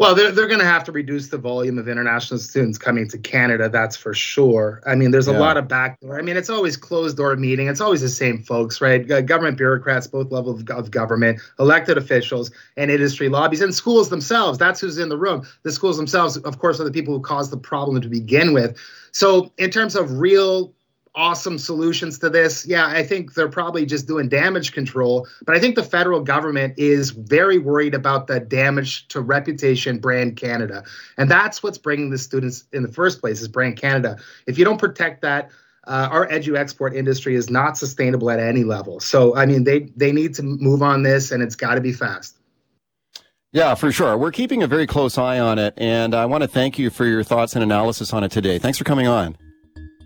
Well, 0.00 0.14
they're, 0.14 0.32
they're 0.32 0.46
going 0.46 0.60
to 0.60 0.64
have 0.64 0.84
to 0.84 0.92
reduce 0.92 1.28
the 1.28 1.36
volume 1.36 1.76
of 1.76 1.86
international 1.86 2.40
students 2.40 2.78
coming 2.78 3.06
to 3.08 3.18
Canada, 3.18 3.68
that's 3.68 3.96
for 3.96 4.14
sure. 4.14 4.82
I 4.86 4.94
mean, 4.94 5.10
there's 5.10 5.28
a 5.28 5.32
yeah. 5.32 5.38
lot 5.38 5.58
of 5.58 5.68
backdoor. 5.68 6.18
I 6.18 6.22
mean, 6.22 6.38
it's 6.38 6.48
always 6.48 6.78
closed 6.78 7.18
door 7.18 7.36
meeting. 7.36 7.68
It's 7.68 7.82
always 7.82 8.00
the 8.00 8.08
same 8.08 8.38
folks, 8.38 8.80
right? 8.80 9.06
Government 9.06 9.58
bureaucrats, 9.58 10.06
both 10.06 10.32
levels 10.32 10.64
of 10.70 10.90
government, 10.90 11.42
elected 11.58 11.98
officials, 11.98 12.50
and 12.78 12.90
industry 12.90 13.28
lobbies, 13.28 13.60
and 13.60 13.74
schools 13.74 14.08
themselves. 14.08 14.56
That's 14.56 14.80
who's 14.80 14.96
in 14.96 15.10
the 15.10 15.18
room. 15.18 15.46
The 15.64 15.72
schools 15.72 15.98
themselves, 15.98 16.38
of 16.38 16.58
course, 16.58 16.80
are 16.80 16.84
the 16.84 16.92
people 16.92 17.12
who 17.12 17.20
caused 17.20 17.52
the 17.52 17.58
problem 17.58 18.00
to 18.00 18.08
begin 18.08 18.54
with. 18.54 18.78
So, 19.12 19.52
in 19.58 19.70
terms 19.70 19.96
of 19.96 20.18
real 20.18 20.72
awesome 21.14 21.58
solutions 21.58 22.18
to 22.20 22.30
this. 22.30 22.66
Yeah, 22.66 22.86
I 22.86 23.02
think 23.02 23.34
they're 23.34 23.48
probably 23.48 23.84
just 23.84 24.06
doing 24.06 24.28
damage 24.28 24.72
control. 24.72 25.26
But 25.44 25.56
I 25.56 25.58
think 25.58 25.74
the 25.74 25.82
federal 25.82 26.20
government 26.20 26.74
is 26.76 27.10
very 27.10 27.58
worried 27.58 27.94
about 27.94 28.26
the 28.26 28.40
damage 28.40 29.08
to 29.08 29.20
reputation 29.20 29.98
brand 29.98 30.36
Canada. 30.36 30.84
And 31.16 31.30
that's 31.30 31.62
what's 31.62 31.78
bringing 31.78 32.10
the 32.10 32.18
students 32.18 32.64
in 32.72 32.82
the 32.82 32.92
first 32.92 33.20
place 33.20 33.40
is 33.40 33.48
brand 33.48 33.76
Canada. 33.76 34.18
If 34.46 34.58
you 34.58 34.64
don't 34.64 34.78
protect 34.78 35.22
that, 35.22 35.50
uh, 35.86 36.08
our 36.10 36.28
edu 36.28 36.56
export 36.56 36.94
industry 36.94 37.34
is 37.34 37.50
not 37.50 37.76
sustainable 37.76 38.30
at 38.30 38.38
any 38.38 38.64
level. 38.64 39.00
So, 39.00 39.34
I 39.34 39.46
mean, 39.46 39.64
they, 39.64 39.90
they 39.96 40.12
need 40.12 40.34
to 40.34 40.42
move 40.42 40.82
on 40.82 41.02
this 41.02 41.32
and 41.32 41.42
it's 41.42 41.56
got 41.56 41.74
to 41.74 41.80
be 41.80 41.92
fast. 41.92 42.36
Yeah, 43.52 43.74
for 43.74 43.90
sure. 43.90 44.16
We're 44.16 44.30
keeping 44.30 44.62
a 44.62 44.68
very 44.68 44.86
close 44.86 45.18
eye 45.18 45.40
on 45.40 45.58
it. 45.58 45.74
And 45.76 46.14
I 46.14 46.26
want 46.26 46.42
to 46.42 46.48
thank 46.48 46.78
you 46.78 46.90
for 46.90 47.04
your 47.04 47.24
thoughts 47.24 47.54
and 47.54 47.64
analysis 47.64 48.12
on 48.12 48.22
it 48.22 48.30
today. 48.30 48.58
Thanks 48.58 48.78
for 48.78 48.84
coming 48.84 49.08
on. 49.08 49.36